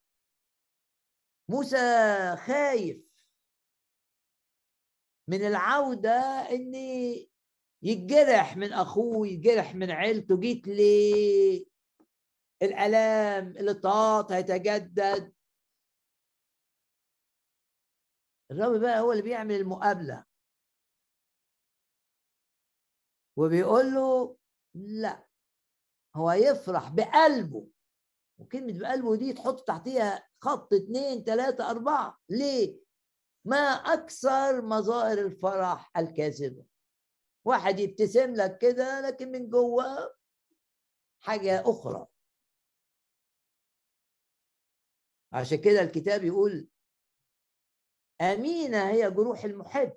موسى 1.49 1.77
خايف 2.37 3.25
من 5.27 5.47
العودة 5.47 6.19
إني 6.49 7.29
يتجرح 7.81 8.57
من 8.57 8.73
أخوه 8.73 9.27
يتجرح 9.27 9.75
من 9.75 9.91
عيلته. 9.91 10.39
جيت 10.39 10.67
لي 10.67 11.69
الالام 12.61 13.47
الاضطهاد 13.47 14.31
هيتجدد 14.31 15.33
الرب 18.51 18.81
بقى 18.81 18.99
هو 18.99 19.11
اللي 19.11 19.23
بيعمل 19.23 19.55
المقابلة. 19.55 20.25
وبيقول 23.37 23.93
له 23.93 24.37
لا 24.75 25.27
هو 26.15 26.31
يفرح 26.31 26.89
بقلبه. 26.89 27.67
وكلمة 28.39 28.79
بقلبه 28.79 29.15
دي 29.15 29.33
تحط 29.33 29.67
تحتيها 29.67 30.29
خط 30.41 30.73
اتنين 30.73 31.23
تلاتة 31.23 31.69
أربعة. 31.69 32.19
ليه؟ 32.29 32.79
ما 33.45 33.57
أكثر 33.93 34.61
مظاهر 34.61 35.17
الفرح 35.17 35.91
الكاذبة. 35.97 36.65
واحد 37.45 37.79
يبتسم 37.79 38.33
لك 38.33 38.57
كده 38.57 39.01
لكن 39.01 39.31
من 39.31 39.49
جوه 39.49 40.15
حاجة 41.23 41.63
أخرى. 41.69 42.07
عشان 45.33 45.57
كده 45.57 45.81
الكتاب 45.81 46.23
يقول 46.23 46.67
أمينة 48.21 48.89
هي 48.89 49.11
جروح 49.11 49.43
المحب 49.43 49.93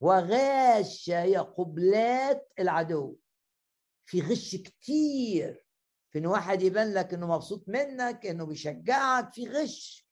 وغاشة 0.00 1.22
هي 1.22 1.36
قبلات 1.36 2.52
العدو. 2.58 3.18
في 4.04 4.20
غش 4.20 4.56
كتير 4.56 5.66
في 6.10 6.18
إن 6.18 6.26
واحد 6.26 6.62
يبان 6.62 6.94
لك 6.94 7.14
إنه 7.14 7.26
مبسوط 7.26 7.68
منك 7.68 8.26
إنه 8.26 8.46
بيشجعك 8.46 9.32
في 9.32 9.48
غش. 9.48 10.08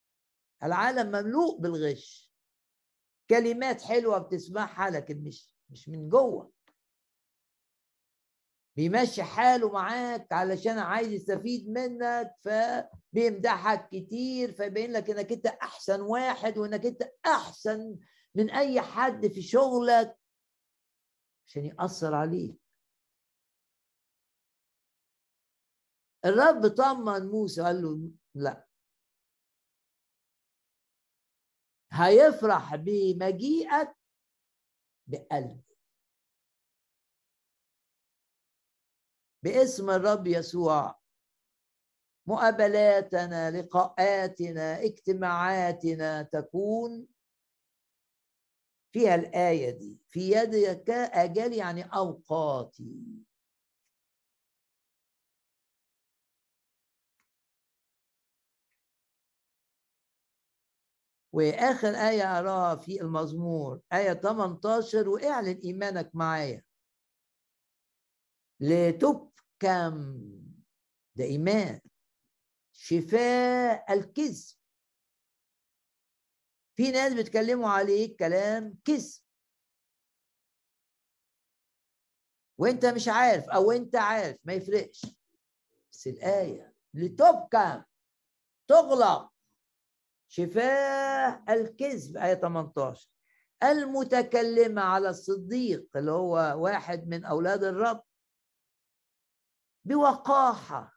العالم 0.63 1.09
مملوء 1.09 1.61
بالغش. 1.61 2.33
كلمات 3.31 3.83
حلوة 3.83 4.19
بتسمعها 4.19 4.91
لكن 4.91 5.23
مش 5.23 5.55
مش 5.71 5.89
من 5.89 6.09
جوه. 6.09 6.56
بيمشي 8.77 9.23
حاله 9.23 9.73
معاك 9.73 10.33
علشان 10.33 10.79
عايز 10.79 11.13
يستفيد 11.13 11.69
منك 11.69 12.35
فبيمدحك 12.45 13.89
كتير 13.89 14.53
فيبين 14.53 14.93
لك 14.93 15.11
إنك 15.11 15.33
أنت 15.33 15.47
أحسن 15.47 16.01
واحد 16.01 16.59
وإنك 16.59 16.87
أنت 16.87 17.03
أحسن 17.27 17.99
من 18.35 18.51
أي 18.51 18.81
حد 18.81 19.27
في 19.27 19.43
شغلك 19.43 20.19
عشان 21.47 21.65
يأثر 21.65 22.15
عليك. 22.15 22.61
الرب 26.25 26.69
طمن 26.69 27.27
موسى 27.27 27.63
قال 27.63 27.83
له 27.83 28.11
لا. 28.35 28.67
هيفرح 31.93 32.75
بمجيئك 32.77 33.97
بقلب 35.07 35.66
باسم 39.47 39.91
الرب 39.91 40.27
يسوع. 40.27 41.01
مقابلاتنا 42.27 43.51
لقاءاتنا 43.51 44.85
اجتماعاتنا 44.85 46.23
تكون 46.23 47.07
فيها 48.93 49.15
الآية 49.15 49.71
دي 49.71 49.99
في 50.09 50.31
يدك 50.33 50.91
أجل 50.91 51.53
يعني 51.53 51.83
أوقاتي. 51.85 52.97
وآخر 61.33 61.89
آية 61.89 62.39
اراها 62.39 62.77
في 62.77 63.01
المزمور 63.01 63.81
آية 63.93 64.13
18 64.13 65.09
واعلن 65.09 65.61
إيمانك 65.65 66.11
معايا. 66.15 66.63
لتبكم 69.61 70.31
ده 71.17 71.25
ايمان 71.25 71.81
شفاء 72.73 73.93
الكذب. 73.93 74.57
في 76.77 76.91
ناس 76.91 77.13
بيتكلموا 77.15 77.71
عليك 77.71 78.19
كلام 78.19 78.79
كذب. 78.85 79.23
وانت 82.59 82.87
مش 82.87 83.09
عارف 83.09 83.49
أو 83.49 83.73
انت 83.73 83.97
عارف 83.97 84.37
ما 84.45 84.53
يفرقش. 84.53 85.07
بس 85.93 86.07
الآية 86.07 86.75
لتبكم 86.95 87.83
تغلق. 88.69 89.33
شفاء 90.29 91.53
الكذب 91.53 92.17
آية 92.17 92.35
18 92.35 93.09
المتكلمة 93.63 94.83
على 94.83 95.09
الصديق 95.09 95.97
اللي 95.97 96.11
هو 96.11 96.35
واحد 96.63 97.09
من 97.09 97.25
أولاد 97.25 97.65
الرب. 97.65 98.03
بوقاحة 99.87 100.97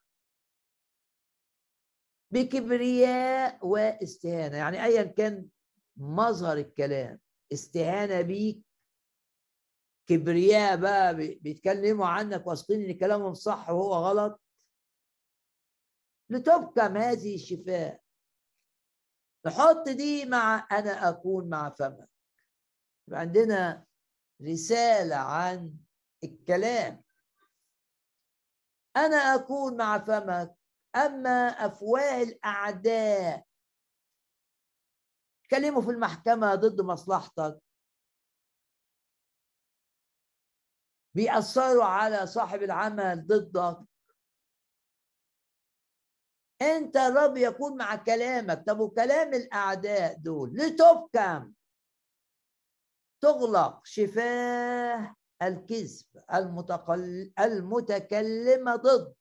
بكبرياء 2.32 3.68
واستهانة. 3.68 4.58
يعني 4.58 4.84
أيا 4.84 5.04
كان 5.04 5.50
مظهر 5.98 6.58
الكلام 6.58 7.20
استهانة 7.54 8.22
بيك 8.22 8.62
كبرياء 10.08 10.78
بقى 10.78 11.16
بيتكلموا 11.16 12.08
عنك 12.08 12.48
واثقين 12.48 12.82
إن 12.90 12.98
كلامهم 12.98 13.34
صح 13.34 13.70
وهو 13.70 13.94
غلط. 13.94 14.42
لتبكم 16.30 16.98
هذه 16.98 17.36
الشفاء. 17.36 18.02
نحط 19.46 19.90
دي 19.90 20.26
مع 20.26 20.68
أنا 20.72 21.10
أكون 21.10 21.50
مع 21.50 21.70
فمك. 21.70 22.10
يبقى 23.08 23.20
عندنا 23.20 23.86
رسالة 24.42 25.16
عن 25.16 25.74
الكلام. 26.24 27.04
أنا 29.06 29.16
أكون 29.18 29.78
مع 29.78 30.00
فمك. 30.00 30.56
أما 30.96 31.48
أفواه 31.48 32.24
الأعداء 32.24 33.46
كلموا 35.52 35.82
في 35.82 35.90
المحكمة 35.90 36.56
ضد 36.56 36.82
مصلحتك. 36.82 37.62
بيأثروا 41.16 41.84
على 41.84 42.28
صاحب 42.28 42.64
العمل 42.64 43.28
ضدك. 43.28 43.78
أنت 46.62 46.98
الرب 46.98 47.38
يكون 47.38 47.78
مع 47.78 47.96
كلامك. 47.96 48.64
طب 48.68 48.80
وكلام 48.80 49.34
الأعداء 49.34 50.18
دول؟ 50.18 50.54
لتبكم 50.54 51.54
تغلق. 53.22 53.86
شفاه. 53.86 55.16
الكذب 55.42 56.06
المتقل 56.34 57.34
المتكلمة 57.40 58.76
ضد. 58.76 59.16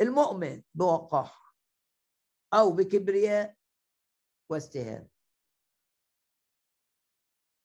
المؤمن 0.00 0.62
بوقاحة 0.74 1.54
أو 2.54 2.72
بكبرياء 2.72 3.56
واستهانة. 4.50 5.08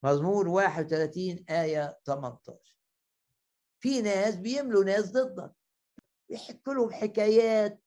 مزمور 0.05 0.47
31 0.47 1.45
آية 1.49 1.99
18 2.05 2.77
في 3.79 4.01
ناس 4.01 4.35
بيملوا 4.35 4.83
ناس 4.83 5.11
ضدك. 5.11 5.55
بيحكوا 6.29 6.73
لهم 6.73 6.91
حكايات 6.91 7.83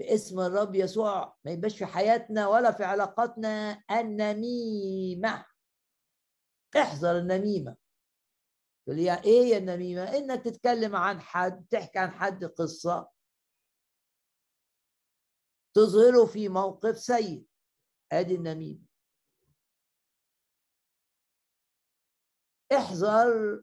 باسم 0.00 0.40
الرب 0.40 0.74
يسوع. 0.74 1.36
ما 1.44 1.52
يبقاش 1.52 1.78
في 1.78 1.86
حياتنا 1.86 2.48
ولا 2.48 2.72
في 2.72 2.84
علاقاتنا 2.84 3.82
النميمة. 3.90 5.46
احذر 6.76 7.18
النميمة. 7.18 7.81
تقول 8.86 8.96
لي 8.96 9.14
إيه 9.14 9.44
هي 9.44 9.56
النميمة؟ 9.56 10.16
إنك 10.16 10.44
تتكلم 10.44 10.96
عن 10.96 11.20
حد 11.20 11.66
تحكي 11.70 11.98
عن 11.98 12.10
حد 12.10 12.44
قصة 12.44 13.10
تظهره 15.74 16.26
في 16.26 16.48
موقف 16.48 16.98
سيء. 16.98 17.46
أدي 18.12 18.34
النميمة. 18.34 18.86
احذر 22.72 23.62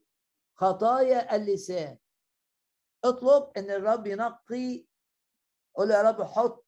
خطايا 0.56 1.36
اللسان. 1.36 1.98
اطلب 3.06 3.52
إن 3.58 3.72
الرب 3.72 4.08
ينقي. 4.08 4.86
قول 5.76 5.92
يا 5.92 6.02
رب 6.02 6.24
حط 6.24 6.66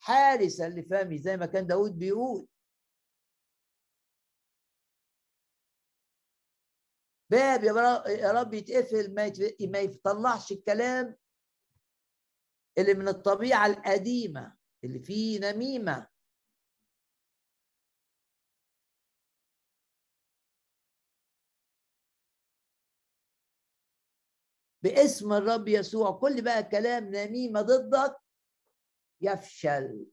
حارسا 0.00 0.68
لفمي 0.68 1.18
زي 1.18 1.36
ما 1.36 1.46
كان 1.46 1.66
داود 1.66 1.98
بيقول. 1.98 2.46
باب 7.30 7.64
يا 7.64 8.32
رب 8.32 8.54
يتقفل 8.54 9.14
ما 9.70 9.78
يطلعش 9.78 10.52
الكلام 10.52 11.16
اللي 12.78 12.94
من 12.94 13.08
الطبيعة 13.08 13.66
القديمة 13.66 14.56
اللي 14.84 14.98
فيه 15.00 15.38
نميمة. 15.40 16.08
باسم 24.82 25.32
الرب 25.32 25.68
يسوع 25.68 26.10
كل 26.10 26.42
بقى 26.44 26.62
كلام 26.62 27.04
نميمة 27.04 27.62
ضدك 27.62 28.16
يفشل. 29.20 30.06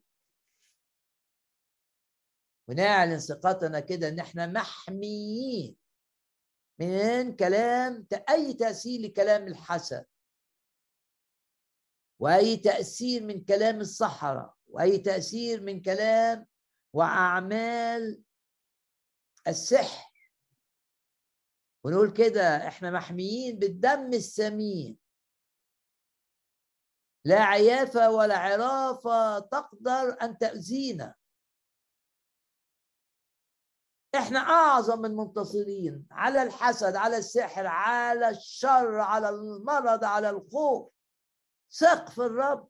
ونعلن 2.70 3.20
ثقتنا 3.20 3.80
كده 3.80 4.08
إن 4.10 4.20
إحنا 4.20 4.48
محميين. 4.48 5.87
من 6.80 7.36
كلام 7.36 8.08
أي 8.30 8.54
تأثير 8.54 9.02
لكلام 9.02 9.48
الحسد. 9.48 10.06
وأي 12.20 12.58
تأثير 12.58 13.24
من 13.24 13.46
كلام 13.46 13.80
الصحراء. 13.80 14.56
وأي 14.68 14.98
تأثير 14.98 15.62
من 15.62 15.82
كلام 15.82 16.48
وأعمال 16.94 18.24
السحر. 19.48 20.12
ونقول 21.84 22.14
كده 22.14 22.68
إحنا 22.68 22.92
محميين 22.92 23.60
بالدم 23.60 24.14
الثمين 24.14 24.98
لا 27.26 27.44
عيافة 27.44 28.12
ولا 28.12 28.38
عرافة 28.38 29.40
تقدر 29.40 30.18
أن 30.22 30.38
تأذينا. 30.38 31.16
إحنا 34.18 34.40
أعظم 34.40 35.06
المنتصرين 35.06 36.08
على 36.12 36.44
الحسد 36.44 36.96
على 36.96 37.18
السحر 37.18 37.68
على 37.68 38.30
الشر 38.30 39.00
على 39.00 39.30
المرض 39.30 40.04
على 40.04 40.30
الخوف. 40.30 40.92
ثق 41.72 42.10
في 42.10 42.22
الرب. 42.22 42.70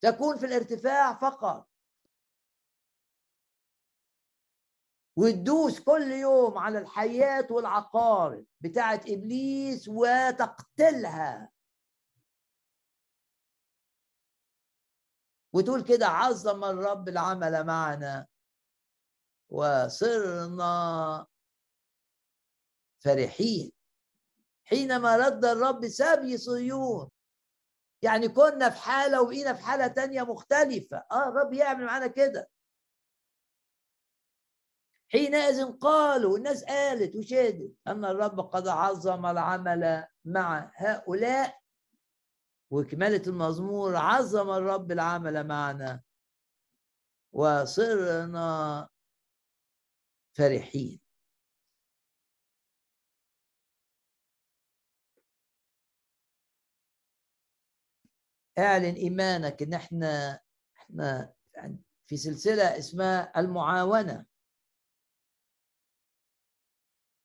تكون 0.00 0.36
في 0.38 0.46
الارتفاع 0.46 1.14
فقط. 1.14 1.68
وتدوس 5.16 5.80
كل 5.80 6.12
يوم 6.12 6.58
على 6.58 6.78
الحيات 6.78 7.50
والعقارب 7.50 8.46
بتاعت 8.60 9.10
إبليس 9.10 9.88
وتقتلها. 9.88 11.52
وتقول 15.52 15.82
كده 15.82 16.06
عظم 16.06 16.64
الرب 16.64 17.08
العمل 17.08 17.66
معنا. 17.66 18.31
وصرنا 19.52 21.26
فرحين 23.04 23.72
حينما 24.64 25.16
رد 25.16 25.44
الرب 25.44 25.88
سبي 25.88 26.38
صيون 26.38 27.10
يعني 28.02 28.28
كنا 28.28 28.70
في 28.70 28.76
حالة 28.76 29.22
وبقينا 29.22 29.52
في 29.52 29.62
حالة 29.62 29.86
تانية 29.86 30.22
مختلفة. 30.22 31.04
آه 31.12 31.28
الرب 31.28 31.52
يعمل 31.52 31.84
معانا 31.84 32.06
كده. 32.06 32.50
حينئذ 35.12 35.72
قالوا 35.72 36.38
الناس 36.38 36.64
قالت 36.64 37.16
وشهدت 37.16 37.74
أن 37.86 38.04
الرب 38.04 38.40
قد 38.40 38.68
عظم 38.68 39.26
العمل 39.26 40.06
مع 40.24 40.72
هؤلاء 40.76 41.60
وكمالة 42.70 43.22
المزمور 43.26 43.96
عظم 43.96 44.50
الرب 44.50 44.92
العمل 44.92 45.46
معنا. 45.46 46.02
وصرنا 47.32 48.88
فرحين. 50.34 51.00
اعلن 58.58 58.94
إيمانك. 58.94 59.62
ان 59.62 59.74
إحنا 59.74 60.40
إحنا 60.78 61.32
في 62.06 62.16
سلسلة 62.16 62.78
اسمها 62.78 63.40
المعاونة. 63.40 64.26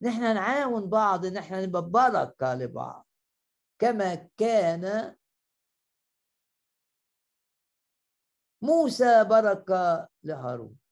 نحن 0.02 0.22
نعاون 0.22 0.90
بعض 0.90 1.26
ان 1.26 1.38
إحنا 1.38 1.66
نبقى 1.66 1.90
بركه 1.90 2.54
لبعض. 2.56 3.08
كما 3.80 4.16
كان 4.38 5.16
موسى 8.62 9.24
بركة 9.24 10.08
لهارون. 10.24 10.87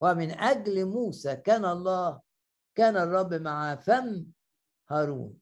ومن 0.00 0.30
أجل 0.30 0.86
موسى 0.86 1.36
كان 1.36 1.64
الله 1.64 2.22
كان 2.74 2.96
الرب 2.96 3.34
مع 3.34 3.76
فم 3.76 4.32
هارون. 4.90 5.40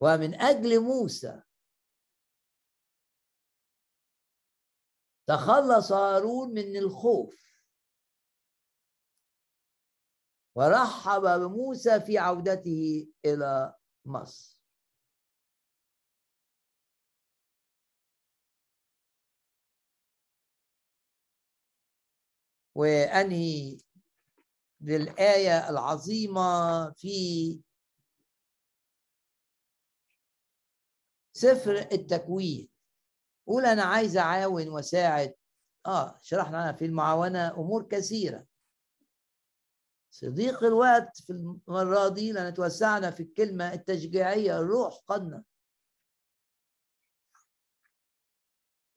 ومن 0.00 0.34
أجل 0.34 0.80
موسى 0.80 1.42
تخلص 5.26 5.92
هارون 5.92 6.54
من 6.54 6.76
الخوف. 6.76 7.42
ورحب 10.54 11.22
بموسى 11.22 12.00
في 12.00 12.18
عودته 12.18 13.12
إلى 13.24 13.74
مصر. 14.04 14.61
وأنهي 22.74 23.78
للآية 24.80 25.70
العظيمة 25.70 26.90
في 26.92 27.60
سفر 31.32 31.76
التكوين. 31.92 32.68
قول 33.46 33.64
أنا 33.66 33.82
عايز 33.82 34.16
أعاون 34.16 34.68
وأساعد. 34.68 35.34
آه 35.86 36.18
شرحنا 36.22 36.72
في 36.72 36.84
المعاونة 36.84 37.50
أمور 37.50 37.88
كثيرة. 37.88 38.46
صديق 40.10 40.64
الوقت 40.64 41.22
في 41.22 41.30
المرة 41.32 42.08
دي 42.08 42.32
لأن 42.32 42.54
توسعنا 42.54 43.10
في 43.10 43.22
الكلمة 43.22 43.72
التشجيعية 43.72 44.58
الروح 44.58 44.94
قدنا. 45.06 45.44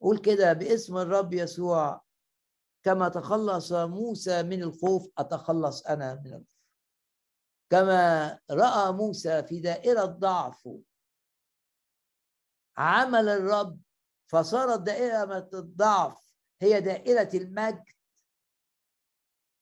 قول 0.00 0.18
كده 0.18 0.52
باسم 0.52 0.96
الرب 0.96 1.32
يسوع. 1.34 2.05
كما 2.86 3.08
تخلص 3.08 3.72
موسى 3.72 4.42
من 4.42 4.62
الخوف 4.62 5.08
أتخلص 5.18 5.86
أنا 5.86 6.14
من 6.14 6.32
الخوف. 6.32 6.56
كما 7.70 8.40
رأى 8.50 8.92
موسى 8.92 9.42
في 9.42 9.60
دائرة 9.60 10.04
ضعفه 10.04 10.82
عمل 12.76 13.28
الرب 13.28 13.80
فصارت 14.30 14.80
دائرة 14.80 15.50
الضعف 15.54 16.36
هي 16.60 16.80
دائرة 16.80 17.30
المجد. 17.34 17.84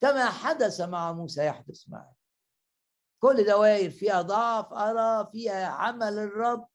كما 0.01 0.31
حدث 0.31 0.81
مع 0.81 1.13
موسى 1.13 1.47
يحدث 1.47 1.89
معه 1.89 2.15
كل 3.23 3.45
دوائر 3.47 3.91
فيها 3.91 4.23
ضعف 4.23 4.73
أرى 4.73 5.31
فيها 5.33 5.67
عمل 5.67 6.19
الرب. 6.19 6.69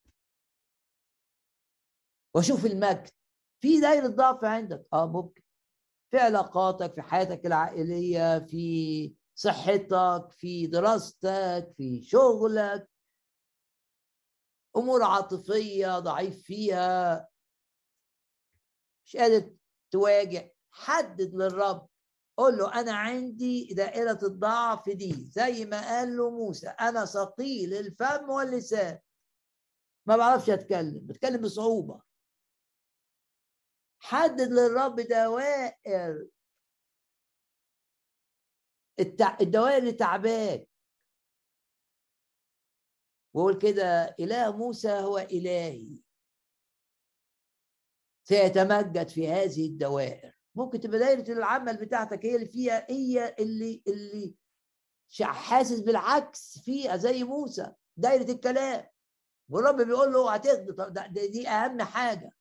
واشوف 2.34 2.66
المجد. 2.66 3.10
في 3.62 3.82
دايرة 3.82 4.08
ضعف 4.08 4.44
عندك. 4.44 4.88
آه 4.94 5.08
ممكن. 5.08 5.39
في 6.12 6.18
علاقاتك 6.18 6.94
في 6.94 7.02
حياتك 7.02 7.46
العائلية 7.46 8.40
في 8.40 9.16
صحتك 9.36 10.28
في 10.32 10.68
دراستك 10.68 11.74
في 11.78 12.02
شغلك. 12.04 12.90
أمور 14.78 15.04
عاطفية 15.04 16.00
ضعيف 16.00 16.44
فيها. 16.44 17.28
مش 19.06 19.18
قادر 19.18 19.52
تواجه 19.92 20.56
حدد 20.72 21.36
للرب. 21.36 21.90
قول 22.38 22.58
له 22.58 22.80
أنا 22.80 22.94
عندي 22.94 23.74
دائرة 23.74 24.20
الضعف 24.24 24.90
دي. 24.90 25.14
زي 25.14 25.66
ما 25.66 25.82
قال 25.82 26.18
له 26.18 26.30
موسى 26.30 26.68
أنا 26.68 27.06
ثقيل 27.06 27.74
الفم 27.74 28.30
واللسان. 28.30 29.00
ما 30.06 30.18
بعرفش 30.18 30.50
أتكلم 30.50 31.00
بتكلم 31.08 31.42
بصعوبة. 31.42 32.09
حدد 34.00 34.52
للرب 34.52 35.00
دوائر. 35.00 36.28
الدوائر 39.42 39.78
اللي 39.78 39.92
تعباك 39.92 40.70
وقول 43.34 43.58
كده 43.58 44.16
إله 44.20 44.58
موسى 44.58 44.92
هو 44.92 45.18
إلهي. 45.18 46.04
سيتمجد 48.24 49.08
في 49.08 49.28
هذه 49.28 49.68
الدوائر. 49.68 50.34
ممكن 50.56 50.80
تبقى 50.80 51.00
دايرة 51.00 51.32
العمل 51.32 51.78
بتاعتك 51.78 52.26
هي 52.26 52.36
اللي 52.36 52.46
فيها 52.46 52.88
هي 52.90 53.36
اللي 53.40 53.84
اللي 53.88 54.36
حاسس 55.22 55.80
بالعكس 55.80 56.60
فيها 56.60 56.98
زي 56.98 57.24
موسى. 57.24 57.74
دايرة 57.98 58.32
الكلام. 58.32 58.88
والرب 59.50 59.82
بيقول 59.82 60.14
له 60.14 60.38
طب 60.38 61.14
دي 61.14 61.48
أهم 61.48 61.82
حاجة. 61.82 62.39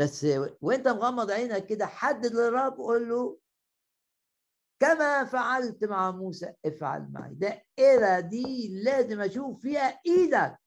بس 0.00 0.26
وانت 0.60 0.88
مغمض 0.88 1.30
عينك 1.30 1.66
كده 1.66 1.86
حدد 1.86 2.32
للرب 2.32 2.76
قول 2.76 3.08
له 3.08 3.38
كما 4.80 5.24
فعلت 5.24 5.84
مع 5.84 6.10
موسى 6.10 6.54
افعل 6.66 7.12
معي. 7.12 7.34
دائرة 7.34 8.20
دي 8.20 8.68
لازم 8.82 9.20
أشوف 9.20 9.62
فيها 9.62 10.00
إيدك. 10.06 10.58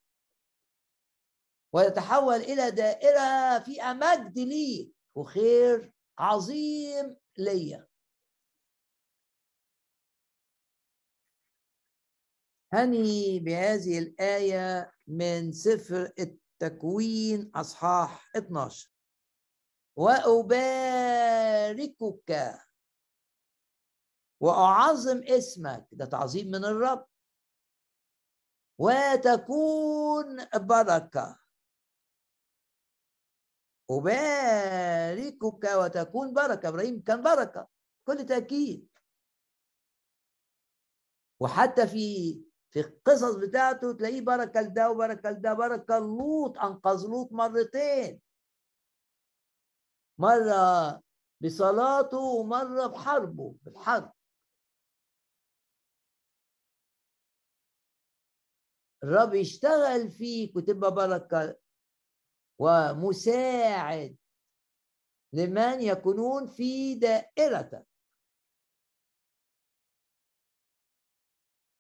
ويتحول 1.74 2.36
إلى 2.36 2.72
دائرة 2.72 3.60
فيها 3.60 3.94
مجد 3.94 4.40
لي 4.40 4.94
وخير 5.16 5.94
عظيم 6.20 7.18
ليا. 7.38 7.88
هني 12.74 13.40
بهذه 13.40 14.00
الآية 14.00 14.92
من 15.08 15.52
سفر 15.52 16.12
التكوين 16.20 17.52
أصحاح 17.56 18.32
12 18.36 18.93
وأباركك. 19.96 21.84
وأعظم 24.40 25.22
اسمك. 25.24 25.88
ده 25.92 26.06
تعظيم 26.06 26.48
من 26.48 26.66
الرب. 26.66 27.08
وتكون 28.80 30.46
بركة. 30.56 31.40
أباركك 33.90 35.64
وتكون 35.76 36.34
بركة. 36.34 36.70
إبراهيم 36.70 37.04
كان 37.04 37.22
بركة. 37.24 37.68
كل 38.08 38.26
تأكيد. 38.26 38.90
وحتى 41.40 41.88
في 41.88 42.34
في 42.70 42.80
القصص 42.80 43.36
بتاعته 43.36 43.94
تلاقيه 43.94 44.22
بركة 44.22 44.62
لده 44.62 44.92
وبركة 44.92 45.30
لده. 45.30 45.54
بركة 45.54 46.00
لوط. 46.00 46.58
أنقذ 46.58 47.08
لوط 47.08 47.32
مرتين. 47.32 48.22
مرة 50.24 51.04
بصلاته 51.44 52.18
ومرة 52.18 52.88
بحربه 52.88 53.56
بالحرب. 53.64 54.14
الرب 59.04 59.34
يشتغل 59.34 60.12
فيك 60.12 60.56
وتبقى 60.56 60.94
بركة 60.94 61.58
ومساعد 62.60 64.18
لمن 65.34 65.82
يكونون 65.82 66.48
في 66.48 66.96
دائرتك 66.96 67.88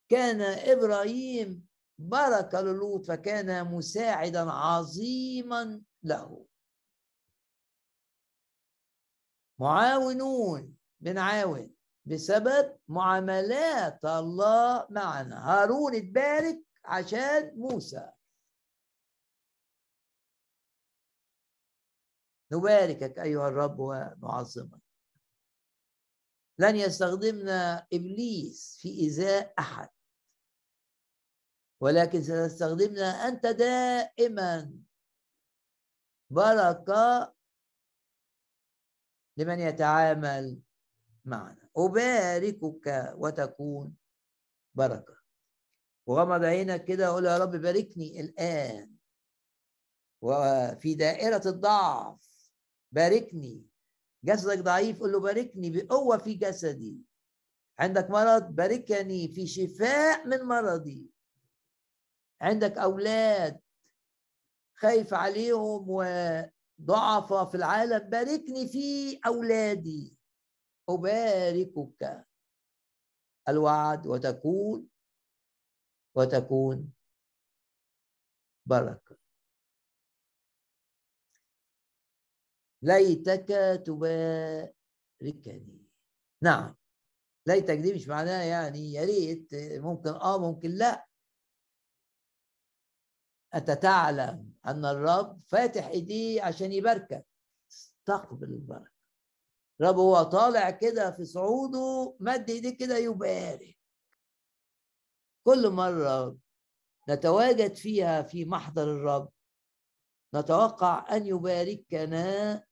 كان 0.09 0.41
إبراهيم 0.41 1.67
بركة 1.99 2.61
للوط 2.61 3.05
فكان 3.05 3.71
مساعدا 3.71 4.51
عظيما 4.51 5.81
له. 6.03 6.52
معاونون 9.63 10.77
بنعاون 10.99 11.75
بسبب 12.05 12.79
معاملات 12.87 14.05
الله 14.05 14.87
معنا. 14.89 15.37
هارون 15.51 15.95
اتبارك 15.95 16.59
عشان 16.85 17.59
موسى. 17.59 18.11
نباركك 22.51 23.19
أيها 23.19 23.47
الرب 23.47 23.79
ونعظمك 23.79 24.81
لن 26.59 26.75
يستخدمنا 26.75 27.87
إبليس 27.93 28.77
في 28.81 28.89
إيذاء 28.89 29.53
أحد 29.59 29.89
ولكن 31.81 32.21
ستستخدمنا 32.23 33.27
أنت 33.27 33.45
دائما. 33.45 34.73
بركة 36.29 37.33
لمن 39.37 39.59
يتعامل 39.59 40.59
معنا. 41.25 41.69
أباركك 41.77 43.13
وتكون 43.17 43.95
بركة. 44.75 45.17
وغمض 46.05 46.43
عينك 46.43 46.85
كده 46.85 47.11
وقول 47.11 47.25
يا 47.25 47.37
رب 47.37 47.51
باركني 47.55 48.21
الآن. 48.21 48.95
وفي 50.21 50.95
دائرة 50.95 51.41
الضعف 51.45 52.49
باركني. 52.91 53.65
جسدك 54.23 54.59
ضعيف 54.59 54.99
قول 54.99 55.11
له 55.11 55.19
باركني 55.19 55.69
بقوة 55.69 56.17
في 56.17 56.33
جسدي. 56.33 56.97
عندك 57.79 58.09
مرض 58.09 58.43
باركني 58.43 59.27
في 59.27 59.47
شفاء 59.47 60.27
من 60.27 60.39
مرضي. 60.43 61.09
عندك 62.41 62.77
أولاد 62.77 63.59
خايف 64.75 65.13
عليهم 65.13 65.89
وضعف 66.83 67.33
في 67.33 67.55
العالم 67.57 68.09
باركني 68.09 68.67
في 68.67 69.19
أولادي. 69.25 70.17
أباركك. 70.89 72.27
الوعد 73.49 74.07
وتكون 74.07 74.87
وتكون 76.15 76.93
بركة. 78.65 79.17
ليتك 82.81 83.47
تباركني. 83.85 84.73
نعم. 86.43 86.75
ليتك 87.47 87.77
دي 87.77 87.93
مش 87.93 88.07
معناها 88.07 88.43
يعني 88.43 88.93
يا 88.93 89.05
ريت 89.05 89.49
ممكن 89.55 90.09
آه 90.09 90.39
ممكن 90.39 90.69
لا. 90.69 91.07
انت 93.55 93.71
تعلم 93.71 94.53
أن 94.65 94.85
الرب 94.85 95.39
فاتح 95.47 95.87
ايديه 95.87 96.41
عشان 96.41 96.71
يباركك؟ 96.71 97.25
استقبل 97.71 98.47
البركة. 98.47 98.93
الرب 99.81 99.95
هو 99.95 100.23
طالع 100.23 100.69
كده 100.69 101.11
في 101.11 101.25
صعوده 101.25 102.15
مد 102.19 102.49
إيديه 102.49 102.77
كده 102.77 102.97
يبارك. 102.97 103.77
كل 105.43 105.69
مرة 105.69 106.37
نتواجد 107.09 107.73
فيها 107.75 108.21
في 108.21 108.45
محضر 108.45 108.83
الرب 108.83 109.29
نتوقع 110.35 111.15
أن 111.15 111.27
يباركنا 111.27 112.63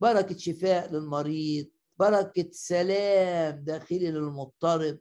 بركة 0.00 0.36
شفاء 0.36 0.92
للمريض 0.92 1.70
بركة 1.98 2.50
سلام 2.52 3.64
داخلي 3.64 4.10
للمضطرب 4.10 4.98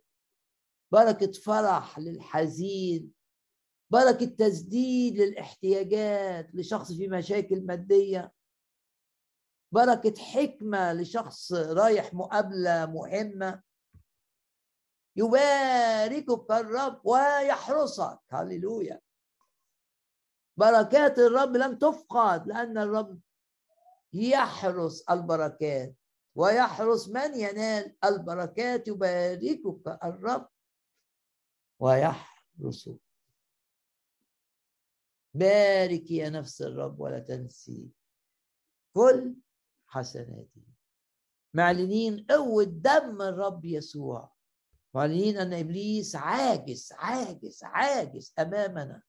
بركة 0.91 1.31
فرح 1.31 1.99
للحزين. 1.99 3.18
بركة 3.89 4.25
تسديد 4.25 5.17
للاحتياجات 5.17 6.55
لشخص 6.55 6.91
في 6.91 7.07
مشاكل 7.07 7.65
مادية. 7.65 8.33
بركة 9.71 10.21
حكمة 10.21 10.93
لشخص 10.93 11.53
رايح 11.53 12.13
مقابلة 12.13 12.85
مهمة. 12.85 13.61
يباركك 15.15 16.51
الرب 16.51 17.01
ويحرسك. 17.05 18.19
هللويا. 18.29 19.01
بركات 20.57 21.19
الرب 21.19 21.55
لم 21.55 21.77
تفقد 21.77 22.47
لأن 22.47 22.77
الرب 22.77 23.19
يحرس 24.13 25.01
البركات. 25.09 25.95
ويحرس 26.35 27.09
من 27.09 27.39
ينال 27.39 27.95
البركات؟ 28.03 28.87
يباركك 28.87 29.99
الرب 30.03 30.49
ويحرسك. 31.79 33.08
بارك 35.33 36.11
يا 36.11 36.29
نفس 36.29 36.61
الرب 36.61 36.99
ولا 36.99 37.19
تنسي 37.19 37.89
كل 38.95 39.35
حسناته 39.87 40.61
معلنين 41.53 42.25
قوة 42.29 42.63
دم 42.63 43.21
الرب 43.21 43.65
يسوع. 43.65 44.33
معلنين 44.95 45.37
أن 45.37 45.53
إبليس 45.53 46.15
عاجز 46.15 46.89
عاجز 46.91 47.63
عاجز 47.63 48.33
أمامنا. 48.39 49.03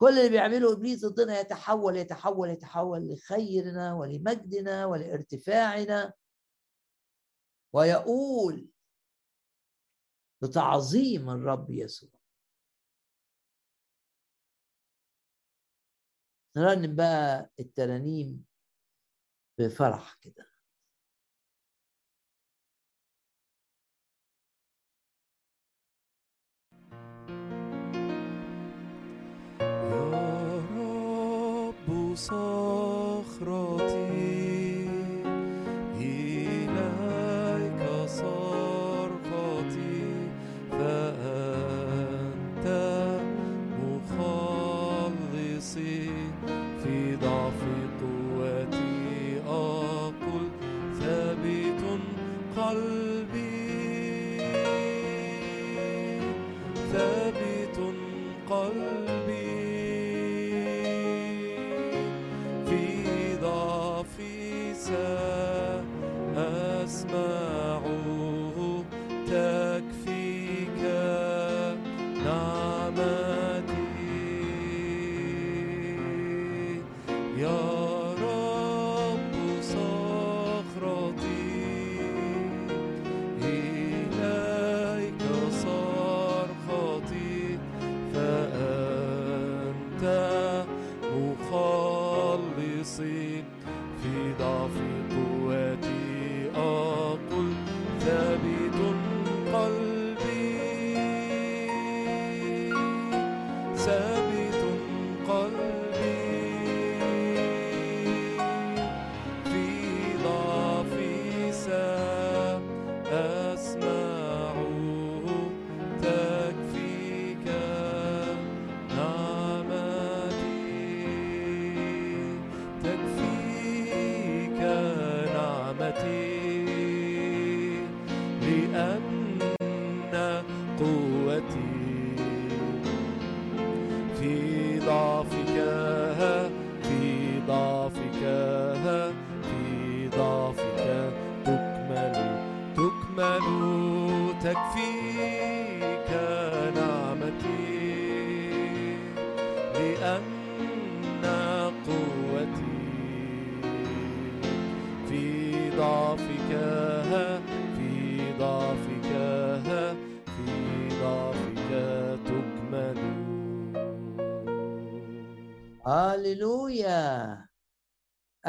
كل 0.00 0.18
اللي 0.18 0.28
بيعمله 0.28 0.72
إبليس 0.72 1.04
ضدنا 1.04 1.40
يتحول 1.40 1.96
يتحول 1.96 2.50
يتحول 2.50 3.12
لخيرنا 3.12 3.94
ولمجدنا 3.94 4.86
ولارتفاعنا. 4.86 6.12
ويقول 7.72 8.70
لتعظيم 10.42 11.30
الرب 11.30 11.70
يسوع. 11.70 12.21
نرنم 16.56 16.96
بقى 16.96 17.50
الترانيم 17.60 18.44
بفرح 19.58 20.14
كده. 20.20 20.52
يا 29.60 30.66
رب 30.76 32.14
صخرتي 32.14 34.01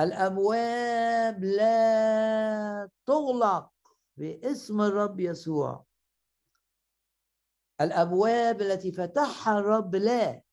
الأبواب 0.04 1.44
لا 1.44 2.90
تغلق 3.06 3.72
باسم 4.18 4.82
الرب 4.82 5.20
يسوع. 5.20 5.86
الأبواب 7.82 8.62
التي 8.62 8.92
فتحها 8.92 9.60
الرب 9.60 9.96
لا 9.96 10.44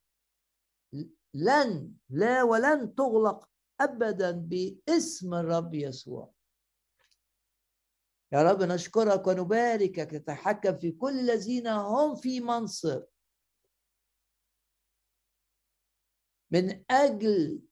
لن 1.34 1.94
لا 2.10 2.42
ولن 2.42 2.94
تغلق 2.94 3.48
ابدا 3.80 4.30
باسم 4.30 5.34
الرب 5.34 5.74
يسوع. 5.74 6.32
يا 8.32 8.42
رب 8.42 8.62
نشكرك 8.62 9.26
ونباركك 9.26 10.10
تتحكم 10.10 10.76
في 10.76 10.92
كل 10.92 11.18
الذين 11.20 11.66
هم 11.66 12.14
في 12.14 12.40
منصب. 12.40 13.04
من 16.50 16.84
أجل 16.90 17.62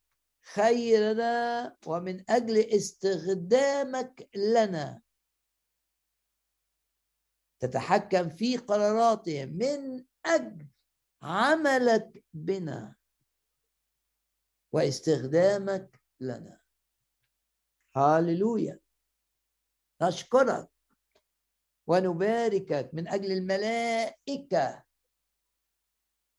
خيرنا 0.54 1.76
ومن 1.86 2.30
أجل 2.30 2.58
استخدامك 2.58 4.28
لنا. 4.36 5.02
تتحكم 7.60 8.28
في 8.28 8.56
قراراتهم 8.56 9.48
من 9.48 10.04
أجل 10.26 10.66
عملك 11.22 12.24
بنا 12.32 12.96
واستخدامك 14.72 16.00
لنا. 16.20 16.60
هاللويا 17.96 18.80
نشكرك 20.02 20.70
ونباركك 21.86 22.90
من 22.92 23.08
أجل 23.08 23.32
الملائكة 23.32 24.84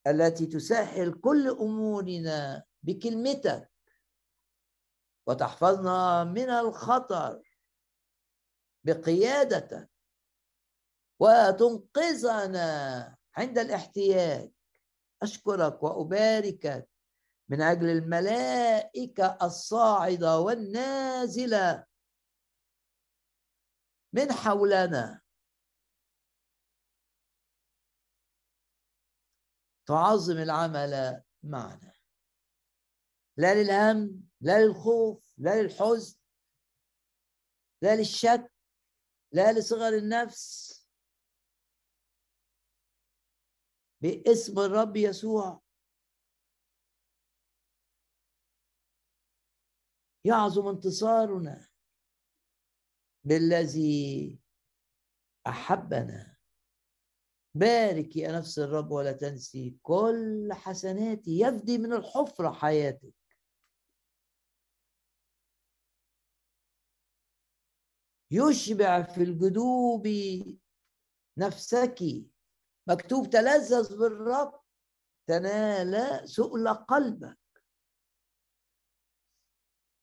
التي 0.06 0.46
تسهل 0.46 1.12
كل 1.20 1.48
أمورنا 1.48 2.64
بكلمتك. 2.82 3.70
وتحفظنا 5.30 6.24
من 6.24 6.50
الخطر 6.50 7.42
بقيادتك 8.84 9.90
وتنقذنا 11.20 13.16
عند 13.36 13.58
الاحتياج. 13.58 14.52
أشكرك 15.22 15.82
واباركك 15.82 16.88
من 17.48 17.62
أجل 17.62 17.88
الملائكة 17.88 19.38
الصاعدة 19.42 20.38
والنازلة 20.38 21.86
من 24.12 24.32
حولنا. 24.32 25.20
تعظم 29.86 30.36
العمل 30.36 31.22
معنا. 31.42 31.92
لا 33.36 33.54
للهم 33.54 34.29
لا 34.40 34.64
للخوف 34.64 35.34
لا 35.38 35.62
للحزن 35.62 36.18
لا 37.82 37.96
للشك 37.96 38.52
لا 39.32 39.52
لصغر 39.52 39.96
النفس. 39.98 40.70
باسم 44.00 44.58
الرب 44.58 44.96
يسوع. 44.96 45.62
يعظم 50.24 50.68
انتصارنا 50.68 51.68
بالذي 53.24 54.40
أحبنا. 55.46 56.36
بارك 57.54 58.16
يا 58.16 58.32
نفس 58.38 58.58
الرب 58.58 58.90
ولا 58.90 59.12
تنسي. 59.12 59.78
كل 59.82 60.48
حسناتي 60.52 61.40
يفدي 61.40 61.78
من 61.78 61.92
الحفرة 61.92 62.52
حياتك. 62.52 63.19
يشبع 68.30 69.02
في 69.02 69.22
الجدوب 69.22 70.08
نفسك. 71.38 71.98
مكتوب 72.86 73.30
تلذذ 73.30 73.98
بالرب 73.98 74.60
تنال 75.26 76.20
سؤل 76.28 76.68
قلبك. 76.68 77.38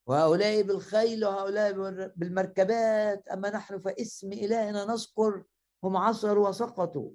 وهؤلاء 0.06 0.62
بالخيل 0.62 1.24
وهؤلاء 1.24 1.72
بالمركبات 2.16 3.28
أما 3.28 3.50
نحن 3.50 3.80
فاسم 3.80 4.32
إلهنا 4.32 4.84
نذكر 4.84 5.44
هم 5.84 5.96
عصروا 5.96 6.48
وسقطوا. 6.48 7.10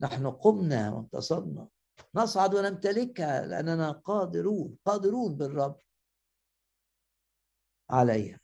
نحن 0.00 0.30
قمنا 0.30 0.90
وانتصرنا. 0.90 1.68
نصعد 2.14 2.54
ونمتلكها 2.54 3.46
لأننا 3.46 3.90
قادرون 3.90 4.78
قادرون 4.84 5.36
بالرب 5.36 5.80
عليها. 7.90 8.40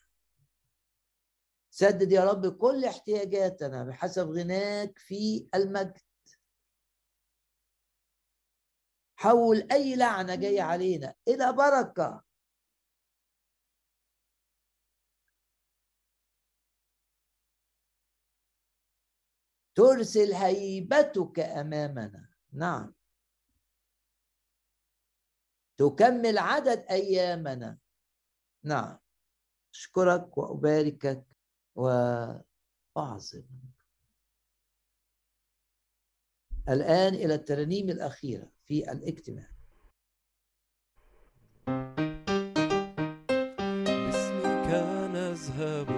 سدد 1.76 2.12
يا 2.12 2.24
رب 2.24 2.58
كل 2.58 2.84
احتياجاتنا 2.84 3.84
بحسب 3.84 4.28
غناك 4.30 4.98
في 4.98 5.48
المجد. 5.54 5.98
حول 9.16 9.68
أي 9.72 9.96
لعنة 9.96 10.34
جاية 10.34 10.62
علينا. 10.62 11.14
إلى 11.28 11.52
بركة. 11.52 12.24
ترسل 19.74 20.32
هيبتك 20.32 21.38
أمامنا. 21.40 22.28
نعم. 22.52 22.94
تكمل 25.76 26.38
عدد 26.38 26.86
أيامنا. 26.90 27.78
نعم. 28.64 28.98
أشكرك 29.74 30.38
وأباركك. 30.38 31.33
وأعظم. 31.74 33.42
الآن 36.68 37.14
إلى 37.14 37.34
الترانيم 37.34 37.90
الأخيرة 37.90 38.50
في 38.64 38.92
الاجتماع. 38.92 39.48
باسمك 43.86 44.68
نذهب 45.14 45.90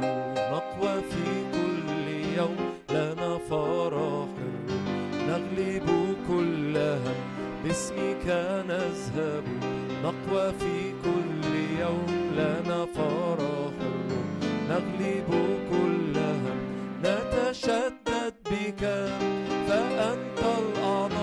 نقوى 0.53 1.03
في 1.03 1.53
كل 1.53 2.09
يوم. 2.39 2.57
لنا 2.91 3.39
فرح 3.39 4.29
نغلب 5.29 5.87
كل 6.29 6.77
هم. 6.77 7.37
باسمك 7.65 8.27
نذهب 8.69 9.45
نقوى 10.03 10.53
في 10.53 10.93
كل 11.03 11.55
يوم. 11.81 12.07
لنا 12.33 12.87
فرح 12.87 13.75
نغلب 14.69 15.31
نتشدد 17.57 18.35
بك 18.51 18.83
فأنت 19.69 20.39
الأعظم. 20.39 21.16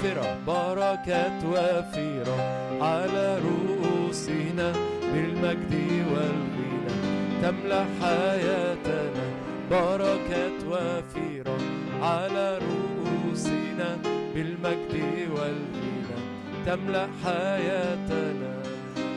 وافرة 0.00 0.38
بركات 0.46 1.44
وافرة 1.44 2.36
على 2.80 3.38
رؤوسنا 3.38 4.72
بالمجد 5.12 5.74
والغنى. 6.12 6.94
تملأ 7.42 7.84
حياتنا 8.00 9.24
بركات 9.70 10.64
وافرة 10.70 11.58
على 12.02 12.58
رؤوسنا 12.58 13.98
بالمجد 14.34 14.94
والغنى. 15.36 16.18
تملأ 16.66 17.08
حياتنا 17.24 18.52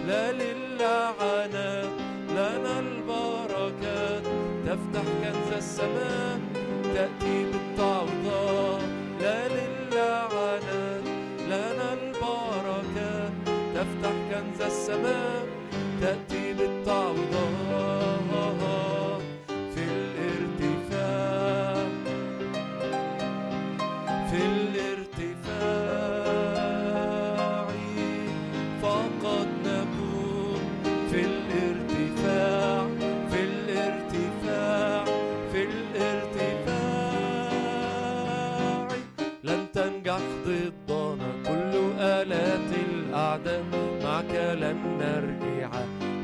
لا 0.07 0.31
للعنات 0.31 1.93
لنا 2.30 2.80
البركات 2.80 4.23
تفتح 4.68 5.05
كنز 5.22 5.51
السماء 5.57 6.39
تأتي 6.95 7.45
بالتعويضات. 7.51 8.93
كنز 14.34 14.61
السماء 14.61 15.45
تأتي 16.01 16.53
بالتعويضات 16.53 18.23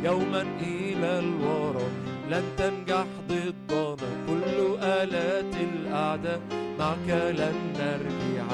يوما 0.04 0.42
إلى 0.62 1.20
الوراء 1.20 1.92
لن 2.30 2.44
تنجح 2.58 3.06
ضدنا. 3.30 4.10
كل 4.28 4.78
آلات 4.82 5.56
الأعداء 5.56 6.42
معك 6.80 7.10
لن 7.10 7.56
نرجع. 7.80 8.48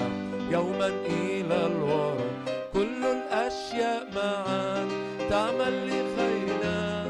يوما 0.51 0.87
إلى 0.87 1.67
الوراء 1.67 2.27
كل 2.73 3.01
الأشياء 3.05 4.07
معا. 4.15 4.87
تعمل 5.29 5.87
لخيرنا 5.87 7.05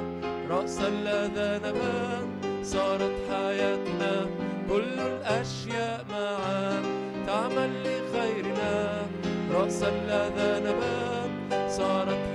رأسا 0.49 0.90
لدى 0.90 1.68
نبات 1.68 2.28
صارت 2.64 3.16
حياتنا 3.32 4.26
كل 4.70 4.99
الأشياء 4.99 6.06
معا. 6.12 6.82
تعمل 7.28 7.72
لخيرنا 7.84 9.06
رأسا 9.53 9.90
لدى 9.90 10.68
نبات 10.68 11.72
صارت 11.72 12.18